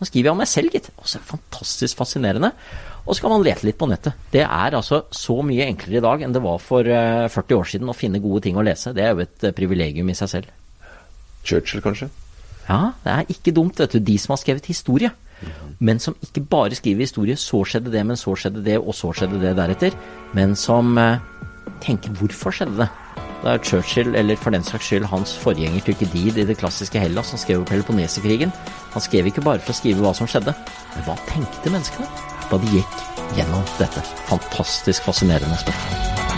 Nå 0.00 0.08
skriver 0.08 0.28
jeg 0.30 0.34
om 0.34 0.40
meg 0.42 0.50
selv, 0.50 0.74
gitt. 0.74 0.88
Også 0.98 1.20
fantastisk 1.22 2.00
fascinerende. 2.00 2.50
Og 3.02 3.16
så 3.16 3.24
kan 3.24 3.32
man 3.34 3.42
lete 3.42 3.66
litt 3.66 3.78
på 3.80 3.88
nettet. 3.90 4.18
Det 4.30 4.44
er 4.44 4.76
altså 4.78 5.02
så 5.10 5.40
mye 5.42 5.66
enklere 5.66 5.98
i 5.98 6.04
dag 6.04 6.22
enn 6.22 6.34
det 6.34 6.42
var 6.44 6.60
for 6.62 6.86
40 6.86 7.40
eh, 7.42 7.58
år 7.58 7.70
siden 7.72 7.90
å 7.90 7.96
finne 7.96 8.22
gode 8.22 8.44
ting 8.46 8.58
å 8.58 8.64
lese. 8.64 8.94
Det 8.94 9.02
er 9.02 9.14
jo 9.14 9.24
et 9.24 9.48
eh, 9.48 9.54
privilegium 9.56 10.12
i 10.12 10.16
seg 10.18 10.30
selv. 10.30 10.52
Churchill, 11.42 11.82
kanskje? 11.82 12.08
Ja, 12.68 12.94
det 13.02 13.16
er 13.16 13.34
ikke 13.34 13.54
dumt, 13.56 13.80
vet 13.82 13.96
du. 13.96 14.02
De 14.06 14.16
som 14.22 14.36
har 14.36 14.42
skrevet 14.42 14.70
historie. 14.70 15.10
Men 15.82 15.98
som 15.98 16.14
ikke 16.22 16.44
bare 16.46 16.78
skriver 16.78 17.02
historie. 17.02 17.36
Så 17.36 17.64
skjedde 17.66 17.90
det, 17.90 18.06
men 18.06 18.18
så 18.18 18.36
skjedde 18.38 18.62
det, 18.62 18.78
og 18.78 18.94
så 18.94 19.10
skjedde 19.16 19.42
det 19.42 19.56
deretter. 19.58 19.96
Men 20.38 20.54
som 20.54 20.94
eh, 21.02 21.18
tenker 21.82 22.14
hvorfor 22.20 22.54
skjedde 22.54 22.84
det? 22.84 22.90
Det 23.42 23.50
er 23.50 23.64
Churchill, 23.66 24.14
eller 24.14 24.38
for 24.38 24.54
den 24.54 24.62
saks 24.62 24.86
skyld 24.86 25.08
hans 25.10 25.32
forgjenger 25.42 25.82
Tykkedid 25.82 26.38
i 26.38 26.46
det 26.46 26.60
klassiske 26.60 27.02
Hellas, 27.02 27.34
som 27.34 27.42
skrev 27.42 27.66
Peloponnesekrigen. 27.66 28.54
Han 28.94 29.02
skrev 29.02 29.26
ikke 29.26 29.42
bare 29.42 29.58
for 29.58 29.74
å 29.74 29.80
skrive 29.82 30.06
hva 30.06 30.14
som 30.14 30.30
skjedde, 30.30 30.54
men 30.94 31.08
hva 31.08 31.18
tenkte 31.26 31.74
menneskene 31.74 32.30
da 32.52 32.60
de 32.60 32.68
gikk 32.76 33.06
gjennom 33.36 33.64
dette 33.78 34.04
fantastisk 34.28 35.08
fascinerende 35.08 35.56
spørsmålet. 35.64 36.31